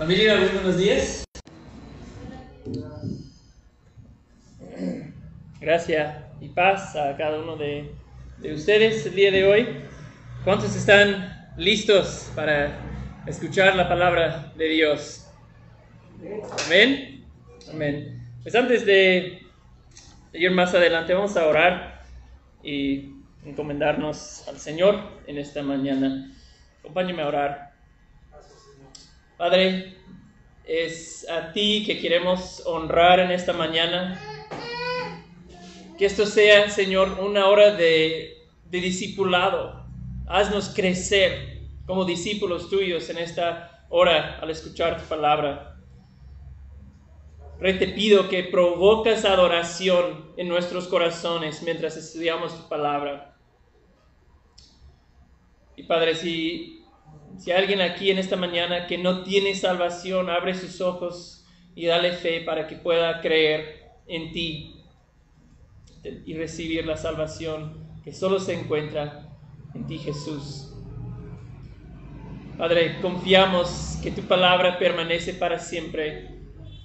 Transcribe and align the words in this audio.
Familia, 0.00 0.34
buenos 0.54 0.78
días. 0.78 1.24
Gracias 5.60 6.24
y 6.40 6.48
paz 6.48 6.96
a 6.96 7.14
cada 7.18 7.38
uno 7.38 7.54
de, 7.58 7.92
de 8.38 8.54
ustedes 8.54 9.04
el 9.04 9.14
día 9.14 9.30
de 9.30 9.44
hoy. 9.44 9.68
¿Cuántos 10.42 10.74
están 10.74 11.52
listos 11.58 12.32
para 12.34 12.78
escuchar 13.26 13.76
la 13.76 13.90
palabra 13.90 14.54
de 14.56 14.68
Dios? 14.68 15.30
Amén. 16.64 17.26
Amén. 17.70 18.26
Pues 18.42 18.54
antes 18.54 18.86
de 18.86 19.42
ir 20.32 20.50
más 20.50 20.72
adelante, 20.74 21.12
vamos 21.12 21.36
a 21.36 21.46
orar 21.46 22.04
y 22.62 23.16
encomendarnos 23.44 24.48
al 24.48 24.56
Señor 24.56 24.98
en 25.26 25.36
esta 25.36 25.62
mañana. 25.62 26.34
Acompáñeme 26.78 27.20
a 27.20 27.28
orar. 27.28 27.69
Padre, 29.40 29.96
es 30.66 31.26
a 31.26 31.50
ti 31.50 31.82
que 31.86 31.98
queremos 31.98 32.62
honrar 32.66 33.20
en 33.20 33.30
esta 33.30 33.54
mañana. 33.54 34.20
Que 35.96 36.04
esto 36.04 36.26
sea, 36.26 36.68
Señor, 36.68 37.18
una 37.18 37.46
hora 37.46 37.74
de, 37.74 38.36
de 38.66 38.80
discipulado. 38.82 39.86
Haznos 40.26 40.68
crecer 40.68 41.62
como 41.86 42.04
discípulos 42.04 42.68
tuyos 42.68 43.08
en 43.08 43.16
esta 43.16 43.86
hora 43.88 44.38
al 44.42 44.50
escuchar 44.50 45.00
tu 45.00 45.08
palabra. 45.08 45.78
Rey, 47.60 47.78
te 47.78 47.88
pido 47.88 48.28
que 48.28 48.44
provocas 48.44 49.24
adoración 49.24 50.34
en 50.36 50.48
nuestros 50.48 50.86
corazones 50.86 51.62
mientras 51.62 51.96
estudiamos 51.96 52.54
tu 52.54 52.68
palabra. 52.68 53.38
Y 55.76 55.84
Padre, 55.84 56.14
si 56.14 56.79
si 57.38 57.50
hay 57.50 57.58
alguien 57.62 57.80
aquí 57.80 58.10
en 58.10 58.18
esta 58.18 58.36
mañana 58.36 58.86
que 58.86 58.98
no 58.98 59.22
tiene 59.22 59.54
salvación, 59.54 60.30
abre 60.30 60.54
sus 60.54 60.80
ojos 60.80 61.46
y 61.74 61.86
dale 61.86 62.12
fe 62.12 62.40
para 62.42 62.66
que 62.66 62.76
pueda 62.76 63.20
creer 63.20 63.92
en 64.06 64.32
ti 64.32 64.76
y 66.04 66.34
recibir 66.34 66.86
la 66.86 66.96
salvación 66.96 67.90
que 68.04 68.12
solo 68.12 68.38
se 68.40 68.54
encuentra 68.54 69.28
en 69.74 69.86
ti, 69.86 69.98
Jesús. 69.98 70.72
Padre, 72.58 73.00
confiamos 73.00 73.98
que 74.02 74.10
tu 74.10 74.22
palabra 74.22 74.78
permanece 74.78 75.32
para 75.32 75.58
siempre 75.58 76.40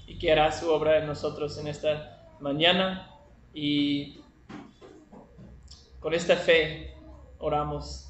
y 0.07 0.17
que 0.17 0.31
hará 0.31 0.51
su 0.51 0.69
obra 0.69 0.99
en 0.99 1.07
nosotros 1.07 1.57
en 1.57 1.67
esta 1.67 2.29
mañana. 2.39 3.11
Y 3.53 4.19
con 5.99 6.13
esta 6.13 6.37
fe 6.37 6.93
oramos 7.39 8.09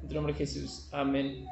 en 0.00 0.08
tu 0.08 0.14
nombre 0.14 0.34
Jesús. 0.34 0.88
Amén. 0.92 1.46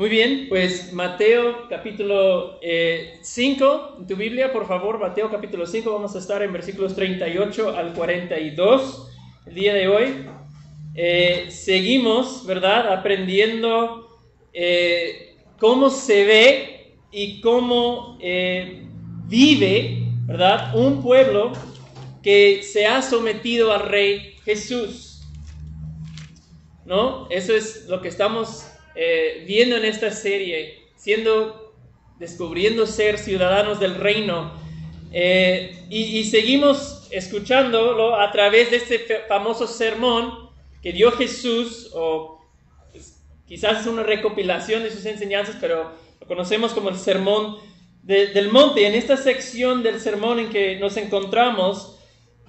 Muy 0.00 0.08
bien, 0.08 0.46
pues 0.48 0.94
Mateo 0.94 1.68
capítulo 1.68 2.58
5, 2.60 2.60
eh, 2.62 3.20
en 3.98 4.06
tu 4.06 4.16
Biblia, 4.16 4.50
por 4.50 4.66
favor, 4.66 4.98
Mateo 4.98 5.30
capítulo 5.30 5.66
5, 5.66 5.92
vamos 5.92 6.14
a 6.14 6.20
estar 6.20 6.42
en 6.42 6.52
versículos 6.54 6.94
38 6.94 7.76
al 7.76 7.92
42 7.92 9.10
el 9.44 9.54
día 9.54 9.74
de 9.74 9.88
hoy. 9.88 10.26
Eh, 10.94 11.48
seguimos, 11.50 12.46
¿verdad? 12.46 12.92
Aprendiendo 12.92 14.08
eh, 14.54 15.36
cómo 15.58 15.90
se 15.90 16.24
ve 16.24 16.94
y 17.12 17.42
cómo 17.42 18.16
vive, 19.26 20.04
¿verdad? 20.24 20.74
Un 20.76 21.02
pueblo 21.02 21.52
que 22.22 22.62
se 22.62 22.86
ha 22.86 23.02
sometido 23.02 23.70
al 23.72 23.88
Rey 23.88 24.36
Jesús. 24.44 25.09
¿No? 26.84 27.28
Eso 27.30 27.54
es 27.54 27.86
lo 27.88 28.00
que 28.00 28.08
estamos 28.08 28.66
eh, 28.94 29.44
viendo 29.46 29.76
en 29.76 29.84
esta 29.84 30.10
serie, 30.10 30.80
siendo, 30.96 31.74
descubriendo 32.18 32.86
ser 32.86 33.18
ciudadanos 33.18 33.80
del 33.80 33.94
reino. 33.94 34.52
Eh, 35.12 35.86
y, 35.90 36.24
seguimos 36.24 37.08
escuchándolo 37.10 38.16
a 38.16 38.30
través 38.30 38.70
de 38.70 38.76
este 38.76 38.98
famoso 39.28 39.66
sermón 39.66 40.50
que 40.82 40.92
dio 40.92 41.10
Jesús, 41.12 41.90
o 41.94 42.40
quizás 43.46 43.80
es 43.80 43.86
una 43.86 44.02
recopilación 44.02 44.82
de 44.82 44.90
sus 44.90 45.04
enseñanzas, 45.06 45.56
pero 45.60 45.92
lo 46.20 46.26
conocemos 46.26 46.72
como 46.72 46.90
el 46.90 46.96
sermón 46.96 47.58
del 48.02 48.50
monte. 48.50 48.86
En 48.86 48.94
esta 48.94 49.16
sección 49.16 49.82
del 49.82 50.00
sermón 50.00 50.38
en 50.38 50.50
que 50.50 50.78
nos 50.78 50.96
encontramos, 50.96 51.98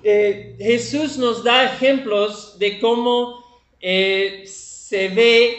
eh, 0.03 0.56
Jesús 0.59 1.18
nos 1.18 1.44
da 1.44 1.66
ejemplos 1.66 2.58
de 2.58 2.80
cómo 2.80 3.41
eh, 3.81 4.44
se 4.46 5.09
ve 5.09 5.58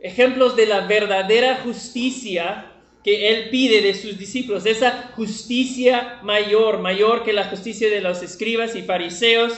ejemplos 0.00 0.56
de 0.56 0.66
la 0.66 0.80
verdadera 0.80 1.60
justicia 1.62 2.72
que 3.06 3.28
Él 3.28 3.50
pide 3.50 3.82
de 3.82 3.94
sus 3.94 4.18
discípulos, 4.18 4.66
esa 4.66 5.12
justicia 5.14 6.18
mayor, 6.24 6.80
mayor 6.80 7.22
que 7.22 7.32
la 7.32 7.44
justicia 7.44 7.88
de 7.88 8.00
los 8.00 8.20
escribas 8.20 8.74
y 8.74 8.82
fariseos. 8.82 9.52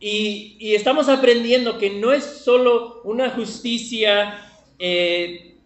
Y, 0.00 0.74
estamos 0.74 1.08
aprendiendo 1.08 1.78
que 1.78 1.90
no 1.90 2.12
es 2.12 2.24
solo 2.24 3.00
una 3.04 3.30
justicia 3.30 4.44
eh, 4.80 5.58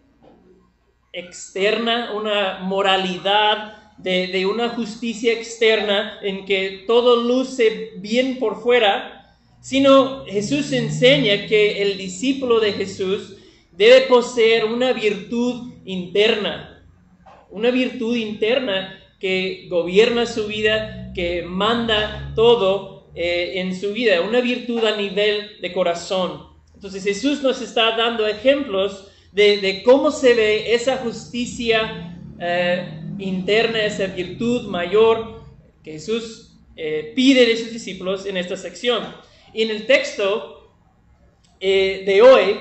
externa, 1.11 2.13
una 2.13 2.59
moralidad 2.59 3.95
de, 3.97 4.27
de, 4.27 4.45
una 4.45 4.69
justicia 4.69 5.33
externa 5.33 6.19
en 6.21 6.45
que 6.45 6.83
todo 6.85 7.15
luce 7.15 7.93
bien 7.97 8.37
por 8.37 8.61
fuera, 8.61 9.22
sino 9.63 10.25
Jesús 10.25 10.73
enseña 10.73 11.47
que 11.47 11.81
el 11.81 11.97
discípulo 11.97 12.59
de 12.59 12.73
Jesús 12.73 13.37
debe 13.71 14.01
poseer 14.07 14.65
una 14.65 14.91
virtud 14.91 15.71
interna, 15.85 16.85
una 17.49 17.71
virtud 17.71 18.17
interna 18.17 19.01
que 19.21 19.67
gobierna 19.69 20.25
su 20.25 20.47
vida, 20.47 21.13
que 21.15 21.43
manda 21.43 22.33
todo 22.35 23.07
eh, 23.15 23.53
en 23.61 23.73
su 23.73 23.93
vida, 23.93 24.19
una 24.19 24.41
virtud 24.41 24.83
a 24.83 24.97
nivel 24.97 25.61
de 25.61 25.71
corazón. 25.71 26.45
Entonces 26.75 27.01
Jesús 27.05 27.41
nos 27.41 27.61
está 27.61 27.95
dando 27.95 28.27
ejemplos 28.27 29.07
de, 29.31 29.81
cómo 29.85 30.11
se 30.11 30.33
ve 30.33 30.73
esa 30.73 30.97
justicia 30.97 32.19
eh, 32.37 32.99
interna, 33.17 33.85
esa 33.85 34.07
virtud 34.07 34.67
mayor 34.67 35.41
que 35.85 35.93
Jesús 35.93 36.57
eh, 36.75 37.13
pide 37.15 37.45
de 37.45 37.55
sus 37.55 37.71
discípulos 37.71 38.25
en 38.25 38.35
esta 38.35 38.57
sección. 38.57 39.03
Y 39.53 39.61
en 39.61 39.69
el 39.69 39.85
texto 39.85 40.71
eh, 41.59 42.03
de 42.05 42.21
hoy 42.21 42.59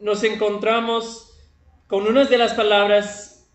nos 0.00 0.24
encontramos 0.24 1.32
con 1.86 2.06
unas 2.06 2.30
de 2.30 2.38
las 2.38 2.54
palabras, 2.54 3.50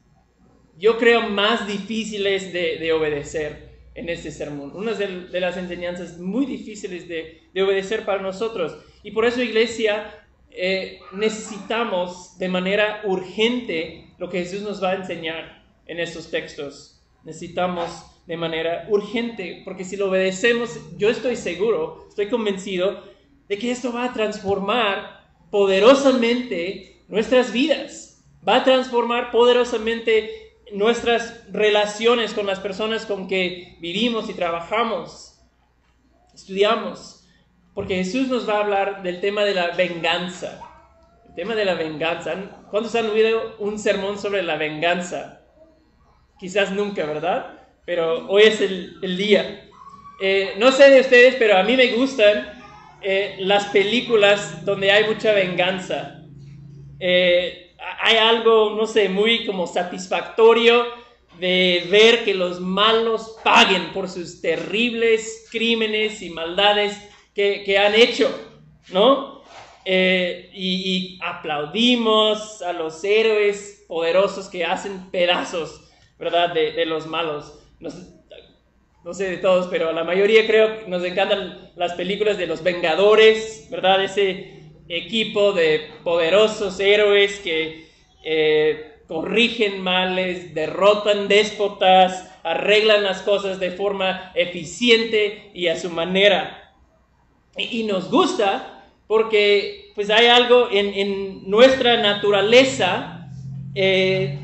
yo 0.77 0.97
creo, 0.97 1.27
más 1.29 1.67
difíciles 1.67 2.53
de, 2.53 2.93
obedecer 2.93 3.79
en 3.95 4.09
este 4.09 4.29
sermón. 4.29 4.71
Unas 4.75 4.99
de, 4.99 5.39
las 5.39 5.57
enseñanzas 5.57 6.19
muy 6.19 6.45
difíciles 6.45 7.07
de, 7.07 7.49
obedecer 7.55 8.05
para 8.05 8.21
nosotros. 8.21 8.77
Y 9.01 9.11
por 9.11 9.25
eso, 9.25 9.41
iglesia, 9.41 10.27
eh, 10.51 10.99
necesitamos 11.13 12.37
de 12.37 12.47
manera 12.47 13.01
urgente 13.05 14.13
lo 14.19 14.29
que 14.29 14.39
Jesús 14.39 14.61
nos 14.61 14.83
va 14.83 14.91
a 14.91 14.95
enseñar 14.95 15.65
en 15.87 15.99
estos 15.99 16.29
textos. 16.29 17.01
Necesitamos 17.23 18.05
de 18.27 18.37
manera 18.37 18.85
urgente, 18.89 19.61
porque 19.63 19.85
si 19.85 19.95
lo 19.95 20.09
obedecemos, 20.09 20.77
yo 20.97 21.09
estoy 21.09 21.37
seguro, 21.37 22.05
estoy 22.09 22.27
convencido 22.27 23.01
de 23.47 23.57
que 23.57 23.71
esto 23.71 23.93
va 23.93 24.03
a 24.03 24.13
transformar 24.13 25.31
poderosamente 25.49 27.03
nuestras 27.07 27.53
vidas, 27.53 28.25
va 28.45 28.57
a 28.57 28.63
transformar 28.65 29.31
poderosamente 29.31 30.29
nuestras 30.73 31.45
relaciones 31.51 32.33
con 32.33 32.45
las 32.45 32.59
personas 32.59 33.05
con 33.05 33.29
que 33.29 33.77
vivimos 33.79 34.29
y 34.29 34.33
trabajamos, 34.33 35.39
estudiamos, 36.33 37.25
porque 37.73 37.95
Jesús 37.95 38.27
nos 38.27 38.47
va 38.47 38.57
a 38.57 38.63
hablar 38.63 39.03
del 39.03 39.21
tema 39.21 39.45
de 39.45 39.53
la 39.53 39.71
venganza. 39.71 40.61
El 41.29 41.35
tema 41.35 41.55
de 41.55 41.63
la 41.63 41.75
venganza. 41.75 42.33
¿Cuántos 42.71 42.95
han 42.95 43.05
oído 43.05 43.55
un 43.59 43.77
sermón 43.77 44.17
sobre 44.17 44.41
la 44.41 44.57
venganza? 44.57 45.41
Quizás 46.39 46.71
nunca, 46.71 47.05
¿verdad? 47.05 47.56
Pero 47.87 48.27
hoy 48.27 48.43
es 48.43 48.59
el, 48.59 49.15
día. 49.15 49.65
Eh, 50.19 50.55
no 50.57 50.73
sé 50.73 50.89
de 50.89 50.99
ustedes, 50.99 51.35
pero 51.35 51.57
a 51.57 51.63
mí 51.63 51.77
me 51.77 51.93
gustan 51.93 52.51
eh, 53.01 53.37
las 53.39 53.67
películas 53.67 54.65
donde 54.65 54.91
hay 54.91 55.05
mucha 55.05 55.31
venganza. 55.31 56.21
Eh, 56.99 57.73
hay 58.01 58.17
algo, 58.17 58.71
no 58.71 58.87
sé, 58.87 59.07
muy 59.07 59.45
como 59.45 59.67
satisfactorio 59.67 60.83
de 61.39 61.87
ver 61.89 62.25
que 62.25 62.33
los 62.33 62.59
malos 62.59 63.37
paguen 63.41 63.93
por 63.93 64.09
sus 64.09 64.41
terribles 64.41 65.47
crímenes 65.49 66.21
y 66.21 66.29
maldades 66.29 67.01
que, 67.33 67.77
han 67.77 67.95
hecho, 67.95 68.29
¿no? 68.89 69.43
y, 69.85 71.17
aplaudimos 71.23 72.61
a 72.61 72.73
los 72.73 73.01
héroes 73.05 73.85
poderosos 73.87 74.49
que 74.49 74.65
hacen 74.65 75.09
pedazos, 75.09 75.89
¿verdad? 76.19 76.53
De, 76.53 76.73
de 76.73 76.85
los 76.85 77.07
malos 77.07 77.53
no, 77.79 79.13
sé 79.13 79.29
de 79.29 79.37
todos, 79.37 79.67
pero 79.67 79.91
la 79.91 80.03
mayoría 80.03 80.47
creo 80.47 80.79
que 80.79 80.89
nos 80.89 81.03
encantan 81.03 81.71
las 81.75 81.93
películas 81.93 82.37
de 82.37 82.47
los 82.47 82.63
Vengadores, 82.63 83.67
¿verdad? 83.69 84.03
Ese 84.03 84.63
equipo 84.89 85.53
de 85.53 85.89
poderosos 86.03 86.79
héroes 86.79 87.39
que 87.39 87.87
eh, 88.23 88.97
corrigen 89.07 89.81
males, 89.81 90.53
derrotan 90.53 91.27
déspotas, 91.27 92.29
arreglan 92.43 93.03
las 93.03 93.21
cosas 93.21 93.59
de 93.59 93.71
forma 93.71 94.31
eficiente 94.35 95.51
y 95.53 95.67
a 95.67 95.79
su 95.79 95.89
manera. 95.89 96.73
Y, 97.57 97.83
nos 97.83 98.11
gusta 98.11 98.85
porque 99.07 99.91
pues 99.95 100.09
hay 100.09 100.27
algo 100.27 100.69
en, 100.71 101.49
nuestra 101.49 101.97
naturaleza 101.97 103.29
eh, 103.73 104.37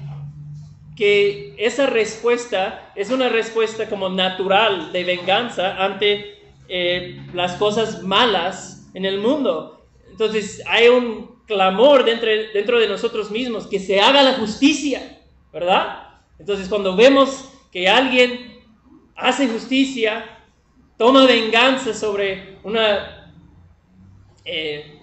que 0.96 1.54
esa 1.58 1.88
respuesta 1.88 2.83
es 2.96 3.10
una 3.10 3.30
respuesta 3.30 3.90
como 3.90 4.10
natural 4.10 4.92
de 4.92 5.04
venganza 5.04 5.84
ante 5.84 6.40
eh, 6.68 7.22
las 7.34 7.54
cosas 7.54 8.04
malas 8.04 8.90
en 8.94 9.06
el 9.06 9.20
mundo. 9.20 9.86
Entonces 10.10 10.62
hay 10.68 10.88
un 10.88 11.44
clamor 11.46 12.06
dentro, 12.06 12.30
dentro 12.54 12.80
de 12.80 12.88
nosotros 12.88 13.32
mismos 13.32 13.68
que 13.68 13.80
se 13.80 14.00
haga 14.00 14.22
la 14.24 14.34
justicia, 14.34 15.22
¿verdad? 15.52 16.10
Entonces 16.40 16.68
cuando 16.70 16.96
vemos 16.96 17.50
que 17.72 17.90
alguien 17.90 18.62
hace 19.16 19.48
justicia, 19.48 20.26
toma 20.98 21.26
venganza 21.26 21.94
sobre 21.94 22.60
un 22.64 22.78
eh, 24.46 25.02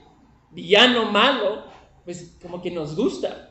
villano 0.51 1.11
malo, 1.11 1.65
pues 2.05 2.37
como 2.41 2.63
que 2.63 2.71
nos 2.71 2.95
gusta. 2.97 3.51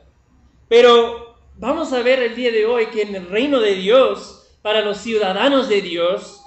Pero 0.68 1.29
vamos 1.60 1.94
a 1.94 2.02
ver 2.02 2.20
el 2.20 2.36
día 2.36 2.52
de 2.52 2.66
hoy 2.66 2.88
que 2.88 3.04
en 3.04 3.16
el 3.16 3.28
reino 3.28 3.60
de 3.60 3.76
Dios, 3.76 4.58
para 4.62 4.82
los 4.82 4.98
ciudadanos 4.98 5.70
de 5.70 5.82
Dios, 5.82 6.42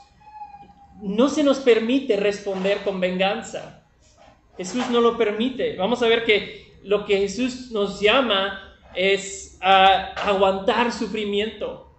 no 1.03 1.29
se 1.29 1.45
nos 1.45 1.59
permite 1.59 2.17
responder 2.17 2.79
con 2.79 3.01
venganza. 3.01 3.85
Jesús 4.57 4.89
no 4.91 5.01
lo 5.01 5.17
permite. 5.17 5.77
Vamos 5.77 6.03
a 6.03 6.09
ver 6.09 6.25
que 6.25 6.73
lo 6.83 7.05
que 7.05 7.19
Jesús 7.19 7.71
nos 7.71 8.01
llama 8.01 8.77
es 8.95 9.59
a 9.61 10.13
aguantar 10.29 10.93
sufrimiento 10.93 11.95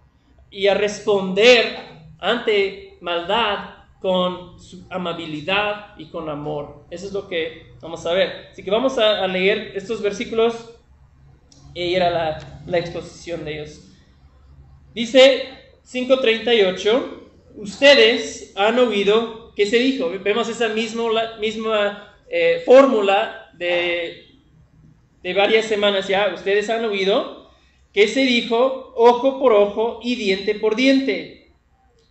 y 0.50 0.68
a 0.68 0.74
responder 0.74 1.76
ante 2.18 2.98
maldad 3.00 3.70
con 4.00 4.60
su 4.60 4.86
amabilidad 4.90 5.94
y 5.98 6.10
con 6.10 6.28
amor. 6.28 6.84
Eso 6.90 7.06
es 7.06 7.12
lo 7.12 7.28
que 7.28 7.72
vamos 7.80 8.04
a 8.06 8.12
ver. 8.12 8.48
Así 8.52 8.62
que 8.62 8.70
vamos 8.70 8.98
a, 8.98 9.26
leer 9.26 9.72
estos 9.74 10.02
versículos 10.02 10.73
era 11.74 12.10
la, 12.10 12.62
la 12.66 12.78
exposición 12.78 13.44
de 13.44 13.54
ellos. 13.54 13.80
Dice 14.94 15.48
5.38, 15.84 17.02
ustedes 17.56 18.52
han 18.56 18.78
oído 18.78 19.52
que 19.54 19.66
se 19.66 19.78
dijo, 19.78 20.10
vemos 20.22 20.48
esa 20.48 20.68
misma, 20.68 22.14
eh, 22.28 22.62
fórmula 22.64 23.50
de, 23.54 24.26
de 25.22 25.34
varias 25.34 25.66
semanas 25.66 26.08
ya, 26.08 26.32
ustedes 26.34 26.70
han 26.70 26.84
oído 26.84 27.50
que 27.92 28.08
se 28.08 28.20
dijo 28.20 28.92
ojo 28.96 29.38
por 29.38 29.52
ojo 29.52 30.00
y 30.02 30.16
diente 30.16 30.56
por 30.56 30.74
diente. 30.74 31.52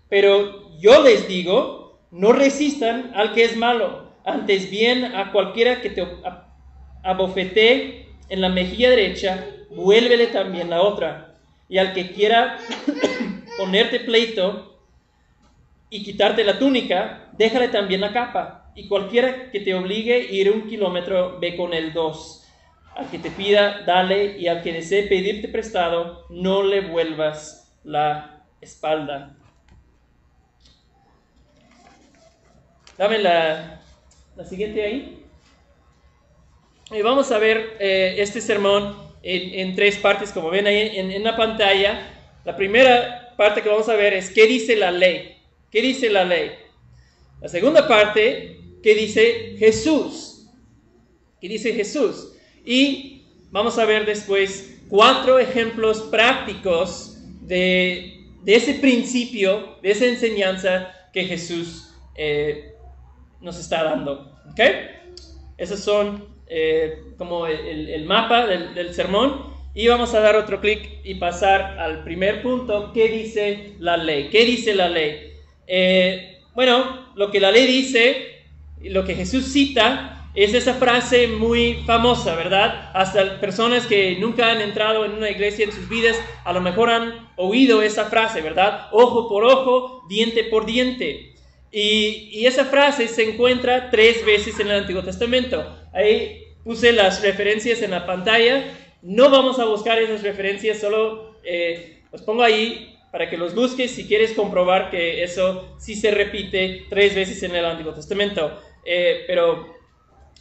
Pero 0.09 0.71
yo 0.79 1.03
les 1.03 1.27
digo, 1.27 1.99
no 2.11 2.31
resistan 2.31 3.11
al 3.15 3.33
que 3.33 3.43
es 3.43 3.57
malo, 3.57 4.13
antes 4.23 4.69
bien 4.69 5.03
a 5.03 5.31
cualquiera 5.31 5.81
que 5.81 5.89
te 5.89 6.07
abofetee 7.03 8.02
en 8.29 8.41
la 8.41 8.49
mejilla 8.49 8.89
derecha, 8.89 9.45
vuélvele 9.69 10.27
también 10.27 10.69
la 10.69 10.81
otra. 10.81 11.35
Y 11.69 11.77
al 11.77 11.93
que 11.93 12.11
quiera 12.11 12.57
ponerte 13.57 13.99
pleito 13.99 14.79
y 15.89 16.03
quitarte 16.03 16.43
la 16.43 16.59
túnica, 16.59 17.29
déjale 17.37 17.67
también 17.67 18.01
la 18.01 18.13
capa. 18.13 18.71
Y 18.75 18.87
cualquiera 18.87 19.51
que 19.51 19.59
te 19.59 19.75
obligue 19.75 20.13
a 20.13 20.31
ir 20.31 20.51
un 20.51 20.67
kilómetro, 20.67 21.39
ve 21.39 21.55
con 21.55 21.73
el 21.73 21.93
dos. 21.93 22.47
Al 22.95 23.09
que 23.09 23.19
te 23.19 23.31
pida, 23.31 23.81
dale, 23.85 24.37
y 24.37 24.47
al 24.47 24.61
que 24.61 24.73
desee 24.73 25.03
pedirte 25.03 25.47
prestado, 25.47 26.25
no 26.29 26.63
le 26.63 26.81
vuelvas 26.81 27.75
la 27.83 28.43
espalda. 28.61 29.35
Dame 32.97 33.17
la, 33.19 33.81
siguiente 34.47 34.83
ahí. 34.83 35.22
Y 36.93 37.01
vamos 37.01 37.31
a 37.31 37.39
ver 37.39 37.77
eh, 37.79 38.15
este 38.19 38.39
sermón 38.39 38.95
en, 39.23 39.75
tres 39.75 39.97
partes, 39.97 40.31
como 40.31 40.49
ven 40.51 40.67
ahí 40.67 40.91
en, 40.95 41.11
en 41.11 41.23
la 41.23 41.35
pantalla. 41.35 42.07
La 42.45 42.55
primera 42.55 43.33
parte 43.35 43.63
que 43.63 43.69
vamos 43.69 43.89
a 43.89 43.95
ver 43.95 44.13
es 44.13 44.29
qué 44.29 44.45
dice 44.45 44.75
la 44.75 44.91
ley. 44.91 45.37
¿Qué 45.71 45.81
dice 45.81 46.09
la 46.09 46.23
ley? 46.23 46.51
La 47.41 47.49
segunda 47.49 47.87
parte, 47.87 48.59
¿qué 48.83 48.93
dice 48.93 49.55
Jesús? 49.57 50.45
¿Qué 51.41 51.47
dice 51.47 51.73
Jesús? 51.73 52.33
Y 52.63 53.23
vamos 53.49 53.79
a 53.79 53.85
ver 53.85 54.05
después 54.05 54.79
cuatro 54.87 55.39
ejemplos 55.39 56.01
prácticos 56.01 57.17
de, 57.41 58.27
ese 58.45 58.75
principio, 58.75 59.77
de 59.81 59.91
esa 59.91 60.05
enseñanza 60.05 60.93
que 61.11 61.25
Jesús 61.25 61.95
eh, 62.15 62.75
nos 63.41 63.57
está 63.59 63.83
dando. 63.83 64.37
¿Ok? 64.51 64.59
Esos 65.57 65.79
son 65.79 66.32
eh, 66.55 66.99
como 67.17 67.47
el, 67.47 68.05
mapa 68.05 68.45
del, 68.45 68.93
sermón. 68.93 69.51
Y 69.73 69.87
vamos 69.87 70.13
a 70.13 70.19
dar 70.19 70.35
otro 70.35 70.61
clic 70.61 70.99
y 71.03 71.15
pasar 71.15 71.79
al 71.79 72.03
primer 72.03 72.43
punto. 72.43 72.91
¿Qué 72.93 73.07
dice 73.07 73.73
la 73.79 73.97
ley? 73.97 74.29
¿Qué 74.29 74.45
dice 74.45 74.75
la 74.75 74.87
ley? 74.87 75.33
Eh, 75.65 76.37
bueno, 76.53 77.07
lo 77.15 77.31
que 77.31 77.39
la 77.39 77.49
ley 77.49 77.65
dice, 77.65 78.43
lo 78.83 79.03
que 79.03 79.15
Jesús 79.15 79.45
cita, 79.45 80.29
es 80.35 80.53
esa 80.53 80.75
frase 80.75 81.27
muy 81.27 81.83
famosa, 81.85 82.35
¿verdad? 82.35 82.91
Hasta 82.93 83.39
personas 83.39 83.87
que 83.87 84.17
nunca 84.19 84.51
han 84.51 84.61
entrado 84.61 85.05
en 85.05 85.13
una 85.13 85.31
iglesia 85.31 85.65
en 85.65 85.71
sus 85.71 85.89
vidas, 85.89 86.19
a 86.43 86.53
lo 86.53 86.61
mejor 86.61 86.91
han 86.91 87.29
oído 87.35 87.81
esa 87.81 88.05
frase, 88.05 88.41
¿verdad? 88.41 88.89
Ojo 88.91 89.27
por 89.27 89.43
ojo, 89.43 90.05
diente 90.07 90.43
por 90.43 90.67
diente. 90.67 91.33
Y, 91.71 92.45
esa 92.45 92.65
frase 92.65 93.07
se 93.07 93.31
encuentra 93.31 93.89
tres 93.89 94.23
veces 94.23 94.59
en 94.59 94.67
el 94.67 94.81
Antiguo 94.81 95.01
Testamento. 95.01 95.65
Ahí 95.91 96.42
puse 96.63 96.91
las 96.91 97.21
referencias 97.21 97.81
en 97.81 97.91
la 97.91 98.05
pantalla. 98.05 98.63
No 99.01 99.29
vamos 99.29 99.59
a 99.59 99.65
buscar 99.65 99.99
esas 99.99 100.23
referencias, 100.23 100.79
solo 100.79 101.35
eh, 101.43 102.01
los 102.11 102.21
pongo 102.21 102.43
ahí 102.43 102.97
para 103.11 103.29
que 103.29 103.37
los 103.37 103.53
busques 103.53 103.91
si 103.91 104.07
quieres 104.07 104.33
comprobar 104.33 104.89
que 104.89 105.23
eso 105.23 105.75
sí 105.77 105.95
se 105.95 106.09
repite 106.09 106.85
tres 106.89 107.13
veces 107.13 107.43
en 107.43 107.55
el 107.55 107.65
Antiguo 107.65 107.93
Testamento. 107.93 108.59
Eh, 108.85 109.23
pero 109.27 109.73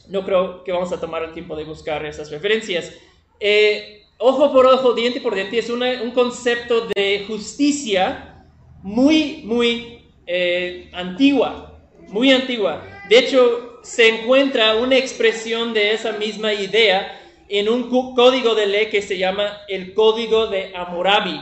no 0.08 0.24
creo 0.24 0.64
que 0.64 0.72
vamos 0.72 0.92
a 0.92 1.00
tomar 1.00 1.22
el 1.22 1.32
tiempo 1.32 1.56
de 1.56 1.64
buscar 1.64 2.04
esas 2.06 2.30
referencias. 2.30 2.92
Eh, 3.40 4.02
ojo 4.18 4.52
por 4.52 4.66
ojo, 4.66 4.94
diente 4.94 5.20
por 5.20 5.34
diente 5.34 5.58
es 5.58 5.68
un 5.70 6.10
concepto 6.12 6.88
de 6.94 7.24
justicia 7.26 8.46
muy, 8.82 9.42
muy 9.44 10.04
eh, 10.26 10.88
antigua, 10.92 11.78
muy 12.08 12.32
antigua. 12.32 12.82
De 13.08 13.18
hecho, 13.18 13.71
se 13.82 14.08
encuentra 14.08 14.76
una 14.76 14.96
expresión 14.96 15.74
de 15.74 15.92
esa 15.92 16.12
misma 16.12 16.54
idea 16.54 17.20
en 17.48 17.68
un 17.68 17.90
código 18.14 18.54
de 18.54 18.66
ley 18.66 18.86
que 18.86 19.02
se 19.02 19.18
llama 19.18 19.60
el 19.68 19.92
Código 19.92 20.46
de 20.46 20.74
Hammurabi, 20.74 21.38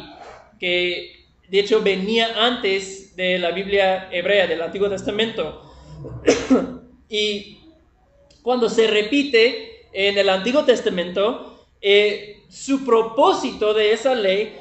que 0.59 1.27
de 1.49 1.61
hecho 1.61 1.83
venía 1.83 2.47
antes 2.47 3.15
de 3.15 3.39
la 3.39 3.51
Biblia 3.51 4.09
hebrea, 4.11 4.47
del 4.47 4.63
Antiguo 4.63 4.89
Testamento. 4.89 5.71
y 7.09 7.59
cuando 8.43 8.69
se 8.69 8.87
repite 8.87 9.87
en 9.93 10.19
el 10.19 10.29
Antiguo 10.29 10.65
Testamento, 10.65 11.67
eh, 11.81 12.43
su 12.49 12.85
propósito 12.85 13.75
de 13.75 13.93
esa 13.93 14.15
ley 14.15 14.57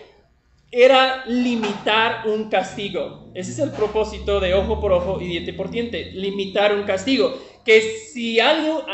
era 0.71 1.23
limitar 1.25 2.27
un 2.27 2.49
castigo. 2.49 3.28
Ese 3.39 3.51
es 3.51 3.59
el 3.59 3.71
propósito 3.71 4.41
de 4.41 4.53
ojo 4.53 4.81
por 4.81 4.91
ojo 4.91 5.21
y 5.21 5.27
diente 5.27 5.53
por 5.53 5.71
diente, 5.71 6.11
limitar 6.11 6.75
un 6.75 6.83
castigo. 6.83 7.39
Que 7.63 7.79
si 7.81 8.37
algo, 8.37 8.85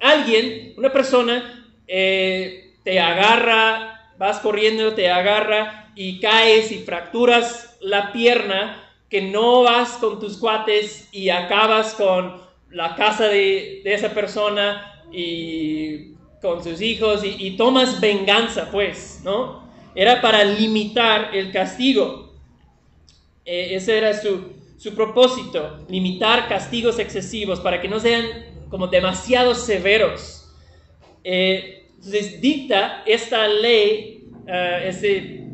alguien, 0.00 0.74
una 0.76 0.92
persona, 0.92 1.72
eh, 1.88 2.76
te 2.84 3.00
agarra, 3.00 4.12
vas 4.16 4.38
corriendo, 4.38 4.94
te 4.94 5.10
agarra 5.10 5.90
y 5.96 6.20
caes 6.20 6.70
y 6.70 6.84
fracturas 6.84 7.76
la 7.80 8.12
pierna, 8.12 8.80
que 9.10 9.22
no 9.22 9.64
vas 9.64 9.94
con 9.94 10.20
tus 10.20 10.36
cuates 10.36 11.08
y 11.10 11.30
acabas 11.30 11.94
con 11.94 12.42
la 12.70 12.94
casa 12.94 13.26
de, 13.26 13.82
esa 13.84 14.10
persona 14.10 15.02
y 15.10 16.12
con 16.40 16.62
sus 16.62 16.80
hijos 16.80 17.22
y, 17.24 17.56
tomas 17.56 18.00
venganza, 18.00 18.70
pues, 18.70 19.20
¿no? 19.24 19.64
Era 19.96 20.20
para 20.20 20.44
limitar 20.44 21.34
el 21.34 21.50
castigo. 21.50 22.23
E, 23.44 23.74
ese 23.74 23.98
era 23.98 24.12
su, 24.14 24.94
propósito, 24.94 25.84
limitar 25.88 26.48
castigos 26.48 26.98
excesivos 26.98 27.60
para 27.60 27.80
que 27.80 27.88
no 27.88 28.00
sean 28.00 28.26
como 28.68 28.86
demasiado 28.86 29.54
severos. 29.54 30.50
Eh, 31.22 31.88
entonces 31.96 32.40
dicta 32.40 33.02
esta 33.06 33.48
ley, 33.48 34.28
ese 34.46 35.44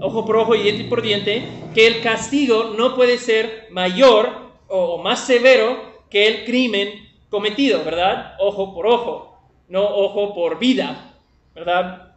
ojo 0.00 0.24
por 0.24 0.36
ojo 0.36 0.54
y 0.56 0.62
diente 0.62 0.84
por 0.84 1.02
diente, 1.02 1.44
que 1.74 1.86
el 1.86 2.02
castigo 2.02 2.74
no 2.76 2.94
puede 2.96 3.18
ser 3.18 3.68
mayor 3.70 4.52
o 4.68 4.98
más 4.98 5.24
severo 5.26 6.04
que 6.10 6.26
el 6.26 6.44
crimen 6.44 7.08
cometido, 7.30 7.84
¿verdad? 7.84 8.34
Ojo 8.40 8.74
por 8.74 8.86
ojo, 8.86 9.40
no 9.68 9.82
ojo 9.82 10.34
por 10.34 10.58
vida, 10.58 11.14
¿verdad? 11.54 12.14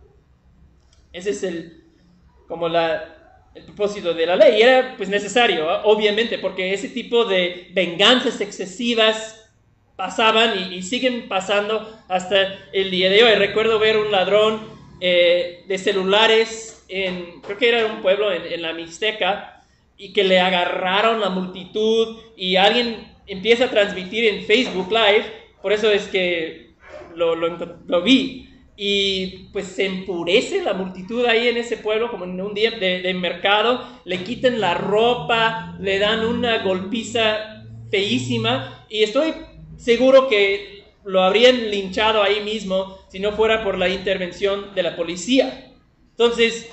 Ese 1.13 1.29
es 1.29 1.43
el, 1.43 1.83
como 2.47 2.67
la, 2.67 3.14
el 3.55 3.63
propósito 3.63 4.13
de 4.13 4.25
la 4.25 4.35
ley. 4.35 4.59
Y 4.59 4.61
era 4.61 4.95
pues 4.97 5.09
necesario, 5.09 5.67
obviamente, 5.83 6.37
porque 6.37 6.73
ese 6.73 6.89
tipo 6.89 7.25
de 7.25 7.69
venganzas 7.71 8.39
excesivas 8.41 9.41
pasaban 9.95 10.73
y, 10.73 10.81
siguen 10.83 11.27
pasando 11.27 11.97
hasta 12.09 12.59
el 12.73 12.91
día 12.91 13.09
de 13.09 13.23
hoy. 13.23 13.35
Recuerdo 13.35 13.79
ver 13.79 13.97
un 13.97 14.11
ladrón 14.11 14.59
eh, 14.99 15.63
de 15.67 15.77
celulares 15.77 16.75
en, 16.87 17.41
creo 17.41 17.57
que 17.57 17.69
era 17.69 17.85
un 17.85 18.01
pueblo 18.01 18.31
en, 18.31 18.61
la 18.61 18.73
Mixteca, 18.73 19.63
y 19.97 20.11
que 20.11 20.23
le 20.23 20.39
agarraron 20.39 21.21
la 21.21 21.29
multitud 21.29 22.17
y 22.35 22.57
alguien 22.57 23.13
empieza 23.27 23.65
a 23.65 23.69
transmitir 23.69 24.25
en 24.25 24.43
Facebook 24.43 24.91
Live, 24.91 25.25
por 25.61 25.71
eso 25.71 25.89
es 25.89 26.07
que 26.07 26.71
lo, 27.15 27.35
lo, 27.35 28.01
vi. 28.01 28.49
Y 28.77 29.47
pues 29.53 29.67
se 29.67 29.85
empurece 29.85 30.61
la 30.61 30.73
multitud 30.73 31.25
ahí 31.25 31.47
en 31.47 31.57
ese 31.57 31.77
pueblo, 31.77 32.11
como 32.11 32.25
en 32.25 32.39
un 32.41 32.53
día 32.53 32.71
de, 32.71 33.13
mercado, 33.13 33.85
le 34.03 34.23
quitan 34.23 34.59
la 34.59 34.73
ropa, 34.73 35.77
le 35.79 35.97
dan 35.99 36.25
una 36.25 36.63
golpiza 36.63 37.63
feísima. 37.89 38.85
Y 38.89 39.03
estoy 39.03 39.33
seguro 39.77 40.27
que 40.27 40.83
lo 41.05 41.23
habrían 41.23 41.71
linchado 41.71 42.21
ahí 42.21 42.41
mismo 42.41 42.97
si 43.09 43.19
no 43.19 43.31
fuera 43.31 43.63
por 43.63 43.77
la 43.77 43.87
intervención 43.87 44.73
de 44.75 44.83
la 44.83 44.95
policía. 44.95 45.71
Entonces, 46.11 46.69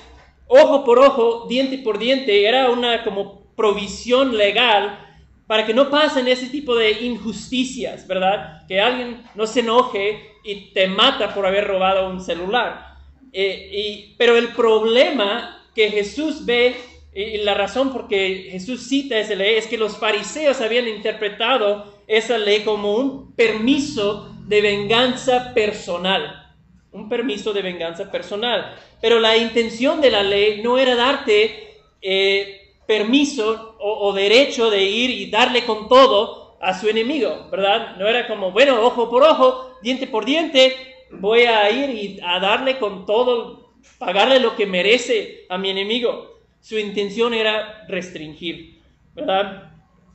ojo 0.49 0.85
por 0.85 0.99
ojo, 0.99 1.47
diente 1.49 1.78
por 1.78 1.99
diente, 1.99 2.47
era 2.47 2.71
una 2.71 3.04
como 3.04 3.42
provisión 3.54 4.37
legal 4.37 4.99
para 5.47 5.66
que 5.66 5.75
no 5.75 5.90
pasen 5.90 6.28
ese 6.28 6.49
tipo 6.49 6.75
de 6.75 6.92
injusticias, 7.02 8.06
¿verdad? 8.09 8.66
Que 8.66 8.80
alguien 8.80 9.23
no 9.35 9.47
se 9.47 9.61
enoje 9.61 10.31
y 10.44 10.72
te 10.72 10.87
mata 10.88 11.34
por 11.34 11.46
haber 11.46 11.66
robado 11.66 12.08
un 12.08 12.20
celular. 12.20 12.96
Eh, 13.32 13.70
y, 13.72 14.14
pero 14.18 14.37
el 14.37 14.49
problema 14.49 15.66
que 15.75 15.90
Jesús 15.90 16.44
ve 16.44 16.76
y 17.14 17.38
la 17.38 17.54
razón 17.54 17.92
por 17.92 18.08
que 18.08 18.49
Jesús 18.50 18.88
cita 18.88 19.18
esa 19.18 19.34
ley 19.34 19.56
es 19.56 19.66
que 19.66 19.76
los 19.76 19.99
fariseos 19.99 20.61
habían 20.62 20.88
interpretado 20.88 21.92
esa 22.06 22.38
ley 22.38 22.61
como 22.61 22.94
un 22.94 23.34
permiso 23.34 24.34
de 24.46 24.62
venganza 24.62 25.52
personal. 25.52 26.50
Un 26.90 27.08
permiso 27.08 27.52
de 27.52 27.62
venganza 27.62 28.11
personal. 28.11 28.75
Pero 29.00 29.20
la 29.20 29.37
intención 29.37 30.00
de 30.00 30.11
la 30.11 30.22
ley 30.22 30.62
no 30.62 30.78
era 30.78 30.94
darte 30.94 31.80
eh, 32.00 32.76
permiso 32.87 33.76
o, 33.78 34.08
o 34.08 34.12
derecho 34.14 34.70
de 34.70 34.82
ir 34.82 35.11
y 35.11 35.30
darle 35.30 35.64
con 35.64 35.88
todo 35.88 36.41
a 36.62 36.78
su 36.78 36.88
enemigo, 36.88 37.49
¿verdad? 37.50 37.97
No 37.97 38.07
era 38.07 38.28
como, 38.28 38.52
bueno, 38.52 38.81
ojo 38.81 39.11
por 39.11 39.25
ojo, 39.25 39.78
diente 39.83 40.07
por 40.07 40.25
diente, 40.25 40.76
voy 41.11 41.40
a 41.40 41.69
ir 41.71 41.90
y 41.90 42.21
a 42.25 42.38
darle 42.38 42.78
con 42.78 43.04
todo, 43.04 43.73
pagarle 43.99 44.38
lo 44.38 44.54
que 44.54 44.64
merece 44.64 45.45
a 45.49 45.59
mi 45.59 45.71
enemigo. 45.71 46.40
Su 46.61 46.78
intención 46.78 47.35
era 47.35 47.85
restringir, 47.88 48.81
¿verdad? 49.14 49.73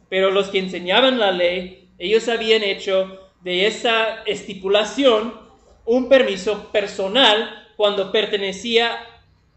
Pero 0.07 0.31
los 0.31 0.47
que 0.47 0.59
enseñaban 0.59 1.19
la 1.19 1.33
ley, 1.33 1.89
ellos 1.99 2.29
habían 2.29 2.63
hecho 2.63 3.19
de 3.41 3.67
esa 3.67 4.23
estipulación 4.25 5.33
un 5.83 6.07
permiso 6.07 6.71
personal 6.71 7.67
cuando 7.75 8.11
pertenecía 8.11 8.97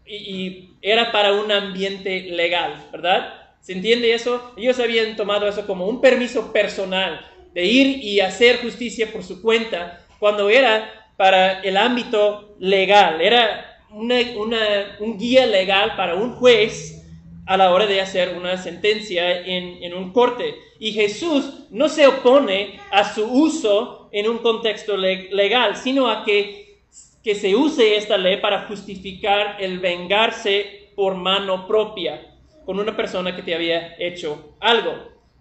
y, 0.05 0.67
era 0.81 1.11
para 1.11 1.33
un 1.33 1.51
ambiente 1.51 2.21
legal, 2.31 2.87
¿verdad? 2.91 3.40
¿Se 3.61 3.73
entiende 3.73 4.13
eso? 4.13 4.53
Ellos 4.57 4.79
habían 4.79 5.15
tomado 5.15 5.47
eso 5.47 5.67
como 5.67 5.87
un 5.87 6.01
permiso 6.01 6.51
personal 6.51 7.25
de 7.53 7.65
ir 7.65 8.03
y 8.03 8.19
hacer 8.19 8.61
justicia 8.61 9.11
por 9.11 9.23
su 9.23 9.41
cuenta 9.41 10.05
cuando 10.19 10.49
era 10.49 11.07
para 11.15 11.61
el 11.61 11.77
ámbito 11.77 12.55
legal, 12.59 13.21
era 13.21 13.79
un 13.91 15.17
guía 15.19 15.45
legal 15.45 15.95
para 15.95 16.15
un 16.15 16.33
juez 16.35 17.03
a 17.45 17.57
la 17.57 17.71
hora 17.71 17.85
de 17.85 18.01
hacer 18.01 18.35
una 18.35 18.57
sentencia 18.57 19.41
en, 19.45 19.93
un 19.93 20.11
corte. 20.11 20.55
Y 20.79 20.93
Jesús 20.93 21.65
no 21.69 21.89
se 21.89 22.07
opone 22.07 22.79
a 22.91 23.13
su 23.13 23.25
uso 23.25 24.09
en 24.11 24.27
un 24.27 24.39
contexto 24.39 24.97
legal, 24.97 25.75
sino 25.75 26.09
a 26.09 26.23
que, 26.23 26.79
se 27.23 27.55
use 27.55 27.97
esta 27.97 28.17
ley 28.17 28.37
para 28.37 28.67
justificar 28.67 29.57
el 29.59 29.79
vengarse 29.79 30.89
por 30.95 31.13
mano 31.13 31.67
propia 31.67 32.30
con 32.65 32.79
una 32.79 32.95
persona 32.95 33.35
que 33.35 33.43
te 33.43 33.55
había 33.55 33.95
hecho 33.97 34.55
algo, 34.59 34.93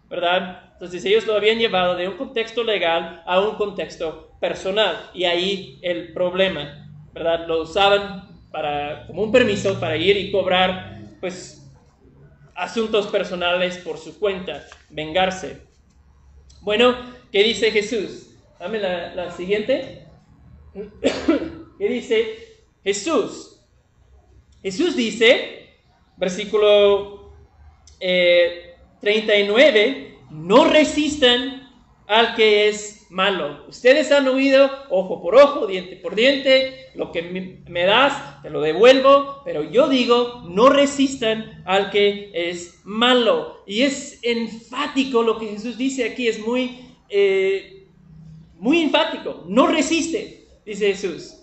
¿verdad? 0.08 0.70
Entonces 0.72 1.04
ellos 1.04 1.26
lo 1.26 1.34
habían 1.34 1.58
llevado 1.58 1.96
de 1.96 2.08
un 2.08 2.16
contexto 2.16 2.64
legal 2.64 3.22
a 3.26 3.40
un 3.40 3.56
contexto 3.56 4.32
personal 4.40 5.10
y 5.12 5.24
ahí 5.24 5.78
el 5.82 6.12
problema, 6.12 6.88
¿verdad? 7.12 7.46
Lo 7.46 7.62
usaban 7.62 8.30
para, 8.50 9.06
como 9.06 9.22
un 9.22 9.32
permiso 9.32 9.78
para 9.78 9.96
ir 9.96 10.16
y 10.16 10.32
cobrar 10.32 11.00
pues 11.20 11.70
asuntos 12.54 13.06
personales 13.06 13.78
por 13.78 13.98
su 13.98 14.18
cuenta, 14.18 14.66
vengarse. 14.88 15.60
Bueno, 16.62 16.96
¿qué 17.32 17.42
dice 17.42 17.70
Jesús? 17.70 18.30
Dame 18.58 18.78
la, 18.78 19.30
siguiente. 19.32 20.06
¿Qué 21.78 21.88
dice 21.88 22.58
Jesús? 22.84 23.62
Jesús 24.62 24.94
dice, 24.94 25.59
versículo 26.20 27.32
39, 27.98 29.80
eh, 29.80 30.14
no 30.30 30.64
resistan 30.64 31.68
al 32.06 32.34
que 32.34 32.68
es 32.68 33.06
malo. 33.10 33.64
Ustedes 33.68 34.12
han 34.12 34.28
oído 34.28 34.70
ojo 34.90 35.22
por 35.22 35.34
ojo, 35.34 35.66
diente 35.66 35.96
por 35.96 36.14
diente, 36.14 36.90
lo 36.94 37.10
que 37.10 37.22
me 37.22 37.84
das, 37.84 38.42
te 38.42 38.50
lo 38.50 38.60
devuelvo, 38.60 39.42
pero 39.44 39.62
yo 39.62 39.88
digo, 39.88 40.44
no 40.48 40.68
resistan 40.68 41.62
al 41.64 41.90
que 41.90 42.30
es 42.32 42.80
malo. 42.84 43.62
Y 43.66 43.82
es 43.82 44.20
enfático 44.22 45.22
lo 45.22 45.38
que 45.38 45.46
Jesús 45.46 45.78
dice 45.78 46.04
aquí, 46.04 46.28
es 46.28 46.38
muy, 46.38 46.80
eh, 47.08 47.86
muy 48.58 48.82
enfático, 48.82 49.44
no 49.48 49.66
resiste, 49.66 50.48
dice 50.64 50.88
Jesús. 50.88 51.39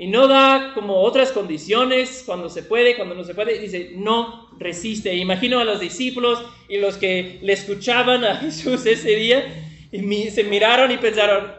Y 0.00 0.06
no 0.06 0.28
da 0.28 0.72
como 0.72 0.96
otras 1.02 1.30
condiciones, 1.30 2.22
cuando 2.24 2.48
se 2.48 2.62
puede, 2.62 2.96
cuando 2.96 3.14
no 3.14 3.22
se 3.22 3.34
puede, 3.34 3.58
dice, 3.58 3.92
no 3.96 4.48
resiste. 4.58 5.14
Imagino 5.14 5.60
a 5.60 5.64
los 5.64 5.78
discípulos 5.78 6.42
y 6.70 6.78
los 6.78 6.96
que 6.96 7.38
le 7.42 7.52
escuchaban 7.52 8.24
a 8.24 8.36
Jesús 8.40 8.86
ese 8.86 9.10
día, 9.10 9.62
y 9.92 10.30
se 10.30 10.44
miraron 10.44 10.90
y 10.90 10.96
pensaron, 10.96 11.52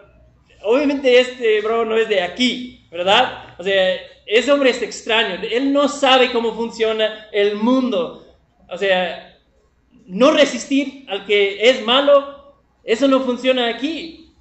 obviamente 0.63 1.19
este 1.19 1.61
bro 1.61 1.85
no 1.85 1.95
es 1.95 2.09
de 2.09 2.23
aquí, 2.23 2.83
¿verdad? 2.89 3.53
O 3.59 3.63
sea, 3.63 3.95
ese 4.25 4.51
hombre 4.51 4.71
es 4.71 4.81
extraño, 4.81 5.39
él 5.43 5.71
no 5.71 5.87
sabe 5.87 6.31
cómo 6.31 6.55
funciona 6.55 7.27
el 7.31 7.57
mundo. 7.57 8.25
O 8.71 8.77
sea, 8.79 9.39
no 10.07 10.31
resistir 10.31 11.05
al 11.09 11.27
que 11.27 11.69
es 11.69 11.85
malo, 11.85 12.55
eso 12.83 13.07
no 13.07 13.19
funciona 13.19 13.67
aquí. 13.67 14.33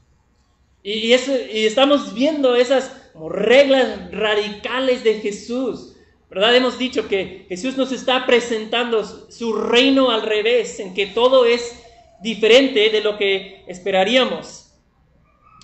Y, 0.82 1.12
eso, 1.12 1.32
y 1.52 1.66
estamos 1.66 2.14
viendo 2.14 2.54
esas 2.54 2.99
reglas 3.14 4.10
radicales 4.12 5.04
de 5.04 5.20
Jesús. 5.20 5.96
¿Verdad? 6.28 6.54
Hemos 6.54 6.78
dicho 6.78 7.08
que 7.08 7.46
Jesús 7.48 7.76
nos 7.76 7.90
está 7.90 8.24
presentando 8.24 9.02
su 9.04 9.52
reino 9.52 10.10
al 10.10 10.22
revés, 10.22 10.78
en 10.78 10.94
que 10.94 11.06
todo 11.06 11.44
es 11.44 11.82
diferente 12.22 12.90
de 12.90 13.00
lo 13.00 13.18
que 13.18 13.64
esperaríamos. 13.66 14.72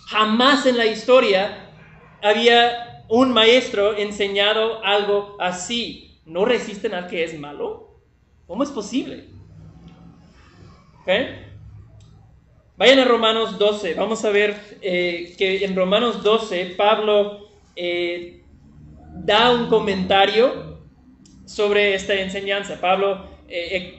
Jamás 0.09 0.67
en 0.67 0.77
la 0.77 0.87
historia 0.87 1.71
había 2.23 3.05
un 3.09 3.33
maestro 3.33 3.97
enseñado 3.97 4.85
algo 4.85 5.37
así. 5.39 6.21
¿No 6.25 6.45
resisten 6.45 6.95
al 6.95 7.07
que 7.07 7.23
es 7.23 7.39
malo? 7.39 8.01
¿Cómo 8.47 8.65
es 8.65 8.71
posible? 8.71 9.29
Vayan 12.77 12.99
a 12.99 13.05
Romanos 13.07 13.59
12. 13.59 13.95
Vamos 13.95 14.23
a 14.27 14.31
ver 14.31 14.55
eh, 14.83 15.35
que 15.39 15.65
en 15.65 15.75
Romanos 15.75 16.23
12 16.23 16.75
Pablo 16.77 17.49
eh, 17.75 18.43
da 19.15 19.51
un 19.51 19.69
comentario 19.69 20.79
sobre 21.47 21.95
esta 21.95 22.15
enseñanza. 22.15 22.79
Pablo 22.79 23.31
eh, 23.49 23.99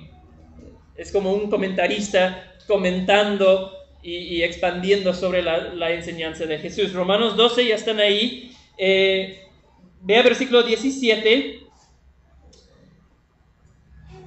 es 0.95 1.11
como 1.11 1.33
un 1.33 1.49
comentarista 1.49 2.55
comentando 2.67 3.73
y, 4.03 4.43
expandiendo 4.43 5.13
sobre 5.13 5.41
la, 5.41 5.91
enseñanza 5.91 6.45
de 6.45 6.59
Jesús. 6.59 6.93
Romanos 6.93 7.35
12, 7.35 7.67
ya 7.67 7.75
están 7.75 7.99
ahí. 7.99 8.53
Vea 8.77 10.21
versículo 10.21 10.63
17. 10.63 11.61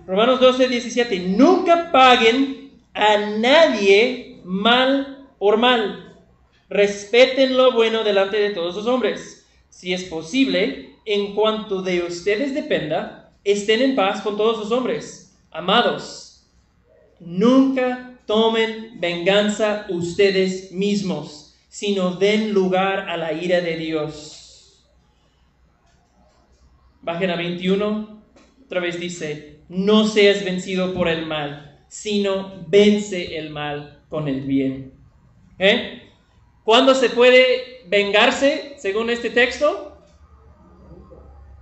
Romanos 0.07 0.40
12, 0.40 0.69
17. 0.69 1.19
Nunca 1.21 1.90
paguen 1.92 2.73
a 2.92 3.16
nadie 3.38 4.29
mal 4.44 5.28
por 5.38 5.56
mal. 5.56 6.16
Respeten 6.68 7.56
lo 7.56 7.73
bueno 7.73 8.04
delante 8.04 8.38
de 8.38 8.50
todos 8.50 8.76
los 8.76 8.87
hombres. 8.87 9.47
Si 9.68 9.92
es 9.92 10.04
posible, 10.04 10.97
en 11.04 11.35
cuanto 11.35 11.82
de 11.82 12.02
ustedes 12.02 12.54
dependa, 12.54 13.32
estén 13.44 13.82
en 13.82 13.97
paz 13.97 14.20
con 14.23 14.37
todos 14.37 14.59
los 14.59 14.70
hombres. 14.70 15.38
Amados, 15.50 16.30
Nunca 17.20 18.18
tomen 18.25 18.99
venganza 18.99 19.85
ustedes 19.90 20.73
mismos, 20.73 21.54
sino 21.68 22.12
den 22.12 22.52
lugar 22.52 23.11
a 23.11 23.18
la 23.18 23.35
ira 23.35 23.61
de 23.61 23.76
Dios. 23.76 24.82
Bajen 27.02 27.30
a 27.30 27.37
21. 27.37 28.23
Otra 28.64 28.80
vez 28.80 28.99
dice, 28.99 29.61
no 29.68 30.06
seas 30.06 30.44
vencido 30.44 30.94
por 30.94 31.09
el 31.09 31.26
mal, 31.26 31.85
sino 31.88 32.64
vence 32.68 33.37
el 33.37 33.50
mal 33.50 34.00
con 34.11 34.29
el 34.29 34.43
bien. 34.43 34.93
¿Eh? 35.59 36.02
¿Cuándo 36.64 36.95
se 36.95 37.09
puede 37.09 37.85
vengarse 37.87 38.75
según 38.76 39.09
este 39.09 39.31
texto? 39.31 39.97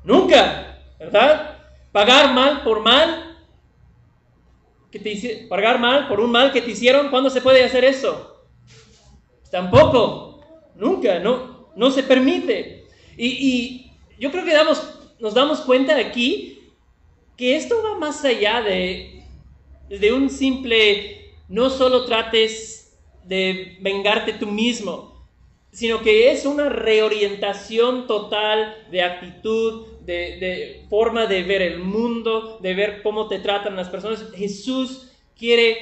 Nunca, 0.03 0.81
¿verdad? 0.99 1.59
Pagar 1.93 2.35
mal 2.35 2.63
por 2.63 2.81
mal. 2.83 3.37
Que 4.91 4.99
te 4.99 5.47
pagar 5.49 5.79
mal 5.79 6.09
por 6.09 6.19
un 6.19 6.31
mal 6.31 6.51
que 6.51 6.63
te 6.63 6.71
hicieron, 6.71 7.11
¿cuándo 7.11 7.29
se 7.29 7.43
puede 7.43 7.63
hacer 7.63 7.85
eso? 7.85 8.47
Tampoco, 9.51 10.41
nunca, 10.75 11.19
no, 11.19 11.71
no 11.77 11.91
se 11.91 12.03
permite. 12.03 12.87
Y, 13.17 13.91
yo 14.19 14.33
creo 14.33 14.45
que 14.45 14.53
damos, 14.53 15.13
nos 15.21 15.35
damos 15.35 15.61
cuenta 15.61 15.97
aquí 15.97 16.73
que 17.37 17.57
esto 17.57 17.83
va 17.85 17.99
más 17.99 18.25
allá 18.25 18.63
de, 18.63 19.23
de 19.89 20.13
un 20.13 20.29
simple, 20.29 21.28
no 21.49 21.71
solo 21.71 22.05
trates 22.05 22.99
de 23.25 23.77
vengarte 23.81 24.35
tú 24.35 24.47
mismo, 24.47 25.19
sino 25.71 26.01
que 26.01 26.31
es 26.31 26.45
una 26.47 26.69
reorientación 26.69 28.07
total 28.07 28.87
de 28.91 29.03
actitud, 29.03 29.87
de, 30.05 30.87
forma 30.89 31.27
de 31.27 31.43
ver 31.43 31.61
el 31.61 31.79
mundo, 31.79 32.59
de 32.63 32.75
ver 32.75 33.03
cómo 33.03 33.29
te 33.29 33.39
tratan 33.39 33.77
las 33.77 33.89
personas. 33.89 34.25
Jesús 34.35 35.13
quiere 35.37 35.77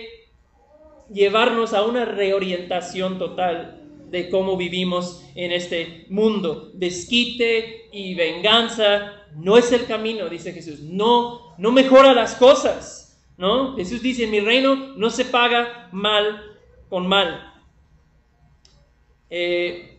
llevarnos 1.12 1.72
a 1.72 1.84
una 1.84 2.04
reorientación 2.04 3.18
total 3.18 3.80
de 4.10 4.28
cómo 4.28 4.56
vivimos 4.56 5.24
en 5.34 5.52
este 5.52 6.06
mundo. 6.08 6.70
Desquite 6.74 7.88
y 7.92 8.14
venganza 8.14 9.12
no 9.36 9.56
es 9.56 9.70
el 9.70 9.86
camino, 9.86 10.28
dice 10.28 10.52
Jesús. 10.52 10.80
No, 10.80 11.54
no 11.58 11.70
mejora 11.70 12.12
las 12.12 12.34
cosas. 12.34 12.95
¿No? 13.36 13.76
Jesús 13.76 14.02
dice, 14.02 14.24
en 14.24 14.30
mi 14.30 14.40
reino 14.40 14.94
no 14.96 15.10
se 15.10 15.24
paga 15.24 15.88
mal 15.92 16.56
con 16.88 17.06
mal. 17.06 17.54
Eh, 19.30 19.98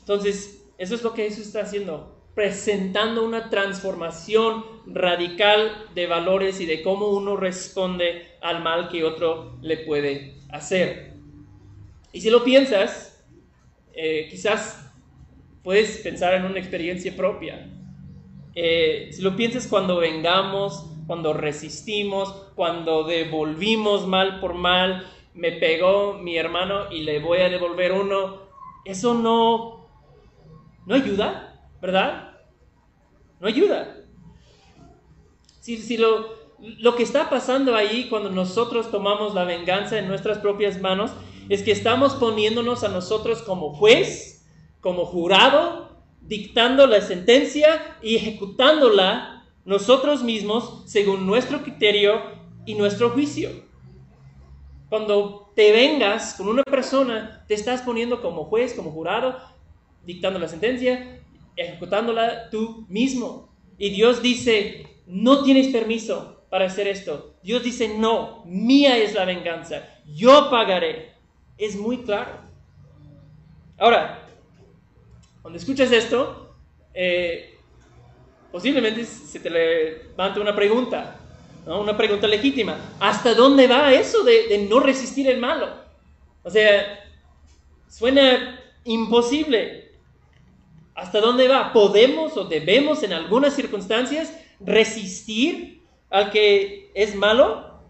entonces, 0.00 0.66
eso 0.78 0.94
es 0.94 1.02
lo 1.02 1.12
que 1.12 1.24
Jesús 1.24 1.46
está 1.46 1.62
haciendo 1.62 2.20
presentando 2.34 3.24
una 3.24 3.50
transformación 3.50 4.64
radical 4.86 5.86
de 5.94 6.06
valores 6.06 6.60
y 6.60 6.66
de 6.66 6.82
cómo 6.82 7.08
uno 7.08 7.36
responde 7.36 8.28
al 8.40 8.62
mal 8.62 8.88
que 8.88 9.04
otro 9.04 9.58
le 9.60 9.78
puede 9.78 10.36
hacer. 10.48 11.12
Y 12.12 12.20
si 12.20 12.30
lo 12.30 12.44
piensas, 12.44 13.22
eh, 13.92 14.28
quizás 14.30 14.90
puedes 15.62 15.98
pensar 15.98 16.34
en 16.34 16.44
una 16.44 16.58
experiencia 16.58 17.14
propia. 17.16 17.68
Eh, 18.54 19.10
si 19.12 19.22
lo 19.22 19.36
piensas 19.36 19.66
cuando 19.66 19.98
vengamos, 19.98 20.86
cuando 21.10 21.32
resistimos, 21.32 22.32
cuando 22.54 23.02
devolvimos 23.02 24.06
mal 24.06 24.38
por 24.38 24.54
mal, 24.54 25.10
me 25.34 25.50
pegó 25.50 26.14
mi 26.14 26.38
hermano 26.38 26.88
y 26.92 27.02
le 27.02 27.18
voy 27.18 27.38
a 27.38 27.48
devolver 27.48 27.90
uno, 27.90 28.42
eso 28.84 29.14
no, 29.14 29.88
no 30.86 30.94
ayuda. 30.94 31.48
¿verdad? 31.82 32.38
No 33.40 33.48
ayuda. 33.48 33.96
Si, 35.58 35.78
si 35.78 35.96
lo, 35.96 36.28
lo 36.60 36.94
que 36.94 37.02
está 37.02 37.28
pasando 37.28 37.74
ahí 37.74 38.06
cuando 38.08 38.30
nosotros 38.30 38.92
tomamos 38.92 39.34
la 39.34 39.42
venganza 39.42 39.98
en 39.98 40.06
nuestras 40.06 40.38
propias 40.38 40.80
manos 40.80 41.10
es 41.48 41.64
que 41.64 41.72
estamos 41.72 42.14
poniéndonos 42.14 42.84
a 42.84 42.88
nosotros 42.88 43.42
como 43.42 43.74
juez, 43.74 44.46
como 44.80 45.06
jurado, 45.06 46.04
dictando 46.20 46.86
la 46.86 47.00
sentencia 47.00 47.98
y 48.00 48.14
ejecutándola 48.14 49.39
nosotros 49.70 50.24
mismos 50.24 50.82
según 50.86 51.28
nuestro 51.28 51.62
criterio 51.62 52.20
y 52.66 52.74
nuestro 52.74 53.10
juicio. 53.10 53.50
Cuando 54.88 55.52
te 55.54 55.70
vengas 55.70 56.34
con 56.34 56.48
una 56.48 56.64
persona, 56.64 57.44
te 57.46 57.54
estás 57.54 57.82
poniendo 57.82 58.20
como 58.20 58.46
juez, 58.46 58.74
como 58.74 58.90
jurado, 58.90 59.38
dictando 60.04 60.40
la 60.40 60.48
sentencia 60.48 61.20
ejecutándola 61.54 62.50
tú 62.50 62.84
mismo. 62.88 63.48
Y 63.78 63.90
Dios 63.90 64.20
dice, 64.22 64.88
no 65.06 65.44
tienes 65.44 65.68
permiso 65.68 66.42
para 66.50 66.66
hacer 66.66 66.88
esto. 66.88 67.36
Dios 67.44 67.62
dice, 67.62 67.96
no, 67.96 68.42
mía 68.46 68.98
es 68.98 69.14
la 69.14 69.24
venganza, 69.24 69.88
yo 70.04 70.50
pagaré. 70.50 71.12
Es 71.58 71.76
muy 71.76 71.98
claro. 71.98 72.32
Ahora, 73.78 74.26
cuando 75.42 75.58
escuchas 75.58 75.92
esto, 75.92 76.56
eh, 76.92 77.49
posiblemente 78.50 79.04
se 79.04 79.40
te 79.40 79.50
levanta 79.50 80.40
una 80.40 80.54
pregunta, 80.54 81.16
una 81.66 81.96
pregunta 81.96 82.26
legítima. 82.26 82.76
¿Hasta 83.00 83.34
dónde 83.34 83.66
va 83.66 83.92
eso 83.92 84.24
de, 84.24 84.48
de 84.48 84.58
no 84.58 84.80
resistir 84.80 85.28
el 85.28 85.38
malo? 85.38 85.68
O 86.42 86.50
sea, 86.50 87.04
suena 87.88 88.60
imposible. 88.84 89.90
¿Hasta 90.94 91.20
dónde 91.20 91.48
va? 91.48 91.72
¿Podemos 91.72 92.36
o 92.36 92.44
debemos 92.44 93.02
en 93.02 93.12
algunas 93.12 93.54
circunstancias 93.54 94.34
resistir 94.60 95.82
al 96.10 96.30
que 96.30 96.90
es 96.94 97.14
malo? 97.14 97.80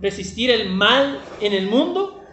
¿Resistir 0.00 0.50
el 0.50 0.70
mal 0.70 1.20
en 1.40 1.52
el 1.52 1.66
mundo? 1.66 2.24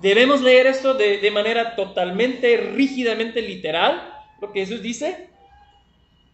¿Debemos 0.00 0.40
leer 0.40 0.66
esto 0.66 0.94
de, 0.94 1.30
manera 1.30 1.76
totalmente, 1.76 2.56
rígidamente 2.56 3.42
literal, 3.42 4.14
lo 4.40 4.52
que 4.52 4.60
Jesús 4.60 4.82
dice? 4.82 5.29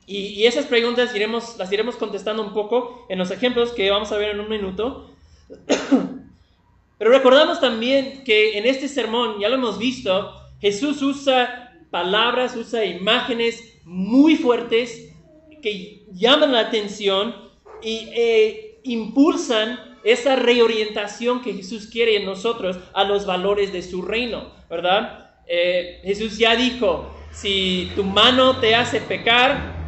Y, 0.06 0.44
esas 0.44 0.66
preguntas 0.66 1.14
iremos, 1.14 1.56
las 1.58 1.72
iremos 1.72 1.96
contestando 1.96 2.42
un 2.42 2.52
poco 2.52 3.06
en 3.08 3.18
los 3.18 3.30
ejemplos 3.30 3.72
que 3.72 3.90
vamos 3.90 4.12
a 4.12 4.16
ver 4.16 4.30
en 4.30 4.40
un 4.40 4.48
minuto. 4.48 5.10
Pero 6.98 7.10
recordamos 7.10 7.60
también 7.60 8.24
que 8.24 8.56
en 8.56 8.66
este 8.66 8.88
sermón, 8.88 9.38
ya 9.40 9.48
lo 9.48 9.56
hemos 9.56 9.78
visto, 9.78 10.32
Jesús 10.60 11.02
usa 11.02 11.76
palabras, 11.90 12.56
usa 12.56 12.84
imágenes 12.84 13.80
muy 13.84 14.36
fuertes 14.36 15.12
que 15.60 16.04
llaman 16.12 16.52
la 16.52 16.60
atención 16.60 17.34
y 17.82 18.08
eh, 18.14 18.80
impulsan 18.84 19.98
esa 20.04 20.36
reorientación 20.36 21.42
que 21.42 21.52
Jesús 21.52 21.88
quiere 21.88 22.16
en 22.16 22.24
nosotros 22.24 22.78
a 22.94 23.04
los 23.04 23.26
valores 23.26 23.72
de 23.72 23.82
su 23.82 24.02
reino, 24.02 24.52
¿verdad? 24.70 25.32
Eh, 25.48 26.00
Jesús 26.04 26.38
ya 26.38 26.54
dijo, 26.54 27.10
si 27.32 27.90
tu 27.96 28.04
mano 28.04 28.58
te 28.60 28.74
hace 28.74 29.00
pecar, 29.00 29.85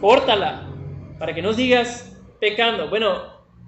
córtala, 0.00 0.68
para 1.18 1.34
que 1.34 1.42
no 1.42 1.52
sigas 1.52 2.16
pecando. 2.40 2.88
Bueno, 2.88 3.22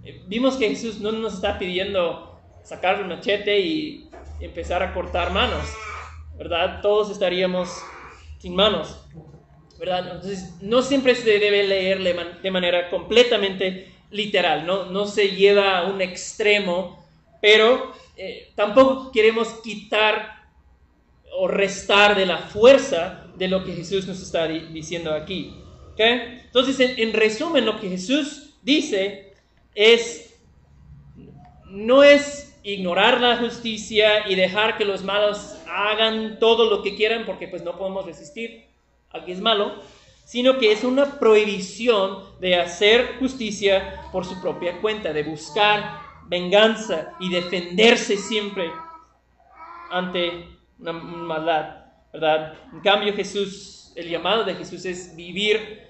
eh, 0.04 0.22
vimos 0.26 0.56
que 0.56 0.68
Jesús 0.68 1.00
no 1.00 1.12
nos 1.12 1.34
está 1.34 1.58
pidiendo 1.58 2.40
sacar 2.62 3.00
un 3.02 3.08
machete 3.08 3.60
y 3.60 4.08
empezar 4.40 4.82
a 4.82 4.92
cortar 4.94 5.32
manos. 5.32 5.64
¿verdad? 6.38 6.80
Todos 6.80 7.10
estaríamos 7.10 7.68
sin 8.38 8.54
manos, 8.54 8.96
¿verdad? 9.78 10.12
Entonces, 10.12 10.54
no 10.62 10.82
siempre 10.82 11.16
se 11.16 11.38
debe 11.38 11.64
leer 11.64 12.00
de 12.40 12.50
manera 12.50 12.88
completamente 12.88 13.92
literal, 14.10 14.64
no, 14.64 14.86
no 14.86 15.06
se 15.06 15.32
lleva 15.32 15.78
a 15.78 15.84
un 15.84 16.00
extremo, 16.00 17.04
pero 17.42 17.92
eh, 18.16 18.52
tampoco 18.54 19.10
queremos 19.10 19.48
quitar 19.62 20.38
o 21.36 21.48
restar 21.48 22.16
de 22.16 22.24
la 22.24 22.38
fuerza 22.38 23.26
de 23.36 23.48
lo 23.48 23.64
que 23.64 23.74
Jesús 23.74 24.06
nos 24.06 24.22
está 24.22 24.46
diciendo 24.46 25.12
aquí. 25.12 25.54
Entonces, 25.98 26.78
en 26.96 27.12
resumen, 27.12 27.64
lo 27.64 27.80
que 27.80 27.88
Jesús 27.88 28.54
dice 28.62 29.32
es, 29.74 30.34
no 31.66 32.02
es 32.02 32.58
ignorar 32.62 33.20
la 33.20 33.36
justicia 33.38 34.28
y 34.28 34.34
dejar 34.34 34.76
que 34.76 34.84
los 34.84 35.02
malos 35.02 35.56
hagan 35.68 36.38
todo 36.38 36.68
lo 36.68 36.82
que 36.82 36.94
quieran 36.94 37.24
porque 37.24 37.48
pues 37.48 37.62
no 37.62 37.76
podemos 37.78 38.04
resistir 38.04 38.66
al 39.10 39.24
que 39.24 39.32
es 39.32 39.40
malo, 39.40 39.82
sino 40.24 40.58
que 40.58 40.72
es 40.72 40.84
una 40.84 41.18
prohibición 41.18 42.24
de 42.40 42.56
hacer 42.56 43.16
justicia 43.18 44.02
por 44.12 44.26
su 44.26 44.40
propia 44.42 44.80
cuenta, 44.80 45.12
de 45.12 45.22
buscar 45.22 46.00
venganza 46.26 47.14
y 47.20 47.30
defenderse 47.30 48.16
siempre 48.18 48.70
ante 49.90 50.46
una 50.78 50.92
maldad, 50.92 51.86
¿verdad? 52.12 52.54
En 52.72 52.80
cambio 52.80 53.14
Jesús, 53.14 53.92
el 53.96 54.10
llamado 54.10 54.44
de 54.44 54.54
Jesús 54.54 54.84
es 54.84 55.16
vivir 55.16 55.87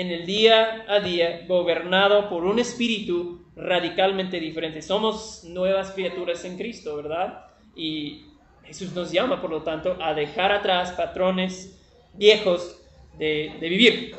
en 0.00 0.12
el 0.12 0.26
día 0.26 0.84
a 0.86 1.00
día 1.00 1.44
gobernado 1.48 2.28
por 2.28 2.44
un 2.44 2.60
espíritu 2.60 3.44
radicalmente 3.56 4.38
diferente. 4.38 4.80
Somos 4.80 5.42
nuevas 5.44 5.90
criaturas 5.90 6.44
en 6.44 6.56
Cristo, 6.56 6.96
¿verdad? 6.96 7.46
Y 7.74 8.24
Jesús 8.64 8.92
nos 8.92 9.10
llama, 9.10 9.40
por 9.40 9.50
lo 9.50 9.62
tanto, 9.62 9.96
a 10.00 10.14
dejar 10.14 10.52
atrás 10.52 10.92
patrones 10.92 11.80
viejos 12.14 12.80
de, 13.18 13.56
vivir. 13.60 14.14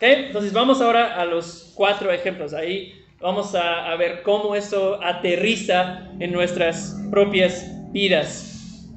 Entonces 0.00 0.52
vamos 0.52 0.80
ahora 0.80 1.20
a 1.20 1.24
los 1.24 1.72
cuatro 1.74 2.12
ejemplos. 2.12 2.54
Ahí 2.54 2.94
vamos 3.20 3.56
a, 3.56 3.90
a 3.90 3.96
ver 3.96 4.22
cómo 4.22 4.54
eso 4.54 5.02
aterriza 5.02 6.10
en 6.20 6.30
nuestras 6.30 6.96
propias 7.10 7.66
vidas. 7.92 8.88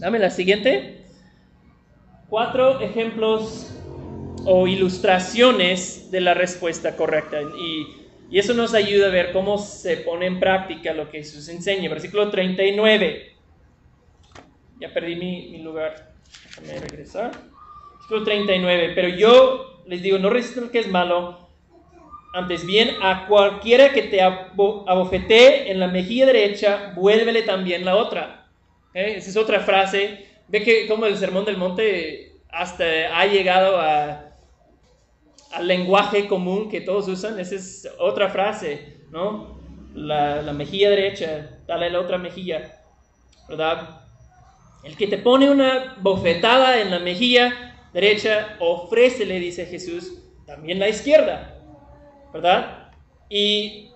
Dame 0.00 0.18
la 0.18 0.30
siguiente. 0.30 1.04
Cuatro 2.30 2.80
ejemplos 2.80 3.75
o 4.46 4.66
ilustraciones 4.68 6.10
de 6.10 6.20
la 6.20 6.34
respuesta 6.34 6.96
correcta. 6.96 7.42
Y, 7.42 8.04
eso 8.32 8.54
nos 8.54 8.74
ayuda 8.74 9.06
a 9.06 9.10
ver 9.10 9.32
cómo 9.32 9.56
se 9.56 9.98
pone 9.98 10.26
en 10.26 10.40
práctica 10.40 10.92
lo 10.92 11.10
que 11.10 11.18
Jesús 11.18 11.48
enseña. 11.48 11.88
Versículo 11.88 12.28
39. 12.28 13.32
Ya 14.80 14.92
perdí 14.92 15.14
mi, 15.14 15.48
mi 15.50 15.62
lugar. 15.62 16.12
Déjame 16.48 16.80
regresar. 16.80 17.30
Versículo 17.92 18.24
39. 18.24 18.92
Pero 18.96 19.08
yo 19.08 19.82
les 19.86 20.02
digo, 20.02 20.18
no 20.18 20.28
resistan 20.28 20.64
lo 20.64 20.70
que 20.70 20.80
es 20.80 20.88
malo. 20.88 21.48
Antes 22.34 22.66
bien, 22.66 22.96
a 23.00 23.26
cualquiera 23.28 23.92
que 23.92 24.02
te 24.02 24.20
abofetee 24.20 25.70
en 25.70 25.78
la 25.78 25.86
mejilla 25.86 26.26
derecha, 26.26 26.92
vuélvele 26.96 27.42
también 27.42 27.84
la 27.84 27.96
otra. 27.96 28.48
Esa 28.92 29.30
es 29.30 29.36
otra 29.36 29.60
frase. 29.60 30.26
Ve 30.48 30.62
que 30.62 30.88
como 30.88 31.06
el 31.06 31.16
sermón 31.16 31.44
del 31.44 31.56
monte 31.56 32.32
hasta 32.48 32.84
ha 33.18 33.26
llegado 33.26 33.80
a, 33.80 34.25
al 35.52 35.66
lenguaje 35.66 36.26
común 36.26 36.68
que 36.68 36.80
todos 36.80 37.08
usan. 37.08 37.38
Esa 37.38 37.54
es 37.54 37.88
otra 37.98 38.28
frase, 38.28 38.98
¿no? 39.10 39.60
La, 39.94 40.42
la 40.42 40.52
mejilla 40.52 40.90
derecha, 40.90 41.60
dale 41.66 41.90
la 41.90 42.00
otra 42.00 42.18
mejilla, 42.18 42.82
¿verdad? 43.48 44.02
El 44.84 44.96
que 44.96 45.06
te 45.06 45.18
pone 45.18 45.50
una 45.50 45.96
bofetada 46.00 46.80
en 46.80 46.90
la 46.90 46.98
mejilla 46.98 47.88
derecha, 47.92 48.56
ofrécele, 48.60 49.40
dice 49.40 49.66
Jesús, 49.66 50.22
también 50.46 50.78
la 50.78 50.88
izquierda, 50.88 51.58
¿verdad? 52.32 52.90
Y 53.28 53.86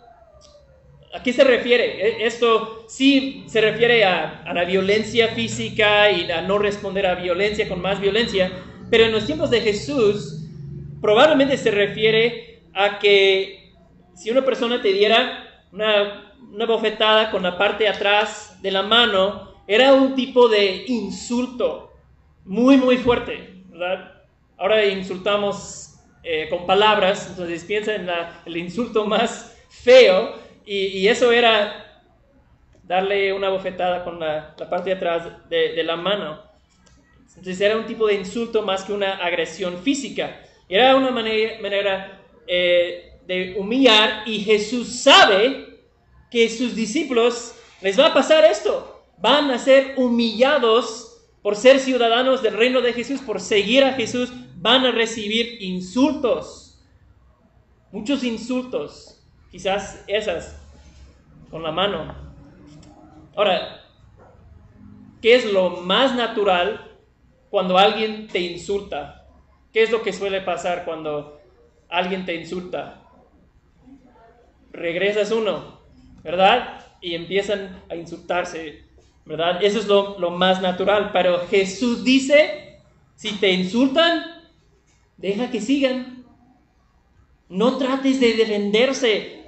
¿A 1.12 1.22
qué 1.24 1.32
se 1.32 1.42
refiere? 1.42 2.06
E, 2.06 2.26
esto 2.26 2.84
sí 2.88 3.44
se 3.48 3.60
refiere 3.60 4.04
a, 4.04 4.44
la 4.54 4.64
violencia 4.64 5.28
física 5.28 6.10
y 6.10 6.30
a 6.30 6.40
no 6.42 6.58
responder 6.58 7.06
a 7.06 7.16
violencia 7.16 7.68
con 7.68 7.80
más 7.80 8.00
violencia, 8.00 8.50
pero 8.90 9.04
en 9.04 9.12
los 9.12 9.26
tiempos 9.26 9.50
de 9.50 9.60
Jesús 9.60 10.39
probablemente 11.00 11.56
se 11.56 11.70
refiere 11.70 12.62
a 12.74 12.98
que 12.98 13.72
si 14.14 14.30
una 14.30 14.44
persona 14.44 14.82
te 14.82 14.92
diera 14.92 15.46
una, 15.72 16.66
bofetada 16.66 17.30
con 17.30 17.42
la 17.42 17.56
parte 17.56 17.84
de 17.84 17.90
atrás 17.90 18.60
de 18.60 18.70
la 18.70 18.82
mano, 18.82 19.50
era 19.66 19.92
un 19.94 20.14
tipo 20.14 20.48
de 20.48 20.84
insulto 20.88 21.92
muy, 22.44 22.76
muy 22.76 22.96
fuerte. 22.98 23.64
Ahora 24.58 24.84
insultamos 24.84 25.94
eh, 26.22 26.48
con 26.50 26.66
palabras, 26.66 27.28
entonces 27.30 27.64
piensa 27.64 27.94
en 27.94 28.08
el 28.44 28.56
insulto 28.56 29.06
más 29.06 29.56
feo, 29.70 30.34
y, 30.66 31.08
eso 31.08 31.32
era 31.32 32.04
darle 32.84 33.32
una 33.32 33.48
bofetada 33.48 34.04
con 34.04 34.20
la, 34.20 34.54
parte 34.68 34.90
de 34.90 34.96
atrás 34.96 35.48
de, 35.48 35.82
la 35.82 35.96
mano. 35.96 36.40
Entonces 37.28 37.60
era 37.60 37.76
un 37.76 37.86
tipo 37.86 38.06
de 38.06 38.14
insulto 38.14 38.62
más 38.62 38.84
que 38.84 38.92
una 38.92 39.14
agresión 39.16 39.78
física. 39.82 40.40
Era 40.70 40.94
una 40.94 41.10
manera, 41.10 42.22
eh, 42.46 43.18
de 43.26 43.56
humillar 43.58 44.22
y 44.24 44.38
Jesús 44.38 45.02
sabe 45.02 45.80
que 46.30 46.48
sus 46.48 46.76
discípulos 46.76 47.56
les 47.80 47.98
va 47.98 48.06
a 48.06 48.14
pasar 48.14 48.44
esto. 48.44 49.02
Van 49.18 49.50
a 49.50 49.58
ser 49.58 49.94
humillados 49.96 51.26
por 51.42 51.56
ser 51.56 51.80
ciudadanos 51.80 52.40
del 52.40 52.54
reino 52.54 52.80
de 52.82 52.92
Jesús, 52.92 53.20
por 53.20 53.40
seguir 53.40 53.82
a 53.82 53.94
Jesús. 53.94 54.30
Van 54.58 54.86
a 54.86 54.92
recibir 54.92 55.60
insultos. 55.60 56.80
Muchos 57.90 58.22
insultos. 58.22 59.20
Quizás 59.50 60.04
esas 60.06 60.56
con 61.50 61.64
la 61.64 61.72
mano. 61.72 62.14
Ahora, 63.34 63.84
¿qué 65.20 65.34
es 65.34 65.52
lo 65.52 65.70
más 65.78 66.14
natural 66.14 66.96
cuando 67.50 67.76
alguien 67.76 68.28
te 68.28 68.38
insulta? 68.38 69.19
¿Qué 69.72 69.82
es 69.82 69.90
lo 69.90 70.02
que 70.02 70.12
suele 70.12 70.40
pasar 70.40 70.84
cuando 70.84 71.40
alguien 71.88 72.24
te 72.24 72.34
insulta? 72.34 73.02
Regresas 74.72 75.30
uno, 75.30 75.80
¿verdad? 76.22 76.84
Y 77.00 77.14
empiezan 77.14 77.82
a 77.88 77.94
insultarse, 77.94 78.84
¿verdad? 79.24 79.62
Eso 79.62 79.78
es 79.78 79.86
lo, 79.86 80.30
más 80.30 80.60
natural. 80.60 81.10
Pero 81.12 81.46
Jesús 81.48 82.02
dice, 82.04 82.78
si 83.14 83.32
te 83.32 83.52
insultan, 83.52 84.24
deja 85.16 85.50
que 85.50 85.60
sigan. 85.60 86.24
No 87.48 87.78
trates 87.78 88.20
de 88.20 88.34
defenderse. 88.34 89.44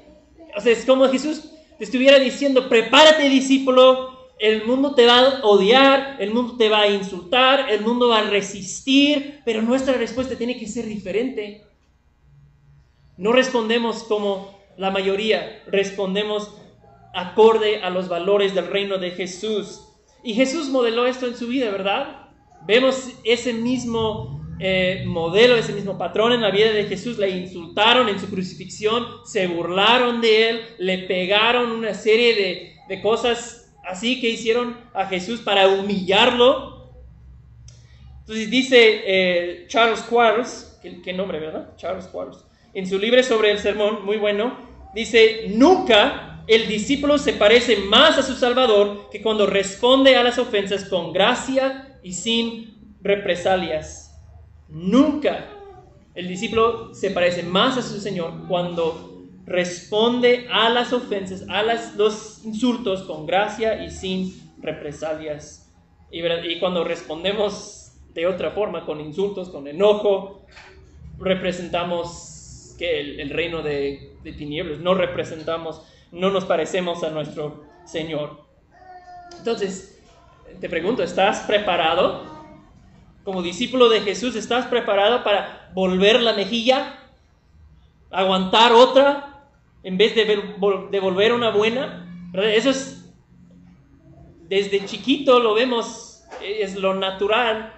O 0.56 0.60
sea, 0.60 0.72
es 0.72 0.84
como 0.84 1.08
Jesús 1.08 1.50
te 1.78 1.84
estuviera 1.84 2.18
diciendo, 2.18 2.68
prepárate 2.68 3.28
discípulo, 3.28 4.11
el 4.42 4.64
mundo 4.64 4.96
te 4.96 5.06
va 5.06 5.20
a 5.20 5.44
odiar, 5.44 6.16
el 6.18 6.34
mundo 6.34 6.56
te 6.56 6.68
va 6.68 6.80
a 6.80 6.88
insultar, 6.88 7.70
el 7.70 7.82
mundo 7.82 8.08
va 8.08 8.18
a 8.18 8.28
resistir, 8.28 9.40
pero 9.44 9.62
nuestra 9.62 9.94
respuesta 9.94 10.34
tiene 10.34 10.58
que 10.58 10.66
ser 10.66 10.86
diferente. 10.86 11.62
No 13.16 13.30
respondemos 13.30 14.02
como 14.02 14.58
la 14.76 14.90
mayoría, 14.90 15.62
respondemos 15.68 16.56
acorde 17.14 17.84
a 17.84 17.90
los 17.90 18.08
valores 18.08 18.52
del 18.52 18.66
reino 18.66 18.98
de 18.98 19.12
Jesús. 19.12 19.80
Y 20.24 20.34
Jesús 20.34 20.70
modeló 20.70 21.06
esto 21.06 21.28
en 21.28 21.36
su 21.36 21.46
vida, 21.46 21.70
¿verdad? 21.70 22.28
Vemos 22.66 23.10
ese 23.22 23.52
mismo 23.52 24.44
eh, 24.58 25.04
modelo, 25.06 25.54
ese 25.54 25.72
mismo 25.72 25.96
patrón 25.96 26.32
en 26.32 26.40
la 26.40 26.50
vida 26.50 26.72
de 26.72 26.86
Jesús. 26.86 27.16
Le 27.16 27.30
insultaron 27.30 28.08
en 28.08 28.18
su 28.18 28.28
crucifixión, 28.28 29.06
se 29.24 29.46
burlaron 29.46 30.20
de 30.20 30.50
él, 30.50 30.60
le 30.78 30.98
pegaron 30.98 31.70
una 31.70 31.94
serie 31.94 32.34
de, 32.34 32.74
de 32.88 33.00
cosas 33.00 33.61
así 33.84 34.20
que 34.20 34.30
hicieron 34.30 34.76
a 34.94 35.06
Jesús 35.06 35.40
para 35.40 35.68
humillarlo. 35.68 36.90
Entonces 38.20 38.50
dice 38.50 39.02
eh, 39.04 39.64
Charles 39.68 40.00
Quarles, 40.02 40.78
¿qué, 40.82 41.12
nombre, 41.12 41.40
verdad? 41.40 41.76
Charles 41.76 42.06
Quarles, 42.06 42.38
en 42.74 42.86
su 42.86 42.98
libro 42.98 43.22
sobre 43.22 43.50
el 43.50 43.58
sermón, 43.58 44.04
muy 44.04 44.16
bueno, 44.16 44.56
dice, 44.94 45.46
nunca 45.48 46.44
el 46.46 46.68
discípulo 46.68 47.18
se 47.18 47.34
parece 47.34 47.76
más 47.76 48.18
a 48.18 48.22
su 48.22 48.34
Salvador 48.34 49.08
que 49.10 49.22
cuando 49.22 49.46
responde 49.46 50.16
a 50.16 50.22
las 50.22 50.38
ofensas 50.38 50.84
con 50.84 51.12
gracia 51.12 51.98
y 52.02 52.12
sin 52.12 52.96
represalias. 53.00 54.20
Nunca 54.68 55.46
el 56.14 56.28
discípulo 56.28 56.94
se 56.94 57.10
parece 57.10 57.42
más 57.42 57.78
a 57.78 57.82
su 57.82 58.00
Señor 58.00 58.46
cuando 58.48 59.11
responde 59.46 60.46
a 60.50 60.68
las 60.68 60.92
ofensas, 60.92 61.44
a 61.48 61.62
los 61.96 62.44
insultos 62.44 63.02
con 63.02 63.26
gracia 63.26 63.84
y 63.84 63.90
sin 63.90 64.52
represalias. 64.60 65.70
Y, 66.10 66.58
cuando 66.60 66.84
respondemos 66.84 67.92
de 68.14 68.26
otra 68.26 68.50
forma, 68.50 68.84
con 68.84 69.00
insultos, 69.00 69.48
con 69.48 69.66
enojo, 69.66 70.44
representamos 71.18 72.74
que 72.78 73.00
el, 73.00 73.30
reino 73.30 73.62
de, 73.62 74.16
tinieblas, 74.22 74.78
no 74.80 74.94
representamos, 74.94 75.82
no 76.10 76.30
nos 76.30 76.44
parecemos 76.44 77.02
a 77.02 77.10
nuestro 77.10 77.64
Señor. 77.86 78.42
Entonces, 79.38 80.00
te 80.60 80.68
pregunto, 80.68 81.02
¿estás 81.02 81.40
preparado 81.40 82.30
como 83.24 83.40
discípulo 83.40 83.88
de 83.88 84.00
Jesús, 84.00 84.34
¿estás 84.34 84.66
preparado 84.66 85.22
para 85.22 85.70
volver 85.74 86.20
la 86.20 86.32
mejilla? 86.32 86.98
¿Aguantar 88.10 88.72
otra 88.72 89.31
en 89.82 89.98
vez 89.98 90.14
de 90.14 90.24
devolver 90.90 91.32
una 91.32 91.50
buena? 91.50 92.30
Eso 92.34 92.70
es, 92.70 93.12
desde 94.48 94.84
chiquito 94.84 95.38
lo 95.40 95.54
vemos, 95.54 96.24
es 96.42 96.76
lo 96.76 96.94
natural. 96.94 97.72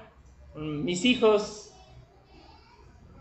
Mis 0.54 1.04
hijos, 1.04 1.72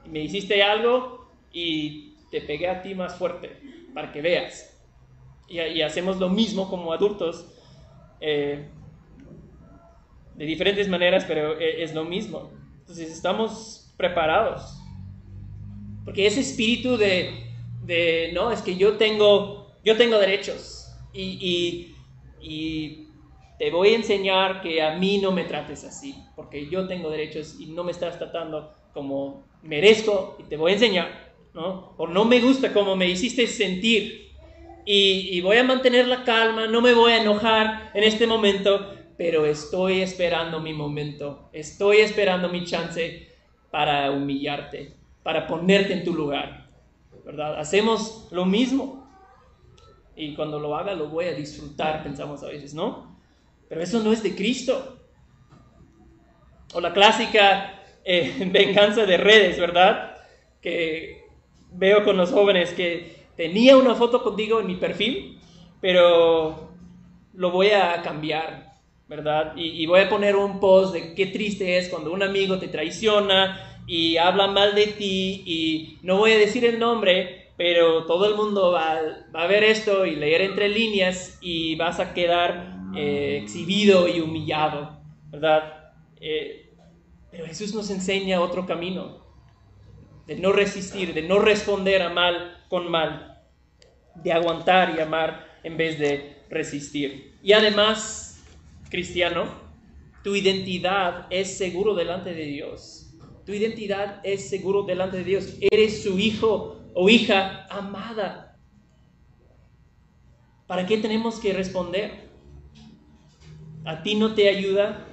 me 0.10 0.22
hiciste 0.22 0.62
algo 0.62 1.32
y 1.52 2.16
te 2.30 2.42
pegué 2.42 2.68
a 2.68 2.82
ti 2.82 2.96
más 2.96 3.16
fuerte 3.16 3.60
para 3.94 4.12
que 4.12 4.22
veas. 4.22 4.70
Y, 5.48 5.82
hacemos 5.82 6.18
lo 6.18 6.30
mismo 6.30 6.70
como 6.70 6.94
adultos. 6.94 7.48
Eh, 8.20 8.70
de 10.36 10.46
diferentes 10.46 10.88
maneras, 10.88 11.26
pero 11.28 11.60
e, 11.60 11.84
es 11.84 11.94
lo 11.94 12.06
mismo. 12.06 12.52
Entonces 12.80 13.12
estamos 13.12 13.94
preparados. 13.98 14.80
Porque 16.06 16.26
ese 16.26 16.42
espíritu 16.42 16.98
de, 16.98 17.53
de 17.86 18.32
no, 18.34 18.52
es 18.52 18.62
que 18.62 18.76
yo 18.76 18.98
tengo, 18.98 19.72
yo 19.84 19.98
tengo 19.98 20.18
derechos 20.18 20.92
y, 21.14 21.90
y, 22.42 23.00
te 23.60 23.70
voy 23.72 23.90
a 23.90 23.96
enseñar 23.96 24.62
que 24.62 24.82
a 24.82 24.98
mí 24.98 25.20
no 25.20 25.32
me 25.32 25.46
trates 25.46 25.86
así, 25.86 26.16
porque 26.36 26.68
yo 26.70 26.86
tengo 26.88 27.10
derechos 27.10 27.56
y 27.60 27.68
no 27.68 27.84
me 27.84 27.92
estás 27.92 28.18
tratando 28.18 28.74
como 28.94 29.46
merezco 29.62 30.36
y 30.40 30.44
te 30.44 30.58
voy 30.58 30.72
a 30.72 30.74
enseñar, 30.74 31.34
¿no? 31.54 31.94
O 31.98 32.08
no 32.08 32.26
me 32.26 32.42
gusta 32.42 32.74
como 32.74 32.98
me 32.98 33.08
hiciste 33.08 33.48
sentir 33.48 34.32
y, 34.86 35.30
y 35.32 35.40
voy 35.40 35.58
a 35.58 35.64
mantener 35.64 36.08
la 36.08 36.24
calma, 36.24 36.68
no 36.68 36.82
me 36.82 36.94
voy 36.94 37.14
a 37.14 37.22
enojar 37.22 37.92
en 37.94 38.04
este 38.04 38.28
momento, 38.28 38.96
pero 39.18 39.46
estoy 39.46 40.02
esperando 40.02 40.60
mi 40.60 40.74
momento, 40.74 41.48
estoy 41.54 41.98
esperando 41.98 42.50
mi 42.50 42.66
chance 42.66 43.30
para 43.72 44.12
humillarte, 44.12 44.94
para 45.22 45.48
ponerte 45.48 45.94
en 45.94 46.04
tu 46.04 46.14
lugar, 46.14 46.63
¿verdad? 47.24 47.60
Hacemos 47.60 48.28
lo 48.32 48.46
mismo 48.46 49.08
y 50.16 50.36
cuando 50.36 50.60
lo 50.60 50.76
haga 50.76 50.94
lo 50.94 51.08
voy 51.08 51.26
a 51.26 51.34
disfrutar, 51.34 52.04
pensamos 52.04 52.44
a 52.44 52.48
veces, 52.48 52.74
¿no? 52.74 53.18
Pero 53.68 53.82
eso 53.82 54.04
no 54.04 54.12
es 54.12 54.22
de 54.22 54.36
Cristo. 54.36 55.00
O 56.74 56.82
la 56.82 56.94
clásica, 56.94 57.82
eh, 58.04 58.48
venganza 58.52 59.06
de 59.06 59.18
redes, 59.18 59.60
¿verdad? 59.60 60.18
Que 60.62 61.24
veo 61.72 62.04
con 62.04 62.18
los 62.18 62.32
jóvenes 62.32 62.72
que 62.74 63.24
tenía 63.36 63.78
una 63.78 63.96
foto 63.96 64.22
contigo 64.22 64.60
en 64.60 64.68
mi 64.68 64.76
perfil, 64.76 65.40
pero 65.82 66.70
lo 67.34 67.52
voy 67.52 67.70
a 67.70 68.02
cambiar, 68.04 68.78
¿verdad? 69.08 69.54
Y, 69.56 69.86
voy 69.86 70.02
a 70.02 70.10
poner 70.10 70.36
un 70.36 70.60
post 70.60 70.94
de 70.94 71.16
qué 71.16 71.28
triste 71.28 71.78
es 71.78 71.90
cuando 71.90 72.12
un 72.12 72.22
amigo 72.22 72.60
te 72.60 72.68
traiciona 72.68 73.73
y 73.88 74.18
habla 74.18 74.48
mal 74.48 74.76
de 74.76 74.88
ti 74.88 75.44
y 75.46 76.00
no 76.02 76.18
voy 76.18 76.32
a 76.32 76.38
decir 76.38 76.66
el 76.66 76.80
nombre, 76.80 77.52
pero 77.58 78.06
todo 78.06 78.28
el 78.28 78.36
mundo 78.36 78.72
va, 78.72 78.98
a 79.34 79.48
ver 79.48 79.64
esto 79.64 80.06
y 80.06 80.16
leer 80.16 80.42
entre 80.42 80.70
líneas 80.70 81.38
y 81.42 81.76
vas 81.76 82.00
a 82.00 82.14
quedar 82.14 82.78
eh, 82.96 83.40
exhibido 83.44 84.08
y 84.08 84.20
humillado, 84.22 85.02
¿verdad? 85.30 85.92
Eh, 86.20 86.72
pero 87.32 87.46
Jesús 87.46 87.74
nos 87.74 87.90
enseña 87.90 88.42
otro 88.42 88.66
camino, 88.66 89.24
de 90.28 90.36
no 90.36 90.52
resistir, 90.52 91.14
de 91.14 91.24
no 91.24 91.40
responder 91.40 92.02
a 92.02 92.10
mal 92.10 92.64
con 92.70 92.90
mal, 92.90 93.42
de 94.16 94.32
aguantar 94.32 94.96
y 94.96 95.02
amar 95.02 95.48
en 95.64 95.78
vez 95.78 96.00
de 96.00 96.38
resistir. 96.50 97.34
Y 97.42 97.54
además, 97.54 98.44
cristiano, 98.90 99.46
tu 100.24 100.36
identidad 100.36 101.28
es 101.30 101.58
seguro 101.58 101.96
delante 101.96 102.34
de 102.34 102.46
Dios. 102.46 103.03
Tu 103.46 103.54
identidad 103.54 104.22
es 104.24 104.50
seguro 104.50 104.84
delante 104.84 105.18
de 105.18 105.24
Dios. 105.24 105.58
Eres 105.60 106.04
su 106.04 106.18
hijo 106.18 106.80
o 106.94 107.10
hija 107.10 107.68
amada. 107.70 108.58
¿Para 110.68 110.86
qué 110.86 110.98
tenemos 110.98 111.40
que 111.40 111.54
responder? 111.54 112.30
¿A 113.86 114.02
ti 114.02 114.16
no 114.16 114.34
te 114.34 114.48
ayuda? 114.48 115.06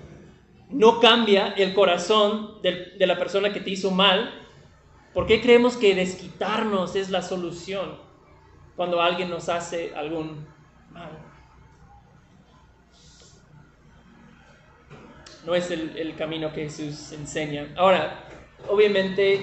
¿No 0.68 1.00
cambia 1.00 1.48
el 1.48 1.74
corazón 1.74 2.62
de, 2.62 2.92
de 2.96 3.06
la 3.06 3.18
persona 3.18 3.52
que 3.52 3.60
te 3.60 3.70
hizo 3.70 3.90
mal? 3.90 4.32
¿Por 5.12 5.26
qué 5.26 5.40
creemos 5.40 5.76
que 5.76 5.96
desquitarnos 5.96 6.94
es 6.94 7.10
la 7.10 7.22
solución 7.22 7.98
cuando 8.76 9.02
alguien 9.02 9.28
nos 9.28 9.48
hace 9.48 9.92
algún 9.96 10.46
mal? 10.92 11.29
No 15.44 15.54
es 15.54 15.70
el, 15.70 16.14
camino 16.16 16.52
que 16.52 16.64
Jesús 16.64 17.12
enseña. 17.12 17.72
Ahora, 17.76 18.24
obviamente 18.68 19.42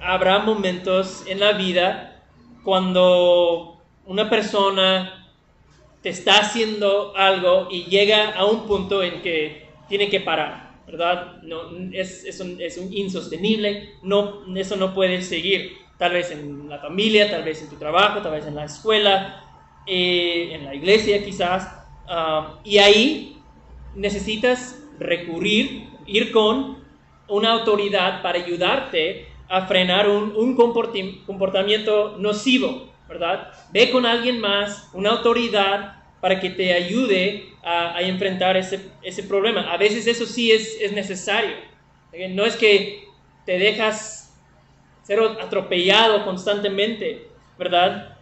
habrá 0.00 0.38
momentos 0.40 1.24
en 1.26 1.40
la 1.40 1.52
vida 1.52 2.22
cuando 2.62 3.82
una 4.04 4.30
persona 4.30 5.32
te 6.02 6.10
está 6.10 6.40
haciendo 6.40 7.16
algo 7.16 7.68
y 7.70 7.84
llega 7.84 8.32
a 8.32 8.44
un 8.44 8.66
punto 8.66 9.02
en 9.02 9.22
que 9.22 9.68
tiene 9.88 10.08
que 10.08 10.20
parar, 10.20 10.74
¿verdad? 10.86 11.42
No, 11.42 11.70
es, 11.92 12.24
es, 12.24 12.40
un, 12.40 12.60
es 12.60 12.78
un 12.78 12.92
insostenible, 12.92 13.94
no, 14.02 14.44
eso 14.56 14.76
no 14.76 14.94
puede 14.94 15.22
seguir. 15.22 15.78
Tal 15.98 16.12
vez 16.12 16.30
en 16.30 16.68
la 16.68 16.78
familia, 16.78 17.30
tal 17.30 17.42
vez 17.42 17.62
en 17.62 17.70
tu 17.70 17.76
trabajo, 17.76 18.20
tal 18.20 18.32
vez 18.32 18.46
en 18.46 18.54
la 18.54 18.64
escuela, 18.64 19.42
eh, 19.86 20.50
en 20.52 20.64
la 20.64 20.74
iglesia 20.74 21.24
quizás. 21.24 21.72
Ah, 22.06 22.60
y 22.62 22.78
ahí 22.78 23.38
necesitas 23.94 24.85
recurrir, 24.98 25.88
ir 26.06 26.30
con 26.32 26.78
una 27.28 27.52
autoridad 27.52 28.22
para 28.22 28.38
ayudarte 28.38 29.26
a 29.48 29.66
frenar 29.66 30.08
un, 30.08 30.56
comportamiento 30.56 32.16
nocivo, 32.18 32.92
¿verdad? 33.08 33.52
Ve 33.72 33.90
con 33.90 34.06
alguien 34.06 34.40
más, 34.40 34.90
una 34.92 35.10
autoridad, 35.10 35.96
para 36.20 36.40
que 36.40 36.50
te 36.50 36.72
ayude 36.72 37.52
a, 37.62 38.00
enfrentar 38.02 38.56
ese, 38.56 38.80
ese, 39.02 39.22
problema. 39.22 39.72
A 39.72 39.76
veces 39.76 40.06
eso 40.06 40.26
sí 40.26 40.50
es, 40.50 40.80
es, 40.80 40.92
necesario. 40.92 41.54
Eh, 42.12 42.28
no 42.28 42.44
es 42.44 42.56
que 42.56 43.04
te 43.44 43.58
dejas 43.58 44.36
ser 45.02 45.20
atropellado 45.20 46.24
constantemente, 46.24 47.28
¿verdad? 47.58 48.16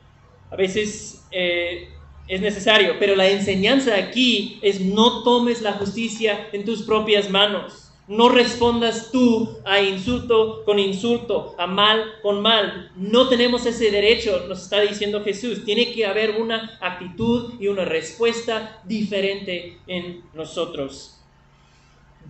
A 0.51 0.57
veces 0.57 1.27
eh, 1.31 1.89
es 2.27 2.41
necesario, 2.41 2.97
pero 2.99 3.17
la 3.17 3.29
enseñanza 3.29 3.97
aquí 3.97 4.59
es 4.63 4.81
no 4.81 5.23
tomes 5.23 5.61
la 5.61 5.73
justicia 5.73 6.49
en 6.53 6.65
tus 6.65 6.83
propias 6.83 7.29
manos. 7.29 7.93
No 8.07 8.29
respondas 8.29 9.11
tú 9.11 9.59
a 9.65 9.81
insulto 9.81 10.63
con 10.65 10.79
insulto, 10.79 11.55
a 11.59 11.67
mal 11.67 12.05
con 12.23 12.43
mal. 12.43 12.91
No 12.97 13.29
tenemos 13.29 13.65
ese 13.65 13.91
derecho, 13.91 14.45
nos 14.47 14.63
está 14.63 14.81
diciendo 14.81 15.23
Jesús. 15.23 15.65
Tiene 15.65 15.93
que 15.93 16.05
haber 16.05 16.33
una 16.33 16.79
actitud 16.83 17.55
y 17.59 17.69
una 17.69 17.85
respuesta 17.87 18.83
diferente 18.85 19.79
en 19.87 20.23
nosotros. 20.35 21.23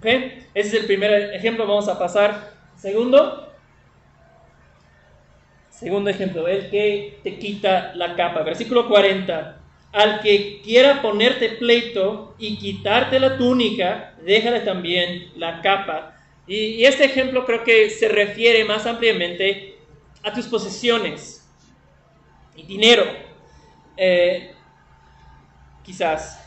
Ese 0.02 0.46
es 0.54 0.74
el 0.74 0.86
primer 0.86 1.34
ejemplo. 1.34 1.66
Vamos 1.66 1.88
a 1.88 1.98
pasar. 1.98 2.52
Segundo. 2.76 3.48
Segundo 5.70 6.08
ejemplo, 6.08 6.46
el 6.46 6.70
que 6.70 7.18
te 7.24 7.36
quita 7.38 7.94
la 7.96 8.14
capa. 8.14 8.42
Versículo 8.42 8.88
40 8.88 9.63
al 9.94 10.20
que 10.20 10.60
quiera 10.60 11.00
ponerte 11.00 11.50
pleito 11.50 12.34
y 12.36 12.56
quitarte 12.58 13.20
la 13.20 13.38
túnica, 13.38 14.14
déjale 14.22 14.60
también 14.60 15.30
la 15.36 15.62
capa. 15.62 16.16
Y, 16.48 16.84
este 16.84 17.04
ejemplo 17.04 17.46
creo 17.46 17.62
que 17.62 17.88
se 17.90 18.08
refiere 18.08 18.64
más 18.64 18.86
ampliamente 18.86 19.78
a 20.24 20.32
tus 20.32 20.46
posesiones 20.46 21.48
y 22.56 22.64
dinero. 22.64 23.04
Eh, 23.96 24.52
quizás. 25.84 26.44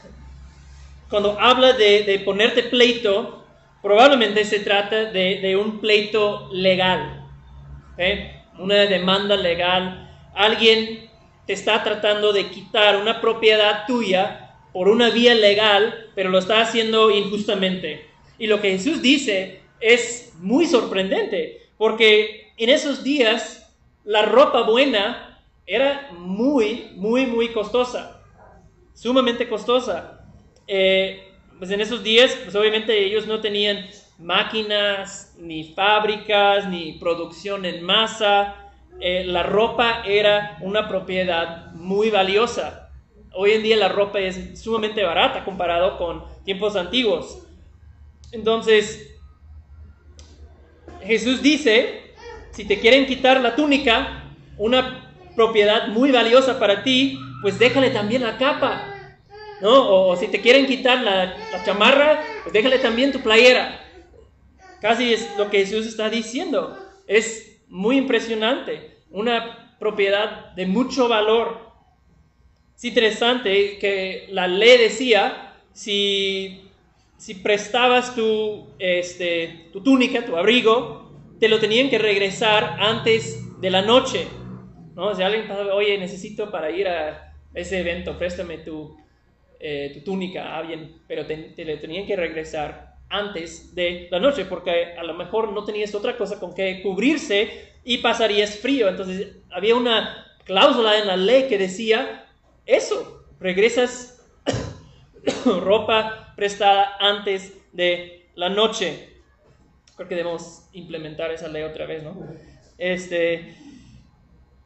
Cuando 1.09 1.39
habla 1.39 1.71
de, 1.71 2.21
ponerte 2.25 2.63
pleito, 2.63 3.45
probablemente 3.81 4.43
se 4.43 4.59
trata 4.59 5.05
de, 5.05 5.55
un 5.55 5.79
pleito 5.79 6.49
legal, 6.51 7.25
¿eh? 7.97 8.41
una 8.59 8.75
demanda 8.87 9.37
legal. 9.37 10.03
Alguien 10.35 11.06
te 11.47 11.53
está 11.53 11.83
tratando 11.83 12.33
de 12.33 12.49
quitar 12.49 12.97
una 12.97 13.21
propiedad 13.21 13.85
tuya 13.87 14.55
por 14.73 14.89
una 14.89 15.09
vía 15.09 15.33
legal, 15.33 16.11
pero 16.13 16.29
lo 16.29 16.37
está 16.37 16.61
haciendo 16.61 17.09
injustamente. 17.09 18.05
Y 18.37 18.47
lo 18.47 18.61
que 18.61 18.71
Jesús 18.71 19.01
dice 19.01 19.61
es 19.79 20.33
muy 20.39 20.67
sorprendente, 20.67 21.69
porque 21.77 22.51
en 22.57 22.69
esos 22.69 23.03
días 23.03 23.73
la 24.03 24.23
ropa 24.23 24.61
buena 24.63 25.41
era 25.65 26.09
muy, 26.11 26.91
muy, 26.95 27.25
muy 27.25 27.49
costosa, 27.49 28.21
sumamente 28.93 29.47
costosa. 29.47 30.25
Eh, 30.67 31.23
pues 31.57 31.71
en 31.71 31.81
esos 31.81 32.03
días, 32.03 32.37
pues 32.43 32.55
obviamente 32.55 33.05
ellos 33.05 33.25
no 33.25 33.41
tenían 33.41 33.87
máquinas, 34.19 35.35
ni 35.39 35.73
fábricas, 35.73 36.67
ni 36.69 36.93
producción 36.93 37.65
en 37.65 37.83
masa, 37.83 38.66
eh, 38.99 39.23
la 39.25 39.43
ropa 39.43 40.03
era 40.05 40.57
una 40.61 40.87
propiedad 40.87 41.71
muy 41.73 42.09
valiosa. 42.09 42.91
Hoy 43.33 43.51
en 43.51 43.63
día 43.63 43.77
la 43.77 43.89
ropa 43.89 44.19
es 44.19 44.59
sumamente 44.59 45.03
barata 45.03 45.45
comparado 45.45 45.97
con 45.97 46.23
tiempos 46.43 46.75
antiguos. 46.75 47.43
Entonces, 48.31 49.15
Jesús 51.01 51.41
dice, 51.41 52.15
si 52.51 52.65
te 52.65 52.79
quieren 52.79 53.05
quitar 53.05 53.39
la 53.39 53.55
túnica, 53.55 54.23
una 54.57 55.13
propiedad 55.35 55.87
muy 55.89 56.11
valiosa 56.11 56.57
para 56.59 56.83
ti, 56.83 57.19
pues 57.41 57.59
déjale 57.59 57.91
también 57.91 58.23
la 58.23 58.37
capa. 58.37 58.93
¿no? 59.59 60.07
O, 60.09 60.15
si 60.15 60.27
te 60.27 60.41
quieren 60.41 60.65
quitar 60.65 61.03
la, 61.03 61.47
la 61.51 61.63
chamarra, 61.63 62.39
pues 62.43 62.53
déjale 62.53 62.79
también 62.79 63.11
tu 63.11 63.21
playera. 63.21 63.79
Casi 64.79 65.13
es 65.13 65.35
lo 65.37 65.49
que 65.49 65.59
Jesús 65.59 65.85
está 65.85 66.09
diciendo. 66.09 66.79
Es 67.07 67.56
muy 67.69 67.97
impresionante, 67.97 68.97
una 69.11 69.75
propiedad 69.79 70.53
de 70.55 70.65
mucho 70.65 71.07
valor. 71.07 71.67
Es 72.75 72.83
interesante 72.85 73.77
que 73.79 74.27
la 74.29 74.47
ley 74.47 74.77
decía, 74.77 75.53
si, 75.73 76.61
si 77.17 77.35
prestabas 77.35 78.15
tu, 78.15 78.67
este, 78.79 79.69
tu 79.73 79.81
túnica, 79.81 80.25
tu 80.25 80.35
abrigo, 80.35 81.11
te 81.39 81.49
lo 81.49 81.59
tenían 81.59 81.89
que 81.89 81.97
regresar 81.97 82.77
antes 82.79 83.59
de 83.59 83.69
la 83.69 83.81
noche. 83.81 84.27
¿no? 84.95 85.13
Si 85.15 85.21
alguien 85.21 85.47
pasaba, 85.47 85.73
oye, 85.73 85.97
necesito 85.97 86.49
para 86.51 86.71
ir 86.71 86.87
a 86.87 87.33
ese 87.53 87.79
evento, 87.79 88.17
préstame 88.17 88.59
tu, 88.59 88.97
eh, 89.59 89.91
tu 89.93 90.01
túnica 90.01 90.49
a 90.49 90.57
alguien, 90.59 91.01
pero 91.07 91.25
te, 91.25 91.35
te 91.35 91.65
lo 91.65 91.79
tenían 91.79 92.05
que 92.05 92.15
regresar 92.15 92.86
antes 93.09 93.73
de 93.73 94.07
la 94.11 94.19
noche, 94.19 94.45
porque 94.45 94.95
a 94.97 95.03
lo 95.03 95.13
mejor 95.13 95.51
no 95.51 95.63
tenías 95.63 95.95
otra 95.95 96.17
cosa 96.17 96.39
con 96.39 96.53
que 96.53 96.81
cubrirse 96.81 97.71
y 97.83 97.99
pasarías 97.99 98.57
frío. 98.57 98.89
Entonces 98.89 99.37
había 99.49 99.75
una 99.75 100.35
cláusula 100.43 100.97
en 100.97 101.07
la 101.07 101.17
ley 101.17 101.47
que 101.47 101.57
decía 101.57 102.25
eso, 102.65 103.25
regresas 103.39 104.21
ropa 105.45 106.33
prestada 106.35 106.97
antes 106.99 107.53
de 107.71 108.29
la 108.35 108.49
noche. 108.49 109.09
Creo 109.95 110.07
que 110.07 110.15
debemos 110.15 110.67
implementar 110.73 111.31
esa 111.31 111.47
ley 111.47 111.63
otra 111.63 111.85
vez, 111.85 112.03
¿no? 112.03 112.15
Este, 112.77 113.55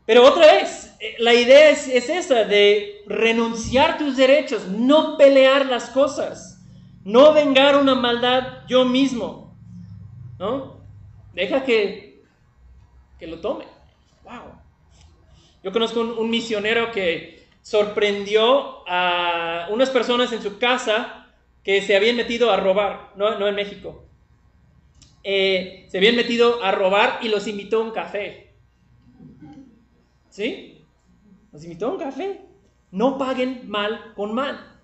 pero 0.06 0.25
otra 0.25 0.56
vez, 0.56 0.93
eh, 0.99 1.15
la 1.19 1.34
idea 1.34 1.69
es, 1.69 1.88
es 1.88 2.10
esa, 2.10 2.43
de 2.43 3.04
renunciar 3.06 3.97
tus 3.97 4.17
derechos, 4.17 4.67
no 4.67 5.15
pelear 5.17 5.67
las 5.67 5.89
cosas. 5.89 6.50
No 7.03 7.33
vengar 7.33 7.77
una 7.77 7.95
maldad 7.95 8.65
yo 8.67 8.85
mismo, 8.85 9.57
¿no? 10.37 10.81
Deja 11.33 11.63
que, 11.63 12.23
que 13.17 13.27
lo 13.27 13.39
tome. 13.39 13.65
Wow. 14.23 14.61
Yo 15.63 15.71
conozco 15.71 16.01
un, 16.01 16.29
misionero 16.29 16.91
que 16.91 17.47
sorprendió 17.61 18.87
a 18.87 19.67
unas 19.69 19.89
personas 19.89 20.31
en 20.31 20.41
su 20.41 20.57
casa 20.57 21.27
que 21.63 21.81
se 21.81 21.95
habían 21.95 22.15
metido 22.15 22.51
a 22.51 22.57
robar, 22.57 23.11
no, 23.15 23.47
en 23.47 23.55
México. 23.55 24.05
Eh, 25.23 25.85
se 25.89 25.97
habían 25.97 26.15
metido 26.15 26.63
a 26.63 26.71
robar 26.71 27.19
y 27.21 27.29
los 27.29 27.47
invitó 27.47 27.77
a 27.77 27.85
un 27.85 27.91
café. 27.91 28.53
¿Sí? 30.29 30.83
Los 31.51 31.63
invitó 31.63 31.87
a 31.87 31.91
un 31.91 31.99
café. 31.99 32.41
No 32.89 33.17
paguen 33.17 33.69
mal 33.69 34.13
con 34.15 34.33
mal. 34.33 34.79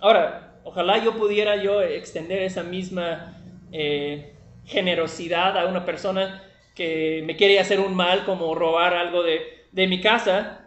Ahora, 0.00 0.45
ojalá 0.66 1.02
yo 1.02 1.14
pudiera 1.16 1.62
yo 1.62 1.80
extender 1.80 2.42
esa 2.42 2.64
misma 2.64 3.36
eh, 3.72 4.32
generosidad 4.64 5.56
a 5.56 5.66
una 5.66 5.84
persona 5.84 6.42
que 6.74 7.22
me 7.24 7.36
quiere 7.36 7.60
hacer 7.60 7.78
un 7.78 7.94
mal 7.94 8.24
como 8.24 8.54
robar 8.54 8.94
algo 8.94 9.22
de, 9.22 9.54
mi 9.86 10.00
casa, 10.00 10.66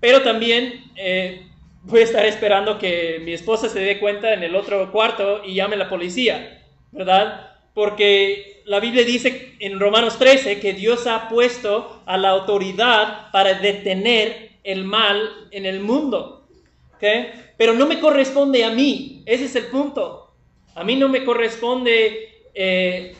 pero 0.00 0.22
también 0.22 0.84
eh, 0.96 1.46
voy 1.82 2.00
a 2.00 2.04
estar 2.04 2.24
esperando 2.24 2.78
que 2.78 3.20
mi 3.22 3.34
esposa 3.34 3.68
se 3.68 3.80
dé 3.80 3.98
cuenta 3.98 4.32
en 4.32 4.42
el 4.42 4.56
otro 4.56 4.90
cuarto 4.90 5.42
y 5.44 5.54
llame 5.54 5.74
a 5.74 5.78
la 5.80 5.88
policía, 5.88 6.62
¿verdad? 6.90 7.58
Porque 7.74 8.62
la 8.64 8.80
Biblia 8.80 9.04
dice 9.04 9.54
en 9.60 9.78
Romanos 9.78 10.18
13 10.18 10.60
que 10.60 10.72
Dios 10.72 11.06
ha 11.06 11.28
puesto 11.28 12.02
a 12.06 12.16
la 12.16 12.30
autoridad 12.30 13.30
para 13.32 13.54
detener 13.54 14.52
el 14.64 14.84
mal 14.84 15.30
en 15.50 15.66
el 15.66 15.80
mundo. 15.80 16.38
Pero 17.56 17.74
no 17.74 17.86
me 17.86 18.00
corresponde 18.00 18.64
a 18.64 18.70
mí, 18.70 19.17
ese 19.28 19.44
es 19.44 19.56
el 19.56 19.66
punto. 19.66 20.32
A 20.74 20.84
mí 20.84 20.96
no 20.96 21.08
me 21.10 21.22
corresponde 21.22 22.46
eh, 22.54 23.14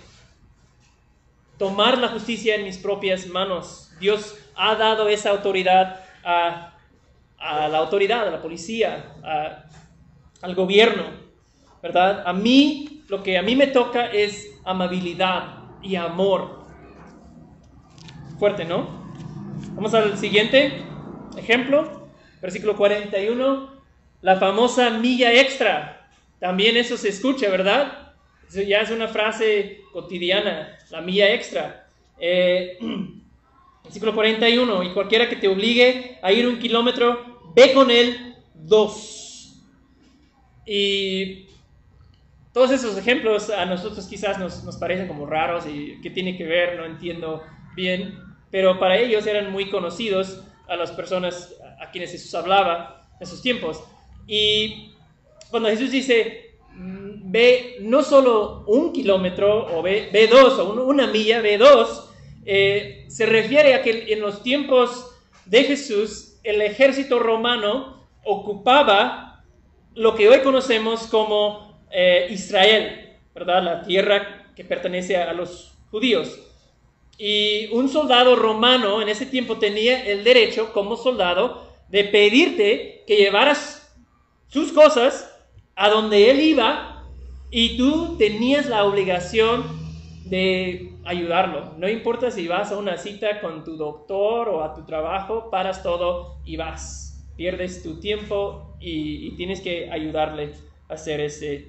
tomar 1.59 1.99
la 1.99 2.09
justicia 2.09 2.55
en 2.55 2.65
mis 2.65 2.79
propias 2.79 3.27
manos. 3.27 3.93
Dios 4.01 4.39
ha 4.57 4.75
dado 4.75 5.11
esa 5.11 5.29
autoridad 5.29 6.01
a, 6.25 6.73
la 7.39 7.77
autoridad, 7.77 8.27
a 8.27 8.31
la 8.31 8.41
policía, 8.41 9.13
al 10.41 10.55
gobierno, 10.55 11.05
¿verdad? 11.83 12.23
A 12.27 12.33
mí, 12.33 13.05
lo 13.09 13.23
que 13.23 13.37
a 13.37 13.43
mí 13.43 13.55
me 13.55 13.67
toca 13.67 14.07
es 14.07 14.59
amabilidad 14.65 15.59
y 15.83 15.97
amor. 15.97 16.65
Fuerte, 18.39 18.65
¿no? 18.65 18.89
Vamos 19.75 19.93
al 19.93 20.17
siguiente 20.17 20.83
ejemplo, 21.37 22.09
versículo 22.41 22.77
41, 22.77 23.73
la 24.23 24.37
famosa 24.37 24.91
milla 24.91 25.33
extra. 25.33 25.98
También 26.41 26.77
eso 26.77 26.97
se 26.97 27.09
escucha, 27.09 27.49
¿verdad? 27.51 28.15
Eso 28.49 28.63
ya 28.63 28.81
es 28.81 28.91
una 28.91 29.09
frase 29.09 29.83
cotidiana, 29.93 30.79
la 30.91 31.01
milla 31.01 31.33
extra. 31.33 31.89
Eh, 32.19 32.79
versículo 33.85 34.15
41, 34.15 34.83
y 34.85 34.93
cualquiera 34.93 35.29
que 35.29 35.37
te 35.37 35.49
obligue 35.49 36.19
a 36.23 36.33
ir 36.33 36.47
un 36.47 36.59
kilómetro, 36.59 37.41
ve 37.55 37.73
con 37.73 37.91
él 37.91 38.37
dos. 38.55 39.63
Y 40.67 41.47
todos 42.53 42.71
esos 42.71 42.97
ejemplos 42.99 43.51
a 43.51 43.65
nosotros 43.65 44.07
quizás 44.07 44.39
nos, 44.39 44.65
nos 44.65 44.77
parecen 44.77 45.09
como 45.09 45.27
raros 45.27 45.65
y 45.67 45.99
qué 46.03 46.11
tiene 46.11 46.37
que 46.37 46.45
ver, 46.45 46.77
no 46.77 46.85
entiendo 46.85 47.43
bien, 47.75 48.19
pero 48.51 48.79
para 48.79 48.97
ellos 48.99 49.27
eran 49.27 49.51
muy 49.51 49.71
conocidos 49.71 50.45
a 50.69 50.77
las 50.77 50.93
personas 50.93 51.55
a 51.81 51.91
quienes 51.91 52.13
Jesús 52.13 52.35
hablaba 52.35 53.09
en 53.21 53.27
sus 53.27 53.43
tiempos. 53.43 53.83
Y 54.27 54.93
cuando 55.51 55.69
Jesús 55.69 55.91
dice, 55.91 56.49
ve 57.31 57.77
no 57.81 58.03
solo 58.03 58.65
un 58.67 58.93
kilómetro 58.93 59.79
o 59.79 59.83
ve, 59.83 60.29
dos 60.31 60.59
o 60.59 60.73
una 60.85 61.07
milla, 61.07 61.41
ve 61.41 61.59
dos, 61.59 62.11
eh, 62.47 63.05
se 63.09 63.27
refiere 63.27 63.75
a 63.75 63.83
que 63.83 64.13
en 64.13 64.21
los 64.21 64.43
tiempos 64.43 65.15
de 65.45 65.65
Jesús 65.65 66.39
el 66.43 66.63
ejército 66.63 67.19
romano 67.19 68.07
ocupaba 68.25 69.45
lo 69.95 70.15
que 70.15 70.29
hoy 70.29 70.41
conocemos 70.41 71.07
como 71.09 71.83
eh, 71.91 72.29
Israel, 72.31 73.17
¿verdad? 73.35 73.63
La 73.63 73.83
tierra 73.83 74.53
que 74.55 74.65
pertenece 74.65 75.17
a 75.17 75.33
los 75.33 75.75
judíos. 75.91 76.41
Y 77.19 77.67
un 77.73 77.89
soldado 77.89 78.37
romano 78.37 79.03
en 79.03 79.09
ese 79.09 79.27
tiempo 79.27 79.59
tenía 79.59 80.05
el 80.07 80.25
derecho 80.25 80.73
como 80.73 80.97
soldado 80.97 81.67
de 81.89 82.05
pedirte 82.05 83.03
que 83.07 83.17
llevaras 83.17 83.93
sus 84.49 84.73
cosas 84.73 85.38
a 85.81 85.91
donde 85.91 86.29
él 86.29 86.41
iba 86.41 87.05
y 87.53 87.77
tú 87.77 88.17
tenías 88.19 88.67
la 88.67 88.85
obligación 88.85 89.63
de 90.25 90.93
ayudarlo. 91.05 91.73
No 91.79 91.89
importa 91.89 92.33
si 92.33 92.49
vas 92.49 92.73
a 92.73 92.77
una 92.77 92.99
cita 92.99 93.41
con 93.41 93.63
tu 93.63 93.77
doctor 93.77 94.49
o 94.49 94.65
a 94.65 94.75
tu 94.75 94.85
trabajo, 94.85 95.51
paras 95.51 95.85
todo 95.85 96.41
y 96.45 96.57
vas. 96.57 97.25
Pierdes 97.37 97.85
tu 97.85 98.01
tiempo 98.01 98.77
y, 98.81 99.31
tienes 99.37 99.61
que 99.61 99.89
ayudarle 99.89 100.53
a 100.89 100.95
hacer 100.95 101.21
ese, 101.21 101.69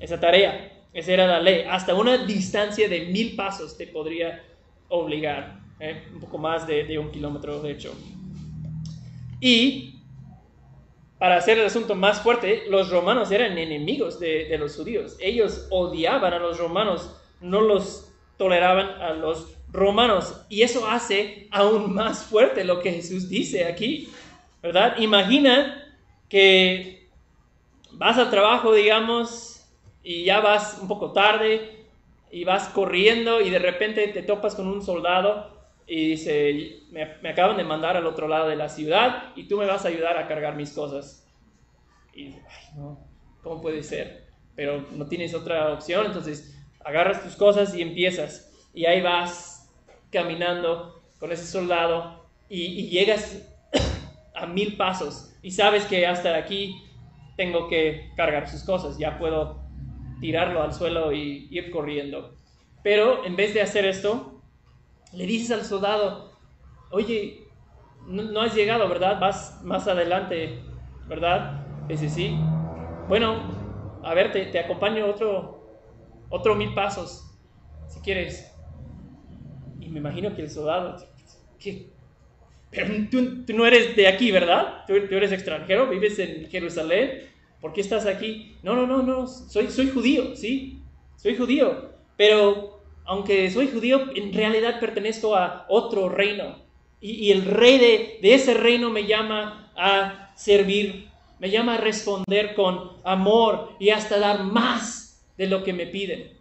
esa 0.00 0.18
tarea. 0.18 0.72
Esa 0.92 1.12
era 1.12 1.28
la 1.28 1.40
ley. 1.40 1.62
Hasta 1.70 1.94
una 1.94 2.26
distancia 2.26 2.88
de 2.88 3.06
mil 3.06 3.36
pasos 3.36 3.78
te 3.78 3.86
podría 3.86 4.42
obligar. 4.88 5.60
¿eh? 5.78 6.02
Un 6.12 6.18
poco 6.18 6.38
más 6.38 6.66
de, 6.66 6.98
un 6.98 7.12
kilómetro, 7.12 7.62
de 7.62 7.70
hecho. 7.70 7.94
Y 9.40 9.93
para 11.24 11.38
hacer 11.38 11.58
el 11.58 11.64
asunto 11.64 11.94
más 11.94 12.20
fuerte, 12.20 12.64
los 12.68 12.90
romanos 12.90 13.30
eran 13.30 13.56
enemigos 13.56 14.20
de, 14.20 14.54
los 14.58 14.76
judíos. 14.76 15.16
Ellos 15.18 15.68
odiaban 15.70 16.34
a 16.34 16.38
los 16.38 16.58
romanos, 16.58 17.16
no 17.40 17.62
los 17.62 18.12
toleraban 18.36 19.00
a 19.00 19.14
los 19.14 19.56
romanos. 19.72 20.44
Y 20.50 20.60
eso 20.60 20.86
hace 20.86 21.48
aún 21.50 21.94
más 21.94 22.24
fuerte 22.24 22.62
lo 22.62 22.82
que 22.82 22.92
Jesús 22.92 23.30
dice 23.30 23.64
aquí, 23.64 24.10
¿verdad? 24.62 24.98
Imagina 24.98 25.96
que 26.28 27.08
vas 27.92 28.18
al 28.18 28.28
trabajo, 28.28 28.74
digamos, 28.74 29.66
y 30.02 30.24
ya 30.24 30.40
vas 30.40 30.76
un 30.78 30.88
poco 30.88 31.12
tarde 31.12 31.86
y 32.30 32.44
vas 32.44 32.68
corriendo 32.68 33.40
y 33.40 33.48
de 33.48 33.60
repente 33.60 34.08
te 34.08 34.22
topas 34.22 34.54
con 34.54 34.66
un 34.66 34.82
soldado 34.82 35.53
y 35.86 36.10
dice, 36.10 36.80
me, 36.90 37.28
acaban 37.28 37.56
de 37.56 37.64
mandar 37.64 37.96
al 37.96 38.06
otro 38.06 38.28
lado 38.28 38.48
de 38.48 38.56
la 38.56 38.68
ciudad 38.68 39.32
y 39.36 39.48
tú 39.48 39.58
me 39.58 39.66
vas 39.66 39.84
a 39.84 39.88
ayudar 39.88 40.16
a 40.16 40.26
cargar 40.26 40.56
mis 40.56 40.72
cosas. 40.72 41.26
Y, 42.14 42.26
ay, 42.26 42.76
no, 42.76 43.06
¿cómo 43.42 43.60
puede 43.60 43.82
ser? 43.82 44.28
Pero 44.54 44.86
no 44.92 45.06
tienes 45.06 45.34
otra 45.34 45.72
opción, 45.72 46.06
entonces 46.06 46.56
agarras 46.84 47.22
tus 47.22 47.36
cosas 47.36 47.74
y 47.74 47.82
empiezas. 47.82 48.52
Y 48.72 48.86
ahí 48.86 49.02
vas 49.02 49.72
caminando 50.10 51.02
con 51.18 51.32
ese 51.32 51.46
soldado 51.46 52.24
y, 52.48 52.88
llegas 52.88 53.42
a 54.34 54.46
mil 54.46 54.76
pasos 54.76 55.34
y 55.42 55.50
sabes 55.50 55.84
que 55.84 56.06
hasta 56.06 56.36
aquí 56.36 56.82
tengo 57.36 57.68
que 57.68 58.10
cargar 58.16 58.48
sus 58.48 58.62
cosas, 58.62 58.96
ya 58.96 59.18
puedo 59.18 59.60
tirarlo 60.20 60.62
al 60.62 60.72
suelo 60.72 61.12
y 61.12 61.48
ir 61.50 61.70
corriendo. 61.70 62.36
Pero 62.82 63.24
en 63.26 63.36
vez 63.36 63.54
de 63.54 63.62
hacer 63.62 63.84
esto, 63.84 64.33
le 65.14 65.26
dices 65.26 65.50
al 65.50 65.64
soldado, 65.64 66.32
oye, 66.90 67.44
no, 68.06 68.40
has 68.40 68.54
llegado, 68.54 68.88
¿verdad? 68.88 69.18
Vas 69.20 69.60
más 69.62 69.86
adelante, 69.88 70.60
¿verdad? 71.08 71.64
Dice, 71.88 72.08
sí. 72.08 72.36
Bueno, 73.08 74.00
a 74.02 74.14
ver, 74.14 74.32
te, 74.32 74.58
acompaño 74.58 75.06
otro, 75.06 75.66
otro 76.28 76.54
mil 76.54 76.74
pasos, 76.74 77.24
si 77.88 78.00
quieres. 78.00 78.52
Y 79.80 79.88
me 79.88 80.00
imagino 80.00 80.34
que 80.34 80.42
el 80.42 80.50
soldado, 80.50 80.96
¿qué? 81.58 81.90
Pero 82.70 82.92
tú, 83.10 83.54
no 83.54 83.66
eres 83.66 83.94
de 83.94 84.08
aquí, 84.08 84.32
¿verdad? 84.32 84.84
Tú, 84.86 84.94
eres 84.94 85.32
extranjero, 85.32 85.88
vives 85.88 86.18
en 86.18 86.48
Jerusalén. 86.50 87.30
¿Por 87.60 87.72
qué 87.72 87.80
estás 87.80 88.04
aquí? 88.04 88.56
No, 88.62 88.74
no, 88.74 88.86
no, 88.86 89.02
no, 89.02 89.26
soy, 89.26 89.68
soy 89.70 89.88
judío, 89.90 90.34
¿sí? 90.34 90.82
Soy 91.16 91.36
judío. 91.36 91.92
Pero 92.16 92.73
aunque 93.04 93.50
soy 93.50 93.68
judío, 93.68 94.14
en 94.14 94.32
realidad 94.32 94.80
pertenezco 94.80 95.36
a 95.36 95.66
otro 95.68 96.08
reino. 96.08 96.64
Y, 97.00 97.30
el 97.32 97.44
rey 97.44 97.78
de, 97.78 98.34
ese 98.34 98.54
reino 98.54 98.88
me 98.88 99.06
llama 99.06 99.70
a 99.76 100.32
servir, 100.36 101.10
me 101.38 101.50
llama 101.50 101.74
a 101.74 101.78
responder 101.78 102.54
con 102.54 102.92
amor 103.04 103.72
y 103.78 103.90
hasta 103.90 104.18
dar 104.18 104.44
más 104.44 105.22
de 105.36 105.46
lo 105.46 105.62
que 105.62 105.74
me 105.74 105.86
piden. 105.86 106.32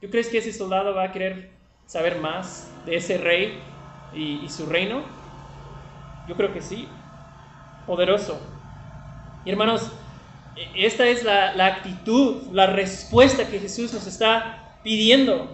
¿Tú 0.00 0.10
crees 0.10 0.28
que 0.28 0.38
ese 0.38 0.52
soldado 0.52 0.94
va 0.94 1.04
a 1.04 1.12
querer 1.12 1.50
saber 1.86 2.18
más 2.18 2.72
de 2.86 2.96
ese 2.96 3.18
rey 3.18 3.60
y, 4.12 4.48
su 4.48 4.66
reino? 4.66 5.04
Yo 6.26 6.34
creo 6.34 6.52
que 6.52 6.60
sí. 6.60 6.88
Poderoso. 7.86 8.40
Y 9.44 9.50
hermanos, 9.50 9.92
e, 10.56 10.86
esta 10.86 11.06
es 11.06 11.22
la, 11.22 11.54
la 11.54 11.66
actitud, 11.66 12.48
la 12.50 12.66
respuesta 12.66 13.48
que 13.48 13.60
Jesús 13.60 13.92
nos 13.92 14.08
está 14.08 14.69
pidiendo. 14.82 15.48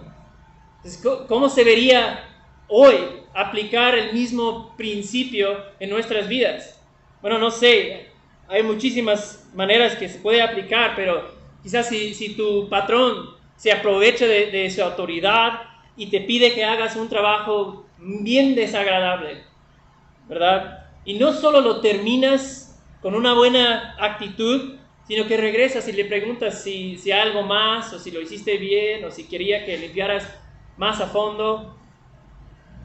¿Cómo 1.27 1.49
se 1.49 1.63
vería 1.63 2.23
hoy 2.67 2.95
aplicar 3.33 3.97
el 3.97 4.13
mismo 4.13 4.75
principio 4.77 5.57
en 5.79 5.89
nuestras 5.89 6.27
vidas? 6.27 6.79
Bueno, 7.21 7.37
no 7.37 7.51
sé, 7.51 8.07
hay 8.47 8.63
muchísimas 8.63 9.49
maneras 9.53 9.95
que 9.95 10.07
se 10.07 10.19
puede 10.19 10.41
aplicar, 10.41 10.93
pero 10.95 11.29
quizás 11.61 11.89
si, 11.89 12.35
tu 12.35 12.69
patrón 12.69 13.35
se 13.57 13.71
aprovecha 13.71 14.25
de, 14.25 14.69
su 14.69 14.81
autoridad 14.81 15.63
y 15.97 16.07
te 16.07 16.21
pide 16.21 16.53
que 16.53 16.63
hagas 16.63 16.95
un 16.95 17.09
trabajo 17.09 17.85
bien 17.97 18.55
desagradable, 18.55 19.43
¿verdad? 20.29 20.85
Y 21.03 21.15
no 21.15 21.33
solo 21.33 21.61
lo 21.61 21.81
terminas 21.81 22.79
con 23.01 23.15
una 23.15 23.33
buena 23.33 23.95
actitud, 23.99 24.76
sino 25.07 25.25
que 25.25 25.37
regresas 25.37 25.87
y 25.87 25.93
le 25.93 26.05
preguntas 26.05 26.63
si, 26.63 26.97
si 26.97 27.11
algo 27.11 27.43
más, 27.43 27.93
o 27.93 27.99
si 27.99 28.11
lo 28.11 28.21
hiciste 28.21 28.57
bien, 28.57 29.05
o 29.05 29.11
si 29.11 29.23
quería 29.23 29.65
que 29.65 29.77
limpiaras 29.77 30.27
más 30.75 30.99
a 30.99 31.07
fondo. 31.07 31.77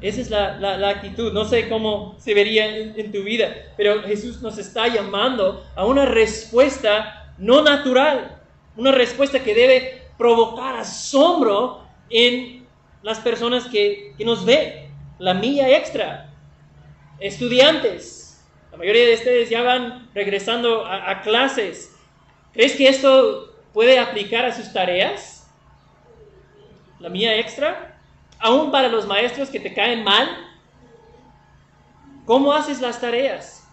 Esa 0.00 0.20
es 0.20 0.30
la, 0.30 0.56
la, 0.56 0.88
actitud. 0.88 1.32
No 1.32 1.44
sé 1.44 1.68
cómo 1.68 2.16
se 2.18 2.34
vería 2.34 2.76
en, 2.76 3.12
tu 3.12 3.22
vida, 3.22 3.72
pero 3.76 4.02
Jesús 4.02 4.40
nos 4.40 4.58
está 4.58 4.88
llamando 4.88 5.64
a 5.74 5.84
una 5.84 6.06
respuesta 6.06 7.34
no 7.38 7.62
natural, 7.62 8.40
una 8.76 8.92
respuesta 8.92 9.42
que 9.42 9.54
debe 9.54 10.02
provocar 10.16 10.76
asombro 10.76 11.84
en 12.08 12.66
las 13.02 13.18
personas 13.18 13.66
que, 13.66 14.14
que 14.16 14.24
nos 14.24 14.44
ven, 14.44 14.92
la 15.18 15.34
milla 15.34 15.76
extra, 15.76 16.32
estudiantes. 17.18 18.44
La 18.70 18.78
mayoría 18.78 19.06
de 19.06 19.14
ustedes 19.14 19.50
ya 19.50 19.62
van 19.62 20.08
regresando 20.14 20.86
a 20.86 21.20
clases. 21.20 21.91
¿Crees 22.53 22.76
que 22.76 22.88
esto 22.88 23.55
puede 23.72 23.98
aplicar 23.98 24.44
a 24.44 24.53
sus 24.53 24.72
tareas? 24.72 25.50
La 26.98 27.09
mía 27.09 27.38
extra. 27.38 27.98
Aún 28.38 28.70
para 28.70 28.88
los 28.88 29.07
maestros 29.07 29.48
que 29.48 29.61
te 29.61 29.72
caen 29.72 30.05
mal. 30.05 30.28
¿Cómo 32.26 32.53
haces 32.53 32.80
las 32.80 33.00
tareas? 33.00 33.68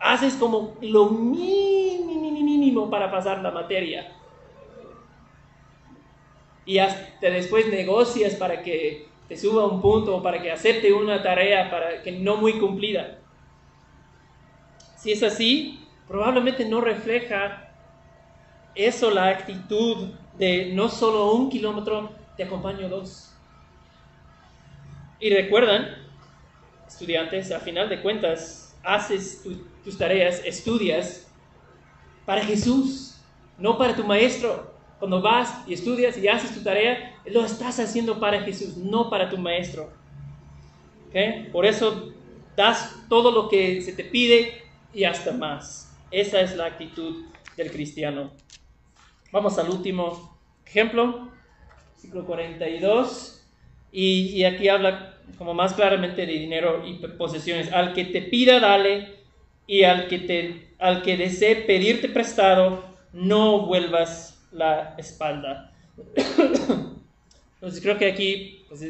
Haces 0.00 0.34
como 0.34 0.76
lo 0.80 1.10
mínimo 1.10 2.90
para 2.90 3.10
pasar 3.10 3.42
la 3.42 3.50
materia. 3.50 4.12
Y 6.66 6.78
hasta 6.78 7.30
después 7.30 7.68
negocias 7.68 8.34
para 8.34 8.62
que 8.62 9.08
te 9.28 9.36
suba 9.36 9.66
un 9.66 9.80
punto 9.80 10.16
o 10.16 10.22
para 10.22 10.40
que 10.40 10.50
acepte 10.50 10.92
una 10.92 11.22
tarea 11.22 11.70
para 11.70 12.02
que 12.02 12.12
no 12.12 12.36
muy 12.36 12.58
cumplida. 12.58 13.18
Si 14.96 15.12
es 15.12 15.22
así, 15.22 15.86
probablemente 16.08 16.64
no 16.64 16.80
refleja 16.80 17.63
eso 18.74 19.10
la 19.10 19.28
actitud 19.28 20.08
de 20.38 20.72
no 20.74 20.88
solo 20.88 21.32
un 21.32 21.50
kilómetro, 21.50 22.10
te 22.36 22.44
acompaño 22.44 22.88
dos. 22.88 23.32
Y 25.20 25.30
recuerdan, 25.30 25.88
estudiantes, 26.86 27.52
a 27.52 27.60
final 27.60 27.88
de 27.88 28.02
cuentas, 28.02 28.76
haces 28.82 29.42
tus 29.84 29.96
tareas, 29.96 30.42
estudias 30.44 31.30
para 32.26 32.44
Jesús, 32.44 33.20
no 33.58 33.78
para 33.78 33.94
tu 33.94 34.04
maestro. 34.04 34.74
Cuando 34.98 35.20
vas 35.20 35.62
y 35.66 35.74
estudias 35.74 36.16
y 36.18 36.28
haces 36.28 36.54
tu 36.54 36.62
tarea, 36.62 37.16
lo 37.26 37.44
estás 37.44 37.78
haciendo 37.78 38.18
para 38.18 38.40
Jesús, 38.40 38.76
no 38.76 39.10
para 39.10 39.28
tu 39.28 39.38
maestro. 39.38 39.92
Por 41.52 41.64
eso 41.64 42.12
das 42.56 42.94
todo 43.08 43.30
lo 43.30 43.48
que 43.48 43.80
se 43.82 43.92
te 43.92 44.04
pide 44.04 44.62
y 44.92 45.04
hasta 45.04 45.32
más. 45.32 45.96
Esa 46.10 46.40
es 46.40 46.56
la 46.56 46.66
actitud 46.66 47.24
del 47.56 47.70
cristiano. 47.70 48.32
Vamos 49.34 49.58
al 49.58 49.68
último 49.68 50.38
ejemplo, 50.64 51.28
versículo 51.94 52.24
42. 52.24 53.44
Y, 53.90 54.28
y 54.28 54.44
aquí 54.44 54.68
habla 54.68 55.16
como 55.36 55.54
más 55.54 55.72
claramente 55.72 56.24
de 56.24 56.34
dinero 56.34 56.86
y 56.86 57.04
posesiones. 57.18 57.72
Al 57.72 57.94
que 57.94 58.04
te 58.04 58.22
pida, 58.22 58.60
dale. 58.60 59.16
Y 59.66 59.82
al 59.82 60.06
que, 60.06 60.20
te, 60.20 60.68
al 60.78 61.02
que 61.02 61.16
desee 61.16 61.56
pedirte 61.56 62.08
prestado, 62.08 62.84
no 63.12 63.66
vuelvas 63.66 64.40
la 64.52 64.94
espalda. 64.98 65.72
Entonces 67.54 67.82
creo 67.82 67.98
que 67.98 68.12
aquí 68.12 68.62
pues, 68.68 68.82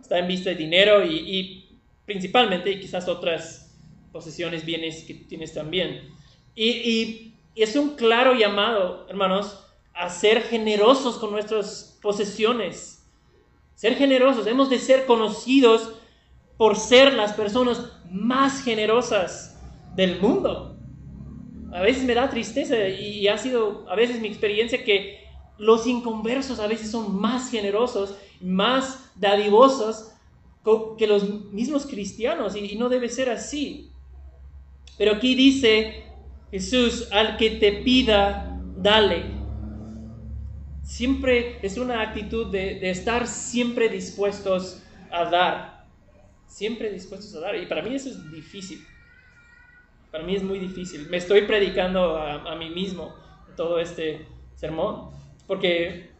está 0.00 0.20
en 0.20 0.28
vista 0.28 0.52
el 0.52 0.56
dinero 0.56 1.04
y, 1.04 1.80
principalmente 2.06 2.70
y 2.70 2.78
quizás 2.78 3.08
otras 3.08 3.76
posesiones, 4.12 4.64
bienes 4.64 5.02
que 5.02 5.14
tienes 5.14 5.52
también. 5.52 6.10
Y, 6.54 6.68
y, 6.68 7.34
es 7.56 7.74
un 7.74 7.96
claro 7.96 8.34
llamado, 8.34 9.06
hermanos, 9.08 9.63
a 9.94 10.10
ser 10.10 10.42
generosos 10.42 11.16
con 11.18 11.30
nuestras 11.30 11.98
posesiones. 12.02 13.06
Ser 13.74 13.96
generosos, 13.96 14.46
hemos 14.46 14.70
de 14.70 14.78
ser 14.78 15.06
conocidos 15.06 15.94
por 16.56 16.76
ser 16.76 17.14
las 17.14 17.32
personas 17.32 17.92
más 18.10 18.62
generosas 18.62 19.58
del 19.96 20.20
mundo 20.20 20.74
a 21.74 21.82
veces 21.82 22.04
me 22.04 22.14
da 22.14 22.30
tristeza 22.30 22.88
y 22.88 23.26
ha 23.26 23.36
sido 23.36 23.84
a 23.90 23.96
veces 23.96 24.20
mi 24.20 24.28
experiencia 24.28 24.84
que 24.84 25.24
los 25.58 25.88
inconversos 25.88 26.60
a 26.60 26.68
veces 26.68 26.88
son 26.88 27.20
más 27.20 27.50
generosos, 27.50 28.14
más 28.40 29.10
dadivosos 29.16 30.12
que 30.96 31.06
los 31.08 31.28
mismos 31.52 31.84
cristianos 31.84 32.54
y 32.54 32.76
no 32.76 32.88
debe 32.88 33.08
ser 33.08 33.28
así. 33.28 33.90
Pero 34.96 35.16
aquí 35.16 35.34
dice 35.34 36.04
Jesús, 36.52 37.08
al 37.10 37.36
que 37.36 37.50
te 37.50 37.72
pida, 37.82 38.56
dale. 38.76 39.33
Siempre 40.84 41.58
es 41.62 41.78
una 41.78 42.02
actitud 42.02 42.46
de, 42.46 42.78
de 42.78 42.90
estar 42.90 43.26
siempre 43.26 43.88
dispuestos 43.88 44.82
a 45.10 45.24
dar. 45.24 45.86
Siempre 46.46 46.90
dispuestos 46.90 47.34
a 47.34 47.40
dar. 47.40 47.56
Y 47.56 47.66
para 47.66 47.82
mí 47.82 47.94
eso 47.94 48.10
es 48.10 48.30
difícil. 48.30 48.84
Para 50.14 50.22
mí 50.22 50.36
es 50.36 50.44
muy 50.44 50.60
difícil. 50.60 51.08
Me 51.08 51.16
estoy 51.16 51.42
predicando 51.42 52.16
a, 52.16 52.54
mí 52.54 52.70
mismo 52.70 53.12
todo 53.56 53.80
este 53.80 54.26
sermón. 54.54 55.10
Porque 55.46 56.10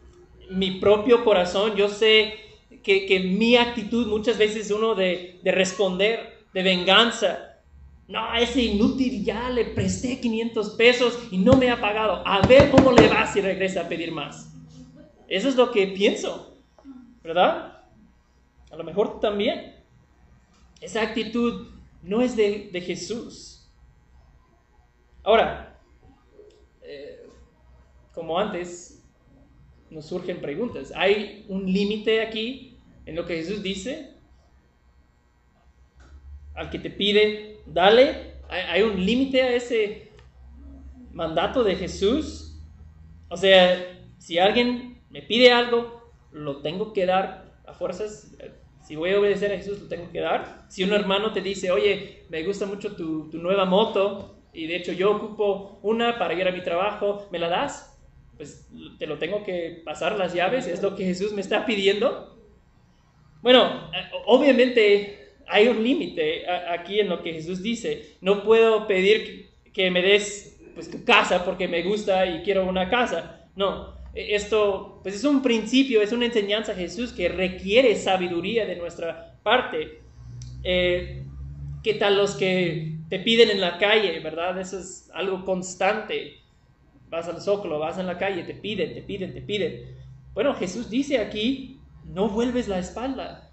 mi 0.50 0.80
propio 0.80 1.24
corazón, 1.24 1.76
yo 1.76 1.88
sé 1.88 2.34
que, 2.82 3.06
que 3.06 3.20
mi 3.20 3.56
actitud 3.56 4.08
muchas 4.08 4.36
veces 4.36 4.66
es 4.66 4.70
uno 4.72 4.96
de, 4.96 5.38
de 5.44 5.52
responder, 5.52 6.46
de 6.52 6.62
venganza. 6.64 7.60
No, 8.08 8.34
ese 8.34 8.62
inútil 8.62 9.24
ya 9.24 9.48
le 9.50 9.66
presté 9.66 10.18
500 10.18 10.70
pesos 10.70 11.18
y 11.30 11.38
no 11.38 11.56
me 11.56 11.70
ha 11.70 11.80
pagado. 11.80 12.26
A 12.26 12.44
ver 12.46 12.70
cómo 12.70 12.90
le 12.90 13.06
va 13.06 13.26
si 13.26 13.40
regresa 13.40 13.82
a 13.82 13.88
pedir 13.88 14.10
más. 14.10 14.53
Eso 15.28 15.48
es 15.48 15.56
lo 15.56 15.70
que 15.70 15.86
pienso, 15.88 16.56
¿verdad? 17.22 17.82
A 18.70 18.76
lo 18.76 18.84
mejor 18.84 19.20
también. 19.20 19.74
Esa 20.80 21.02
actitud 21.02 21.68
no 22.02 22.20
es 22.20 22.36
de, 22.36 22.68
Jesús. 22.84 23.66
Ahora, 25.22 25.78
eh, 26.82 27.26
como 28.12 28.38
antes, 28.38 29.02
nos 29.90 30.06
surgen 30.06 30.40
preguntas. 30.40 30.92
¿Hay 30.94 31.46
un 31.48 31.64
límite 31.72 32.20
aquí 32.20 32.76
en 33.06 33.16
lo 33.16 33.24
que 33.24 33.36
Jesús 33.36 33.62
dice? 33.62 34.14
Al 36.54 36.68
que 36.68 36.78
te 36.78 36.90
pide, 36.90 37.60
dale. 37.66 38.34
¿Hay, 38.48 38.82
un 38.82 39.04
límite 39.04 39.42
a 39.42 39.54
ese 39.54 40.10
mandato 41.12 41.64
de 41.64 41.76
Jesús? 41.76 42.60
O 43.28 43.36
sea, 43.36 43.98
si 44.18 44.38
alguien 44.38 44.93
me 45.14 45.22
pide 45.22 45.52
algo, 45.52 46.10
lo 46.32 46.60
tengo 46.60 46.92
que 46.92 47.06
dar 47.06 47.54
a 47.68 47.72
fuerzas. 47.72 48.36
Si 48.82 48.96
voy 48.96 49.12
a 49.12 49.20
obedecer 49.20 49.52
a 49.52 49.56
Jesús, 49.56 49.80
lo 49.80 49.86
tengo 49.86 50.10
que 50.10 50.18
dar. 50.18 50.66
Si 50.68 50.82
un 50.82 50.92
hermano 50.92 51.32
te 51.32 51.40
dice, 51.40 51.70
oye, 51.70 52.24
me 52.30 52.42
gusta 52.42 52.66
mucho 52.66 52.96
tu, 52.96 53.30
nueva 53.34 53.64
moto, 53.64 54.40
y 54.52 54.66
de 54.66 54.74
hecho 54.74 54.92
yo 54.92 55.12
ocupo 55.12 55.78
una 55.82 56.18
para 56.18 56.34
ir 56.34 56.48
a 56.48 56.50
mi 56.50 56.62
trabajo, 56.62 57.28
¿me 57.30 57.38
la 57.38 57.48
das? 57.48 57.96
Pues 58.36 58.68
te 58.98 59.06
lo 59.06 59.18
tengo 59.18 59.44
que 59.44 59.82
pasar 59.84 60.18
las 60.18 60.34
llaves, 60.34 60.66
es 60.66 60.82
lo 60.82 60.96
que 60.96 61.04
Jesús 61.04 61.32
me 61.32 61.42
está 61.42 61.64
pidiendo. 61.64 62.36
Bueno, 63.40 63.88
obviamente 64.26 65.36
hay 65.46 65.68
un 65.68 65.80
límite 65.80 66.44
aquí 66.48 66.98
en 66.98 67.08
lo 67.08 67.22
que 67.22 67.34
Jesús 67.34 67.62
dice. 67.62 68.16
No 68.20 68.42
puedo 68.42 68.88
pedir 68.88 69.50
que 69.72 69.92
me 69.92 70.02
des 70.02 70.60
pues, 70.74 70.90
tu 70.90 71.04
casa 71.04 71.44
porque 71.44 71.68
me 71.68 71.82
gusta 71.82 72.26
y 72.26 72.42
quiero 72.42 72.66
una 72.66 72.90
casa. 72.90 73.48
No, 73.54 73.93
esto 74.14 75.00
pues 75.02 75.16
es 75.16 75.24
un 75.24 75.42
principio, 75.42 76.00
es 76.00 76.12
una 76.12 76.26
enseñanza 76.26 76.72
de 76.72 76.82
Jesús 76.82 77.12
que 77.12 77.28
requiere 77.28 77.96
sabiduría 77.96 78.64
de 78.64 78.76
nuestra 78.76 79.36
parte. 79.42 80.00
Eh, 80.62 81.24
¿Qué 81.82 81.94
tal 81.94 82.16
los 82.16 82.34
que 82.36 82.96
te 83.08 83.18
piden 83.18 83.50
en 83.50 83.60
la 83.60 83.78
calle, 83.78 84.18
¿verdad? 84.20 84.58
Eso 84.58 84.78
es 84.78 85.10
algo 85.12 85.44
constante. 85.44 86.38
Vas 87.10 87.28
al 87.28 87.40
zócalo, 87.40 87.78
vas 87.78 87.98
en 87.98 88.06
la 88.06 88.16
calle, 88.16 88.44
te 88.44 88.54
piden, 88.54 88.94
te 88.94 89.02
piden, 89.02 89.34
te 89.34 89.42
piden. 89.42 89.82
Bueno, 90.32 90.54
Jesús 90.54 90.88
dice 90.88 91.18
aquí, 91.18 91.80
no 92.04 92.28
vuelves 92.28 92.68
la 92.68 92.78
espalda. 92.78 93.50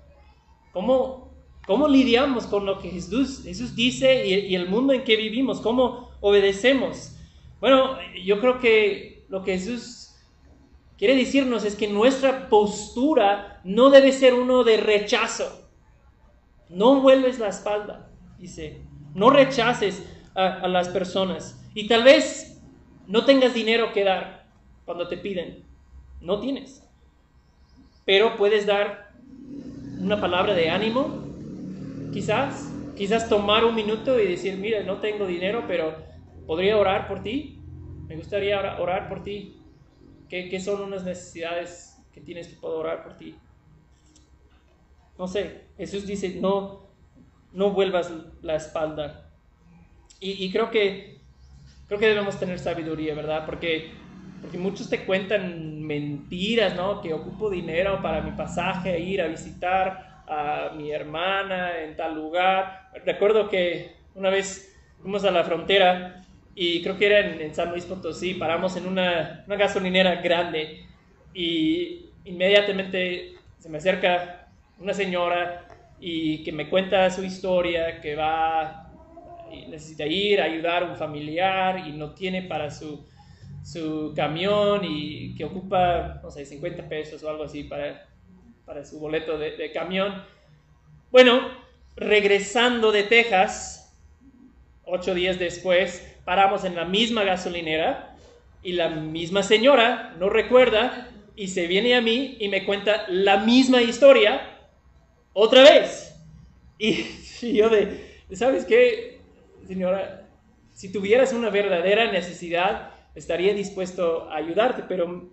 ¿Cómo, 0.72 1.34
cómo 1.68 1.88
lidiamos 1.88 2.46
con 2.46 2.66
lo 2.66 2.80
que 2.80 2.90
Jesús, 2.90 3.42
Jesús 3.44 3.76
dice 3.76 4.26
y, 4.26 4.34
y 4.34 4.56
el 4.56 4.70
mundo 4.70 4.94
en 4.94 5.04
que 5.04 5.18
vivimos? 5.18 5.60
¿Cómo 5.60 6.12
obedecemos? 6.22 7.18
Bueno, 7.60 7.98
yo 8.24 8.40
creo 8.40 8.60
que 8.60 9.26
lo 9.28 9.44
que 9.44 9.58
Jesús 9.60 10.01
quiere 11.02 11.16
decirnos 11.16 11.66
es 11.66 11.76
que 11.76 11.88
nuestra 11.88 12.48
postura 12.48 13.60
no 13.64 13.90
debe 13.90 14.12
ser 14.12 14.36
uno 14.36 14.64
de 14.64 14.78
rechazo. 14.78 15.68
No 16.70 17.02
vuelves 17.02 17.40
la 17.40 17.48
espalda, 17.48 18.12
dice. 18.38 18.84
No 19.16 19.32
rechaces 19.32 20.08
a, 20.36 20.68
las 20.68 20.90
personas. 20.90 21.60
Y 21.74 21.88
tal 21.88 22.04
vez 22.04 22.62
no 23.08 23.26
tengas 23.26 23.56
dinero 23.56 23.94
que 23.94 24.04
dar 24.04 24.46
cuando 24.86 25.08
te 25.08 25.18
piden. 25.18 25.64
no 26.22 26.40
tienes. 26.40 26.88
Pero 28.06 28.38
puedes 28.38 28.68
dar 28.68 29.10
una 30.00 30.22
palabra 30.22 30.54
de 30.54 30.70
ánimo, 30.70 31.26
quizás, 32.14 32.72
quizás 32.96 33.28
tomar 33.28 33.66
un 33.66 33.74
minuto 33.74 34.20
y 34.20 34.28
decir, 34.28 34.56
mira, 34.58 34.84
no 34.84 34.98
tengo 34.98 35.26
dinero, 35.26 35.64
pero 35.68 35.96
podría 36.46 36.78
orar 36.78 37.08
por 37.08 37.24
ti. 37.24 37.60
Me 38.08 38.16
gustaría 38.18 38.80
orar 38.80 39.10
por 39.10 39.24
ti. 39.24 39.61
¿Qué, 40.32 40.62
son 40.62 40.82
unas 40.82 41.04
necesidades 41.04 42.02
que 42.14 42.22
tienes 42.22 42.48
que 42.48 42.56
puedo 42.56 42.78
orar 42.78 43.04
por 43.04 43.18
ti? 43.18 43.36
No 45.18 45.28
sé, 45.28 45.66
Jesús 45.78 46.08
dice, 46.08 46.38
no, 46.40 46.88
no 47.52 47.72
vuelvas 47.72 48.14
la 48.42 48.56
espalda. 48.56 49.30
Y, 50.22 50.46
y 50.46 50.50
creo 50.50 50.72
que 50.72 51.20
creo 51.88 52.00
que 52.00 52.08
debemos 52.08 52.40
tener 52.40 52.60
sabiduría, 52.60 53.14
¿verdad? 53.14 53.46
Porque 53.46 53.92
porque 54.42 54.58
muchos 54.58 54.90
te 54.90 55.04
cuentan 55.06 55.84
mentiras, 55.84 56.76
¿no? 56.76 57.02
Que 57.02 57.14
ocupo 57.14 57.50
dinero 57.50 58.02
para 58.02 58.22
mi 58.22 58.32
pasaje, 58.32 59.00
ir 59.00 59.22
a 59.22 59.28
visitar 59.28 60.24
a 60.28 60.72
mi 60.78 60.92
hermana 60.92 61.84
en 61.84 61.98
tal 61.98 62.16
lugar. 62.16 62.90
Recuerdo 63.06 63.50
que 63.50 63.98
una 64.16 64.30
vez 64.30 64.74
fuimos 65.02 65.26
a 65.26 65.32
la 65.32 65.44
frontera 65.44 66.21
y 66.56 66.82
creo 66.82 66.98
que 66.98 67.06
era 67.06 67.20
en, 67.20 67.54
San 67.56 67.70
Luis 67.70 67.86
Potosí, 67.86 68.34
paramos 68.34 68.76
en 68.78 68.88
una, 68.88 69.44
una 69.48 69.56
gasolinera 69.56 70.22
grande 70.22 70.86
y 71.34 72.10
inmediatamente 72.26 73.34
se 73.60 73.70
me 73.70 73.78
acerca 73.78 74.48
una 74.80 74.94
señora 74.94 75.68
y 76.00 76.44
que 76.44 76.52
me 76.52 76.70
cuenta 76.70 77.10
su 77.10 77.24
historia, 77.24 78.02
que 78.02 78.16
va 78.16 78.88
necesita 79.68 80.06
ir 80.06 80.40
a 80.42 80.46
ayudar 80.46 80.84
a 80.84 80.86
un 80.88 80.96
familiar 80.96 81.86
y 81.86 81.92
no 81.92 82.14
tiene 82.14 82.44
para 82.44 82.72
su 82.72 83.06
su 83.64 84.14
camión 84.16 84.82
y 84.84 85.36
que 85.36 85.46
ocupa, 85.46 86.20
no 86.24 86.32
sé, 86.32 86.46
50 86.46 86.88
pesos 86.90 87.24
o 87.24 87.30
algo 87.30 87.44
así 87.44 87.64
para, 87.64 88.08
para 88.66 88.84
su 88.84 89.00
boleto 89.00 89.38
de, 89.38 89.72
camión. 89.72 90.24
Bueno, 91.12 91.42
regresando 91.96 92.92
de 92.92 93.04
Texas, 93.04 93.96
ocho 94.84 95.14
días 95.14 95.38
después, 95.38 96.11
paramos 96.32 96.64
en 96.64 96.78
la 96.78 96.86
misma 96.86 97.26
gasolinera 97.26 98.16
y 98.64 98.72
la 98.72 98.88
misma 98.88 99.44
señora 99.44 100.16
no 100.18 100.30
recuerda 100.30 101.10
y 101.36 101.50
se 101.50 101.68
viene 101.68 101.94
a 101.94 102.00
mí 102.00 102.38
y 102.40 102.48
me 102.48 102.64
cuenta 102.64 103.04
la 103.10 103.40
misma 103.40 103.82
historia 103.82 104.40
otra 105.34 105.64
vez. 105.64 106.16
Y, 106.78 107.06
y 107.42 107.52
yo 107.52 107.68
de, 107.68 108.22
¿sabes 108.32 108.64
qué, 108.64 109.20
señora? 109.68 110.30
Si 110.72 110.90
tuvieras 110.90 111.34
una 111.34 111.50
verdadera 111.50 112.10
necesidad, 112.10 112.92
estaría 113.14 113.54
dispuesto 113.54 114.30
a 114.30 114.38
ayudarte, 114.38 114.84
pero 114.88 115.30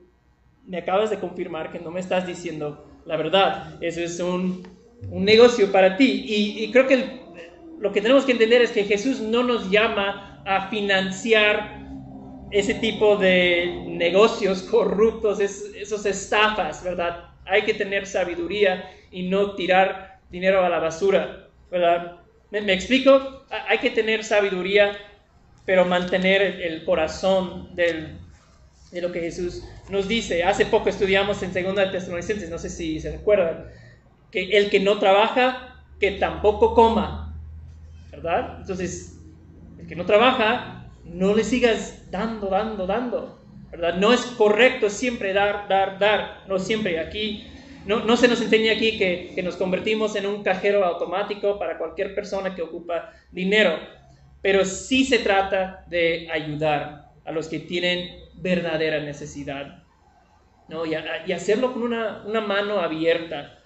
me 0.66 0.78
acabas 0.78 1.10
de 1.10 1.20
confirmar 1.20 1.70
que 1.70 1.78
no 1.78 1.92
me 1.92 2.00
estás 2.00 2.26
diciendo 2.26 2.90
la 3.06 3.16
verdad. 3.16 3.80
Eso 3.80 4.00
es 4.00 4.18
un, 4.18 4.66
un 5.12 5.24
negocio 5.24 5.70
para 5.70 5.96
ti. 5.96 6.24
Y, 6.26 6.72
creo 6.72 6.88
que 6.88 7.20
lo 7.78 7.92
que 7.92 8.00
tenemos 8.00 8.24
que 8.24 8.32
entender 8.32 8.62
es 8.62 8.72
que 8.72 8.82
Jesús 8.82 9.20
no 9.20 9.44
nos 9.44 9.70
llama 9.70 10.27
a 10.48 10.70
financiar 10.70 11.78
ese 12.50 12.72
tipo 12.72 13.16
de 13.16 13.84
negocios 13.86 14.62
corruptos, 14.62 15.40
esos 15.40 16.06
estafas, 16.06 16.82
¿verdad? 16.82 17.28
Hay 17.44 17.62
que 17.62 17.74
tener 17.74 18.06
sabiduría 18.06 18.90
y 19.10 19.28
no 19.28 19.54
tirar 19.56 20.20
dinero 20.30 20.64
a 20.64 20.70
la 20.70 20.78
basura, 20.78 21.48
¿verdad? 21.70 22.16
¿Me, 22.50 22.72
explico? 22.72 23.44
Hay 23.68 23.76
que 23.78 23.90
tener 23.90 24.24
sabiduría 24.24 24.96
pero 25.66 25.84
mantener 25.84 26.40
el 26.40 26.82
corazón 26.86 27.76
de 27.76 28.16
lo 29.02 29.12
que 29.12 29.20
Jesús 29.20 29.62
nos 29.90 30.08
dice. 30.08 30.44
Hace 30.44 30.64
poco 30.64 30.88
estudiamos 30.88 31.42
en 31.42 31.52
Segunda 31.52 31.90
Tesalonicenses, 31.90 32.48
no 32.48 32.56
sé 32.56 32.70
si 32.70 33.00
se 33.00 33.12
recuerdan, 33.12 33.66
que 34.32 34.56
el 34.56 34.70
que 34.70 34.80
no 34.80 34.98
trabaja, 34.98 35.84
que 36.00 36.12
tampoco 36.12 36.74
coma, 36.74 37.38
¿verdad? 38.10 38.56
Entonces, 38.60 39.17
que 39.88 39.96
no 39.96 40.04
trabaja, 40.04 40.90
no 41.04 41.34
le 41.34 41.44
sigas 41.44 42.10
dando, 42.10 42.48
dando, 42.48 42.86
dando, 42.86 43.40
¿verdad? 43.70 43.96
No 43.96 44.12
es 44.12 44.20
correcto 44.20 44.90
siempre 44.90 45.32
dar, 45.32 45.66
dar, 45.68 45.98
dar, 45.98 46.44
no 46.46 46.58
siempre. 46.58 47.00
Aquí 47.00 47.46
no, 47.86 48.04
no, 48.04 48.16
se 48.16 48.28
nos 48.28 48.40
enseña 48.40 48.72
aquí 48.72 48.98
que, 48.98 49.40
nos 49.42 49.56
convertimos 49.56 50.14
en 50.16 50.26
un 50.26 50.42
cajero 50.42 50.84
automático 50.84 51.58
para 51.58 51.78
cualquier 51.78 52.14
persona 52.14 52.54
que 52.54 52.62
ocupa 52.62 53.12
dinero 53.32 53.78
pero 54.42 54.64
sí 54.64 55.04
se 55.04 55.18
trata 55.18 55.84
de 55.88 56.28
ayudar 56.30 57.10
a 57.24 57.32
los 57.32 57.48
que 57.48 57.58
tienen 57.58 58.20
verdadera 58.34 59.00
necesidad, 59.00 59.82
¿no? 60.68 60.86
y, 60.86 60.94
hacerlo 61.32 61.72
con 61.72 61.82
una, 61.82 62.22
mano 62.46 62.80
abierta. 62.80 63.58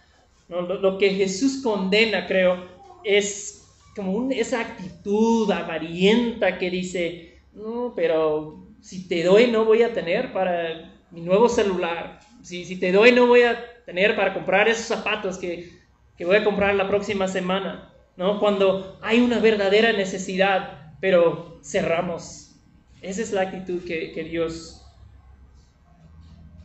Lo, 0.49 0.99
que 0.99 1.11
Jesús 1.11 1.63
condena, 1.63 2.27
creo, 2.27 2.69
es 3.05 3.62
como 3.95 4.31
esa 4.31 4.61
actitud 4.61 5.51
avarienta 5.51 6.59
que 6.59 6.71
dice, 6.71 7.41
no, 7.53 7.93
pero 7.95 8.67
si 8.81 9.07
te 9.07 9.23
doy 9.23 9.51
no 9.51 9.65
voy 9.65 9.83
a 9.83 9.93
tener 9.93 10.33
para 10.33 11.05
mi 11.11 11.21
nuevo 11.21 11.49
celular, 11.49 12.21
si, 12.43 12.65
si 12.65 12.77
te 12.77 12.91
doy 12.93 13.13
no 13.13 13.27
voy 13.27 13.43
a 13.43 13.85
tener 13.85 14.17
para 14.17 14.33
comprar 14.35 14.69
esos 14.69 14.87
zapatos 14.87 15.39
que, 15.39 15.71
que 16.17 16.25
voy 16.25 16.37
a 16.37 16.45
comprar 16.45 16.75
la 16.75 16.89
próxima 16.89 17.29
semana. 17.29 17.93
¿no? 18.17 18.39
Cuando 18.39 18.99
hay 19.03 19.21
una 19.21 19.39
verdadera 19.39 19.93
necesidad, 19.93 20.95
pero 21.01 21.61
cerramos. 21.63 22.57
Esa 23.01 23.23
es 23.23 23.33
la 23.33 23.43
actitud 23.43 23.85
que, 23.85 24.29
Dios 24.31 24.83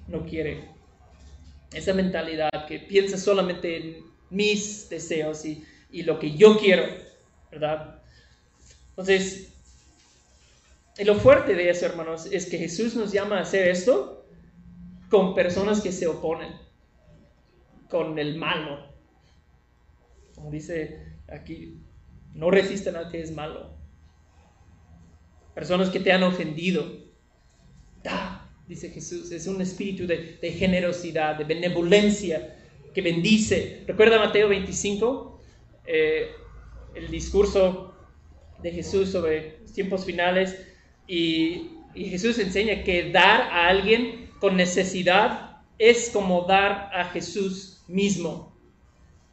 no 0.08 0.26
quiere. 0.26 0.70
Esa 1.74 1.94
mentalidad 1.94 2.50
que 2.68 2.80
piensa 2.80 3.18
solamente 3.18 3.78
en 3.78 3.98
mis 4.30 4.90
deseos 4.90 5.44
y, 5.46 5.64
y 5.92 6.04
lo 6.04 6.20
que 6.20 6.36
yo 6.36 6.58
quiero, 6.58 6.84
Entonces, 8.90 9.54
lo 11.06 11.16
fuerte 11.16 11.56
de 11.56 11.70
eso, 11.70 11.86
hermanos, 11.86 12.28
es 12.32 12.48
que 12.48 12.58
Jesús 12.58 12.96
nos 12.96 13.12
llama 13.12 13.38
a 13.38 13.42
hacer 13.42 13.68
esto 13.68 14.26
con 15.10 15.36
personas 15.36 15.82
que 15.82 15.92
se 15.92 16.08
oponen, 16.08 16.54
con 17.90 18.18
el 18.20 18.38
malo. 18.38 18.88
Como 20.36 20.52
dice 20.52 21.18
Aquí 21.30 21.82
no 22.34 22.52
resisten 22.52 22.96
al 22.96 23.12
que 23.12 23.22
es 23.22 23.32
malo. 23.32 23.76
Personas 25.54 25.90
que 25.90 26.00
te 26.00 26.12
han 26.12 26.24
ofendido. 26.24 26.86
Da, 28.04 28.50
dice 28.68 28.90
Jesús, 28.90 29.32
es 29.32 29.48
un 29.48 29.62
espíritu 29.62 30.06
de, 30.06 30.38
generosidad, 30.52 31.36
de 31.38 31.44
benevolencia 31.44 32.56
que 32.94 33.02
bendice. 33.02 33.84
Recuerda 33.88 34.20
Mateo 34.20 34.50
25, 34.50 35.40
eh, 35.86 36.28
el 36.98 37.10
discurso 37.10 37.94
de 38.62 38.72
Jesús 38.72 39.12
sobre 39.12 39.60
tiempos 39.74 40.06
finales 40.06 40.58
y, 41.08 41.72
Jesús 41.96 42.38
enseña 42.38 42.84
que 42.84 43.12
dar 43.12 43.42
a 43.42 43.70
alguien 43.70 44.30
con 44.40 44.56
necesidad 44.56 45.64
es 45.80 46.12
como 46.12 46.44
dar 46.44 46.92
a 46.94 47.06
Jesús 47.06 47.82
mismo 47.88 48.56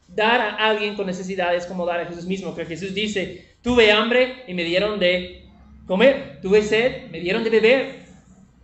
dar 0.09 0.41
a 0.41 0.69
alguien 0.69 0.95
con 0.95 1.07
necesidades 1.07 1.67
como 1.67 1.87
dar 1.87 2.01
a 2.01 2.07
Jesús 2.07 2.27
mismo. 2.27 2.55
Que 2.55 2.67
Jesús 2.67 2.95
dice, 2.95 3.57
tuve 3.63 3.91
hambre 3.91 4.45
y 4.47 4.55
me 4.55 4.65
dieron 4.65 4.99
de 4.99 5.47
comer, 5.87 6.41
tuve 6.43 6.63
sed, 6.63 7.11
me 7.11 7.21
dieron 7.21 7.45
de 7.45 7.51
beber, 7.51 8.05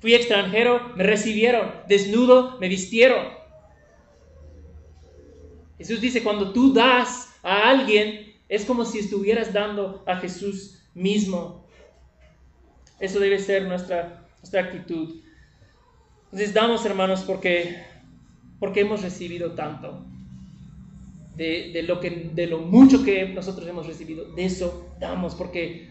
fui 0.01 0.15
extranjero, 0.15 0.93
me 0.97 1.05
recibieron, 1.05 1.73
desnudo, 1.89 2.59
me 2.61 2.69
vistieron. 2.69 3.27
Jesús 5.79 6.01
dice, 6.01 6.23
cuando 6.23 6.53
tú 6.53 6.73
das 6.73 7.35
a 7.43 7.71
alguien, 7.71 8.30
es 8.51 8.67
como 8.67 8.85
si 8.85 8.99
estuvieras 8.99 9.55
dando 9.55 10.03
a 10.07 10.17
Jesús 10.17 10.83
mismo. 10.93 11.65
Eso 12.99 13.19
debe 13.19 13.39
ser 13.39 13.67
nuestra, 13.67 14.27
nuestra 14.39 14.61
actitud. 14.61 15.23
Entonces 16.25 16.53
damos, 16.53 16.85
hermanos, 16.85 17.23
porque, 17.23 17.83
porque 18.59 18.81
hemos 18.81 19.01
recibido 19.03 19.53
tanto 19.53 20.05
de, 21.37 21.83
lo 21.87 22.01
que, 22.01 22.31
de 22.35 22.47
lo 22.47 22.59
mucho 22.59 23.03
que 23.03 23.27
nosotros 23.29 23.67
hemos 23.67 23.87
recibido, 23.87 24.27
de 24.33 24.45
eso 24.45 24.95
damos, 24.99 25.35
porque 25.35 25.91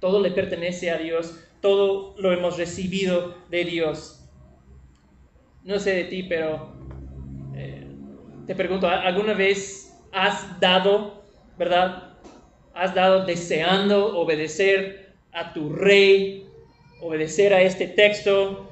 todo 0.00 0.20
le 0.20 0.32
pertenece 0.32 0.90
a 0.90 0.98
Dios, 0.98 1.38
todo 1.60 2.14
lo 2.18 2.32
hemos 2.32 2.56
recibido 2.56 3.36
de 3.50 3.64
Dios. 3.64 4.28
No 5.62 5.78
sé 5.78 5.94
de 5.94 6.04
ti, 6.04 6.24
pero 6.24 6.72
eh, 7.54 7.86
te 8.46 8.54
pregunto, 8.56 8.88
¿alguna 8.88 9.34
vez 9.34 9.94
has 10.12 10.58
dado, 10.58 11.19
verdad? 11.60 12.14
¿Has 12.72 12.94
dado 12.94 13.26
deseando 13.26 14.18
obedecer 14.18 15.12
a 15.30 15.52
tu 15.52 15.74
rey, 15.74 16.46
obedecer 17.02 17.52
a 17.52 17.60
este 17.60 17.86
texto, 17.86 18.66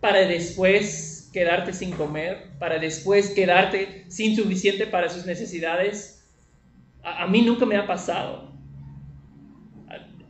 para 0.00 0.20
después 0.20 1.30
quedarte 1.32 1.72
sin 1.72 1.92
comer, 1.92 2.50
para 2.58 2.78
después 2.78 3.30
quedarte 3.30 4.04
sin 4.08 4.36
suficiente 4.36 4.86
para 4.86 5.08
sus 5.08 5.24
necesidades. 5.24 6.22
A, 7.02 7.26
mí 7.26 7.40
nunca 7.40 7.64
me 7.64 7.76
ha 7.76 7.86
pasado. 7.86 8.52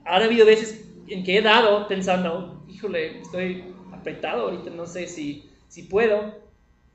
Ha, 0.05 0.17
habido 0.17 0.47
veces 0.47 0.89
en 1.09 1.25
que 1.25 1.39
he 1.39 1.43
dado 1.43 1.89
pensando, 1.89 2.65
híjole, 2.69 3.21
estoy 3.23 3.65
apretado 3.93 4.45
ahorita, 4.45 4.71
no 4.71 4.87
sé 4.87 5.09
si, 5.09 5.51
si 5.67 5.83
puedo, 5.83 6.33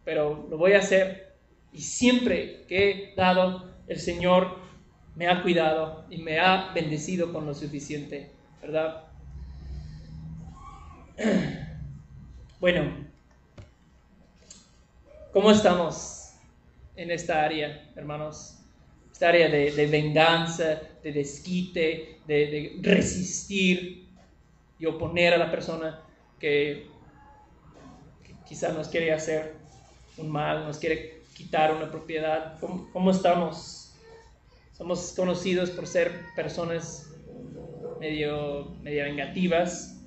pero 0.05 0.47
lo 0.49 0.57
voy 0.57 0.74
a 0.74 0.80
hacer. 0.80 1.36
Y 1.74 1.82
siempre 1.82 2.65
que 2.69 2.89
he 2.89 3.15
dado, 3.15 3.69
el 3.88 3.99
Señor 3.99 4.61
me 5.16 5.28
ha 5.28 5.41
cuidado 5.41 6.05
y 6.09 6.18
me 6.18 6.39
ha 6.39 6.72
bendecido 6.74 7.32
con 7.34 7.45
lo 7.45 7.53
suficiente, 7.53 8.32
¿verdad? 8.62 9.03
Bueno, 12.59 12.93
¿cómo 15.34 15.49
estamos 15.49 16.34
en 16.95 17.09
esta 17.09 17.43
área, 17.43 17.89
hermanos? 17.95 18.59
Esta 19.12 19.30
área 19.30 19.49
de, 19.49 19.88
venganza, 19.88 20.80
de 21.01 21.12
desquite, 21.12 22.20
de, 22.28 22.78
resistir 22.82 24.07
y 24.78 24.86
oponer 24.86 25.34
a 25.34 25.38
la 25.38 25.49
persona 25.49 26.01
que, 26.39 26.86
quizás 28.47 28.76
nos 28.76 28.88
quiere 28.89 29.12
hacer 29.12 29.55
un 30.18 30.30
mal, 30.30 30.66
nos 30.66 30.78
quiere 30.78 31.22
quitar 31.34 31.74
una 31.74 31.89
propiedad. 31.89 32.59
¿Cómo, 32.59 33.09
estamos? 33.09 33.81
Somos 34.82 35.14
conocidos 35.16 35.70
por 35.70 35.86
ser 35.86 36.12
personas 36.36 37.14
medio, 38.00 38.72
medio 38.82 39.04
vengativas, 39.04 40.04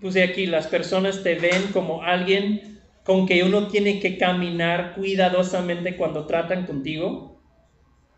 puse 0.00 0.22
aquí, 0.22 0.46
las 0.46 0.68
personas 0.68 1.24
te 1.24 1.34
ven 1.34 1.72
como 1.72 2.04
alguien 2.04 2.80
con 3.02 3.26
que 3.26 3.42
uno 3.42 3.66
tiene 3.66 3.98
que 3.98 4.18
caminar 4.18 4.94
cuidadosamente 4.94 5.96
cuando 5.96 6.26
tratan 6.26 6.64
contigo, 6.64 7.42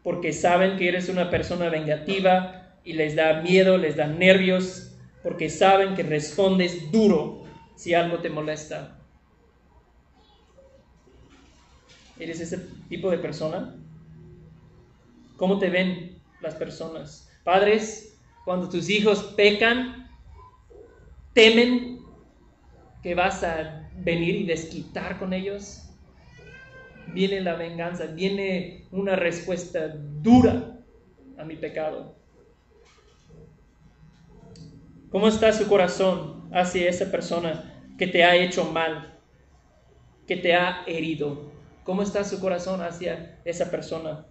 porque 0.03 0.35
saben 0.35 0.77
que 0.77 0.89
eres 0.89 1.09
una 1.09 1.31
persona 1.31 1.71
vengativa 1.71 2.77
y 2.85 2.93
les 2.93 3.17
da 3.17 3.41
miedo, 3.41 3.79
les 3.79 3.97
da 3.97 4.09
nervios, 4.09 4.99
porque 5.23 5.49
saben 5.49 5.95
que 5.95 6.03
respondes 6.03 6.93
duro 6.93 7.45
si 7.75 7.95
algo 7.95 8.19
te 8.19 8.29
molesta. 8.29 8.99
¿Eres 12.19 12.39
ese 12.39 12.59
tipo 12.91 13.11
de 13.11 13.17
persona? 13.17 13.79
¿Cómo 15.43 15.59
te 15.59 15.71
ven 15.71 16.23
las 16.41 16.55
personas? 16.55 17.29
Padres, 17.43 18.17
cuando 18.45 18.69
tus 18.69 18.89
hijos 18.89 19.25
pecan, 19.37 20.09
temen 21.33 21.99
que 23.03 23.17
vas 23.17 23.43
a 23.43 23.91
venir 23.97 24.37
y 24.37 24.47
desquitar 24.47 25.19
con 25.19 25.33
ellos. 25.33 25.89
Viene 27.09 27.41
la 27.41 27.57
venganza, 27.57 28.07
viene 28.07 28.87
una 28.93 29.17
respuesta 29.17 29.89
dura 29.89 30.79
a 31.37 31.45
mi 31.45 31.57
pecado. 31.57 32.15
¿Cómo 35.11 35.27
está 35.27 35.53
su 35.53 35.67
corazón 35.67 36.49
hacia 36.53 36.89
esa 36.89 37.11
persona 37.11 37.83
que 37.99 38.07
te 38.07 38.23
ha 38.23 38.37
hecho 38.37 38.71
mal, 38.71 39.19
que 40.29 40.37
te 40.37 40.55
ha 40.55 40.85
herido? 40.87 41.51
¿Cómo 41.83 42.03
está 42.03 42.23
su 42.23 42.39
corazón 42.39 42.81
hacia 42.81 43.41
esa 43.45 43.73
persona 43.73 44.29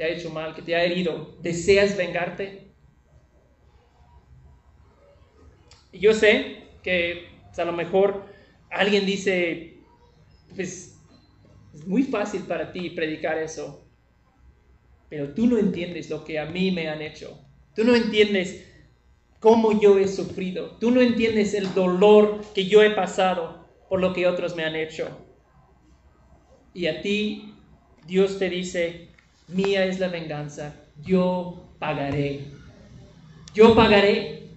te 0.00 0.06
ha 0.06 0.08
hecho 0.08 0.30
mal, 0.30 0.54
que 0.54 0.62
te 0.62 0.74
ha 0.74 0.82
herido? 0.82 1.36
¿Deseas 1.42 1.94
vengarte? 1.94 2.72
yo 5.92 6.14
sé 6.14 6.62
que 6.82 7.26
pues, 7.44 7.58
a 7.58 7.66
lo 7.66 7.74
mejor 7.74 8.24
alguien 8.70 9.04
dice, 9.04 9.82
pues 10.56 10.98
es 11.74 11.86
muy 11.86 12.04
fácil 12.04 12.44
para 12.44 12.72
ti 12.72 12.88
predicar 12.88 13.36
eso, 13.36 13.86
pero 15.10 15.34
tú 15.34 15.46
no 15.46 15.58
entiendes 15.58 16.08
lo 16.08 16.24
que 16.24 16.38
a 16.38 16.46
mí 16.46 16.70
me 16.70 16.88
han 16.88 17.02
hecho. 17.02 17.38
Tú 17.74 17.84
no 17.84 17.94
entiendes 17.94 18.66
cómo 19.38 19.82
yo 19.82 19.98
he 19.98 20.08
sufrido. 20.08 20.78
Tú 20.78 20.92
no 20.92 21.02
entiendes 21.02 21.52
el 21.52 21.74
dolor 21.74 22.40
que 22.54 22.64
yo 22.64 22.82
he 22.82 22.92
pasado 22.92 23.68
por 23.90 24.00
lo 24.00 24.14
que 24.14 24.26
otros 24.26 24.56
me 24.56 24.64
han 24.64 24.76
hecho. 24.76 25.10
Y 26.72 26.86
a 26.86 27.02
ti 27.02 27.54
Dios 28.06 28.38
te 28.38 28.48
dice, 28.48 29.10
mía 29.50 29.84
es 29.84 29.98
la 29.98 30.08
venganza, 30.08 30.74
yo 31.02 31.74
pagaré. 31.78 32.44
Yo 33.54 33.74
pagaré. 33.74 34.48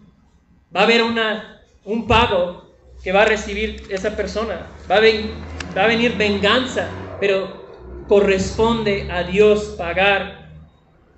Va 0.76 0.82
a 0.82 0.84
haber 0.84 1.04
una, 1.04 1.62
un 1.86 2.08
pago 2.08 2.64
que 3.04 3.12
va 3.12 3.24
a 3.24 3.26
recibir 3.26 3.84
esa 3.90 4.16
persona. 4.16 4.68
Va 4.90 4.98
a, 4.98 5.88
venir 5.88 6.18
venganza, 6.18 6.90
pero 7.20 8.06
corresponde 8.08 9.12
a 9.12 9.24
Dios 9.24 9.76
pagar 9.78 10.50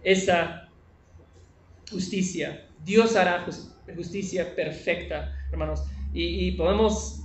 esa 0.04 0.70
justicia. 1.90 2.68
Dios 2.84 3.16
hará 3.16 3.46
justicia 3.96 4.56
perfecta, 4.56 5.32
hermanos. 5.52 5.84
Y, 6.14 6.52
podemos 6.54 7.22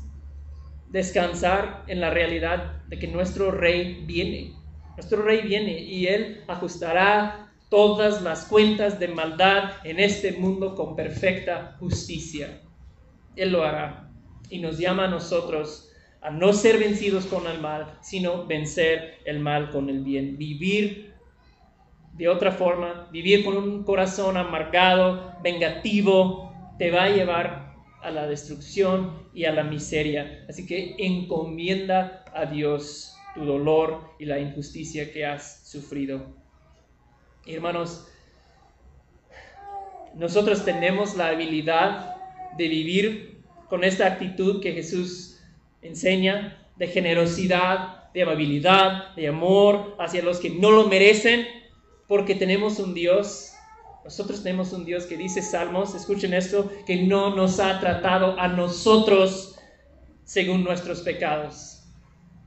descansar 0.89 1.85
en 1.87 2.01
la 2.01 2.11
realidad 2.11 2.83
de 2.89 2.99
que 2.99 3.07
nuestro 3.07 3.53
rey 3.53 4.03
viene. 4.05 4.60
Nuestro 5.01 5.23
rey 5.23 5.41
viene 5.41 5.81
y 5.81 6.09
él 6.09 6.45
ajustará 6.47 7.51
todas 7.71 8.21
las 8.21 8.45
cuentas 8.45 9.01
de 9.01 9.09
maldad 9.09 9.71
en 9.83 9.99
este 9.99 10.33
mundo 10.33 10.75
con 10.75 10.95
perfecta 10.95 11.75
justicia. 11.81 12.61
Él 13.35 13.53
lo 13.53 13.65
hará 13.65 14.11
y 14.51 14.59
nos 14.59 14.77
llama 14.77 15.05
a 15.05 15.09
nosotros 15.09 15.91
a 16.21 16.29
no 16.29 16.53
ser 16.53 16.77
vencidos 16.79 17.25
con 17.25 17.47
el 17.47 17.63
mal, 17.63 17.97
sino 18.03 18.45
vencer 18.45 19.21
el 19.25 19.41
mal 19.41 19.71
con 19.71 19.89
el 19.89 20.05
bien. 20.05 20.37
Vivir 20.37 21.15
de 22.13 22.29
otra 22.29 22.53
forma, 22.53 23.09
vivir 23.11 23.43
con 23.43 23.57
un 23.57 23.85
corazón 23.85 24.37
amargado, 24.37 25.33
vengativo, 25.43 26.53
te 26.77 26.91
va 26.91 27.05
a 27.05 27.09
llevar 27.09 27.75
a 28.03 28.11
la 28.11 28.27
destrucción 28.27 29.31
y 29.33 29.47
a 29.47 29.53
la 29.53 29.65
miseria. 29.65 30.45
Así 30.47 30.67
que 30.67 30.95
encomienda 30.99 32.23
a 32.35 32.45
Dios 32.45 33.17
tu 33.35 33.45
dolor 33.45 34.11
y 34.19 34.25
la 34.25 34.39
injusticia 34.39 35.13
que 35.13 35.25
has 35.25 35.69
sufrido. 35.69 36.27
Hermanos, 37.47 38.07
nosotros 40.15 40.65
tenemos 40.65 41.17
la 41.17 41.29
habilidad 41.29 42.17
de 42.57 42.69
vivir 42.69 43.43
con 43.69 43.85
esta 43.85 44.07
actitud 44.07 44.61
que 44.61 44.73
Jesús 44.73 45.41
enseña, 45.83 46.67
de 46.77 46.89
generosidad, 46.89 48.13
de 48.13 48.23
amabilidad, 48.23 49.15
de 49.15 49.29
amor 49.29 49.97
hacia 49.99 50.23
los 50.23 50.41
que 50.41 50.51
no 50.51 50.71
lo 50.71 50.89
merecen, 50.89 51.47
porque 52.09 52.35
tenemos 52.35 52.81
un 52.81 52.93
Dios, 52.93 53.53
nosotros 54.05 54.43
tenemos 54.43 54.73
un 54.73 54.85
Dios 54.85 55.05
que 55.05 55.17
dice 55.17 55.43
Salmos, 55.43 55.95
escuchen 55.95 56.35
esto, 56.35 56.71
que 56.87 57.05
no 57.05 57.37
nos 57.37 57.61
ha 57.61 57.79
tratado 57.79 58.39
a 58.41 58.49
nosotros 58.49 59.57
según 60.25 60.65
nuestros 60.65 61.03
pecados 61.03 61.80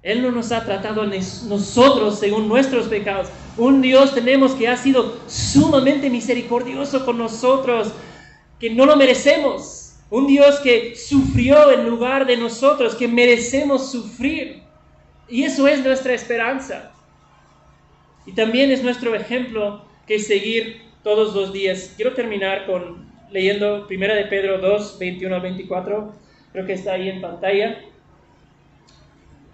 él 0.03 0.21
no 0.21 0.31
nos 0.31 0.51
ha 0.51 0.65
tratado 0.65 1.01
a 1.01 1.05
nosotros 1.05 2.19
según 2.19 2.49
nuestros 2.49 2.87
pecados. 2.87 3.29
Un 3.57 3.81
Dios 3.81 4.13
tenemos 4.13 4.51
que 4.51 4.67
ha 4.67 4.75
sido 4.75 5.17
sumamente 5.27 6.09
misericordioso 6.09 7.05
con 7.05 7.17
nosotros, 7.17 7.93
que 8.59 8.69
no 8.69 8.85
lo 8.85 8.97
merecemos. 8.97 9.95
Un 10.09 10.27
Dios 10.27 10.59
que 10.59 10.95
sufrió 10.95 11.71
en 11.71 11.89
lugar 11.89 12.27
de 12.27 12.35
nosotros, 12.35 12.95
que 12.95 13.07
merecemos 13.07 13.91
sufrir. 13.91 14.61
Y 15.29 15.43
eso 15.43 15.69
es 15.69 15.81
nuestra 15.83 16.13
esperanza. 16.13 16.91
Y 18.25 18.33
también 18.33 18.71
es 18.71 18.83
nuestro 18.83 19.15
ejemplo 19.15 19.85
que 20.05 20.19
seguir 20.19 20.81
todos 21.01 21.33
los 21.33 21.53
días. 21.53 21.93
Quiero 21.95 22.13
terminar 22.13 22.65
con 22.65 23.09
leyendo 23.31 23.87
1 23.89 24.15
de 24.15 24.25
Pedro 24.25 24.59
2, 24.59 24.99
21 24.99 25.35
al 25.35 25.41
24. 25.41 26.13
Creo 26.51 26.65
que 26.65 26.73
está 26.73 26.93
ahí 26.93 27.07
en 27.07 27.21
pantalla. 27.21 27.79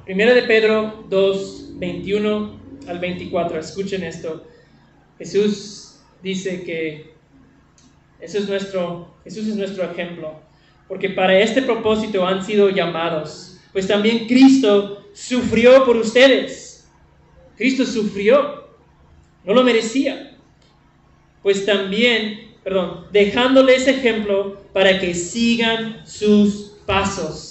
Primera 0.10 0.34
de 0.34 0.42
Pedro 0.42 1.06
2, 1.08 1.74
21 1.78 2.60
al 2.88 2.98
24. 2.98 3.60
Escuchen 3.60 4.04
esto. 4.04 4.44
Jesús 5.20 6.00
dice 6.24 6.64
que 6.64 7.14
es 8.20 8.50
nuestro, 8.50 9.14
Jesús 9.24 9.48
es 9.50 9.56
nuestro 9.56 9.84
ejemplo. 9.84 10.34
Porque 10.88 11.12
para 11.12 11.40
este 11.40 11.62
propósito 11.62 12.26
han 12.26 12.44
sido 12.44 12.72
llamados. 12.72 13.60
Pues 13.72 13.88
también 13.88 14.26
Cristo 14.26 15.06
sufrió 15.14 15.86
por 15.86 15.96
ustedes. 15.96 16.90
Cristo 17.56 17.86
sufrió. 17.86 18.68
No 19.46 19.54
lo 19.54 19.64
merecía. 19.64 20.40
Pues 21.44 21.68
también, 21.68 22.56
perdón, 22.64 23.06
dejándoles 23.12 23.88
ejemplo 23.88 24.60
para 24.74 25.00
que 25.00 25.14
sigan 25.14 26.02
sus 26.08 26.80
pasos 26.88 27.49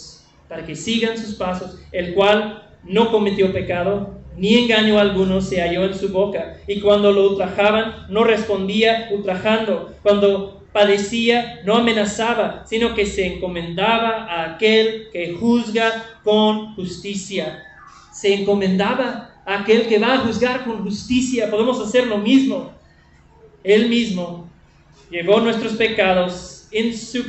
para 0.49 0.64
que 0.64 0.74
sigan 0.74 1.18
sus 1.18 1.34
pasos, 1.34 1.78
el 1.92 2.14
cual 2.14 2.68
no 2.84 3.11
cometió 3.11 3.53
pecado, 3.53 4.18
ni 4.36 4.57
engaño 4.57 4.99
alguno 4.99 5.40
se 5.40 5.61
halló 5.61 5.84
en 5.84 5.94
su 5.94 6.11
boca, 6.11 6.57
y 6.66 6.80
cuando 6.80 7.12
lo 7.12 7.30
ultrajaban, 7.30 8.07
no 8.09 8.24
respondía 8.24 9.09
ultrajando, 9.11 9.94
cuando 10.03 10.59
padecía, 10.72 11.61
no 11.64 11.76
amenazaba, 11.76 12.64
sino 12.66 12.94
que 12.94 13.05
se 13.05 13.26
encomendaba 13.26 14.26
a 14.26 14.55
aquel 14.55 15.09
que 15.12 15.34
juzga 15.34 16.05
con 16.22 16.74
justicia. 16.74 17.64
Se 18.12 18.34
encomendaba 18.34 19.42
a 19.44 19.61
aquel 19.61 19.88
que 19.88 19.99
va 19.99 20.14
a 20.14 20.18
juzgar 20.18 20.64
con 20.64 20.82
justicia. 20.84 21.51
Podemos 21.51 21.80
hacer 21.80 22.07
lo 22.07 22.18
mismo. 22.18 22.70
Él 23.64 23.88
mismo 23.88 24.49
llevó 25.11 25.40
nuestros 25.40 25.72
pecados 25.72 26.68
en 26.70 26.96
su 26.96 27.24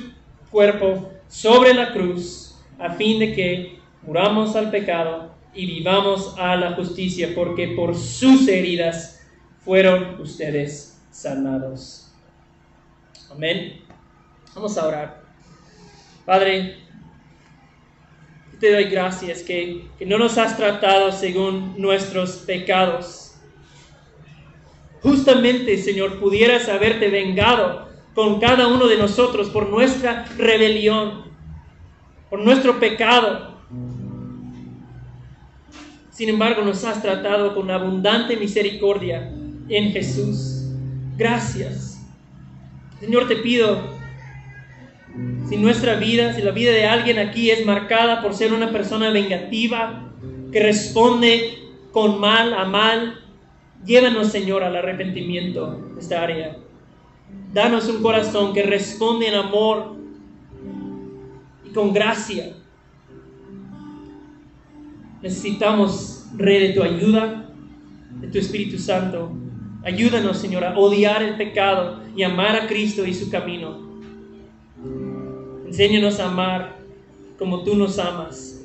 cuerpo 0.51 1.09
sobre 1.27 1.73
la 1.73 1.91
cruz 1.93 2.48
a 2.79 2.91
fin 2.91 3.19
de 3.19 3.33
que 3.33 3.79
muramos 4.01 4.55
al 4.55 4.71
pecado 4.71 5.35
y 5.53 5.65
vivamos 5.65 6.35
a 6.37 6.55
la 6.55 6.73
justicia, 6.73 7.33
porque 7.35 7.69
por 7.69 7.95
sus 7.95 8.47
heridas 8.47 9.27
fueron 9.63 10.19
ustedes 10.21 11.01
sanados. 11.11 12.13
Amén. 13.29 13.81
Vamos 14.55 14.77
a 14.77 14.87
orar. 14.87 15.23
Padre, 16.25 16.77
te 18.59 18.71
doy 18.71 18.85
gracias 18.85 19.41
que, 19.41 19.87
que 19.97 20.05
no 20.05 20.17
nos 20.17 20.37
has 20.37 20.57
tratado 20.57 21.11
según 21.11 21.75
nuestros 21.77 22.37
pecados. 22.37 23.35
Justamente, 25.01 25.77
Señor, 25.77 26.19
pudieras 26.19 26.67
haberte 26.67 27.09
vengado 27.09 27.87
con 28.13 28.39
cada 28.39 28.67
uno 28.67 28.87
de 28.87 28.97
nosotros 28.97 29.49
por 29.49 29.69
nuestra 29.69 30.25
rebelión, 30.37 31.28
por 32.29 32.39
nuestro 32.39 32.79
pecado. 32.79 33.57
Sin 36.11 36.29
embargo, 36.29 36.63
nos 36.63 36.83
has 36.83 37.01
tratado 37.01 37.55
con 37.55 37.71
abundante 37.71 38.35
misericordia 38.35 39.31
en 39.69 39.91
Jesús. 39.91 40.65
Gracias. 41.17 42.01
Señor, 42.99 43.27
te 43.27 43.37
pido, 43.37 43.79
si 45.47 45.57
nuestra 45.57 45.95
vida, 45.95 46.33
si 46.33 46.41
la 46.41 46.51
vida 46.51 46.71
de 46.71 46.85
alguien 46.85 47.19
aquí 47.19 47.49
es 47.49 47.65
marcada 47.65 48.21
por 48.21 48.33
ser 48.33 48.53
una 48.53 48.71
persona 48.71 49.11
vengativa, 49.11 50.11
que 50.51 50.59
responde 50.61 51.57
con 51.91 52.19
mal 52.19 52.53
a 52.53 52.65
mal, 52.65 53.21
llévanos, 53.85 54.27
Señor, 54.27 54.63
al 54.63 54.75
arrepentimiento 54.75 55.71
de 55.93 56.01
esta 56.01 56.21
área. 56.21 56.57
Danos 57.53 57.87
un 57.87 58.01
corazón 58.01 58.53
que 58.53 58.63
responde 58.63 59.27
en 59.27 59.35
amor 59.35 59.98
con 61.73 61.93
gracia. 61.93 62.53
Necesitamos, 65.21 66.27
Rey, 66.35 66.67
de 66.67 66.73
tu 66.73 66.83
ayuda, 66.83 67.49
de 68.21 68.27
tu 68.27 68.37
Espíritu 68.37 68.77
Santo. 68.77 69.31
Ayúdanos, 69.83 70.37
Señor, 70.37 70.63
a 70.63 70.77
odiar 70.77 71.21
el 71.23 71.35
pecado 71.35 72.01
y 72.15 72.23
amar 72.23 72.55
a 72.55 72.67
Cristo 72.67 73.05
y 73.05 73.13
su 73.13 73.29
camino. 73.29 73.89
Enséñanos 75.65 76.19
a 76.19 76.29
amar 76.29 76.77
como 77.37 77.63
tú 77.63 77.75
nos 77.75 77.99
amas. 77.99 78.61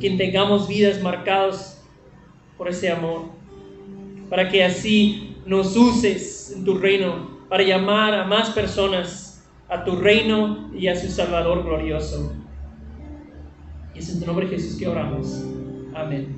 Que 0.00 0.10
tengamos 0.10 0.68
vidas 0.68 1.00
marcadas 1.02 1.82
por 2.58 2.68
ese 2.68 2.90
amor. 2.90 3.22
Para 4.28 4.48
que 4.48 4.64
así 4.64 5.36
nos 5.46 5.76
uses 5.76 6.52
en 6.54 6.64
tu 6.64 6.76
reino 6.76 7.36
para 7.48 7.62
llamar 7.62 8.14
a 8.14 8.24
más 8.24 8.50
personas 8.50 9.25
a 9.68 9.84
tu 9.84 9.96
reino 9.96 10.70
y 10.74 10.88
a 10.88 10.96
su 10.96 11.08
Salvador 11.08 11.64
glorioso. 11.64 12.32
Y 13.94 13.98
es 13.98 14.10
en 14.10 14.20
tu 14.20 14.26
nombre 14.26 14.46
Jesús 14.46 14.78
que 14.78 14.86
oramos. 14.86 15.44
Amén. 15.94 16.36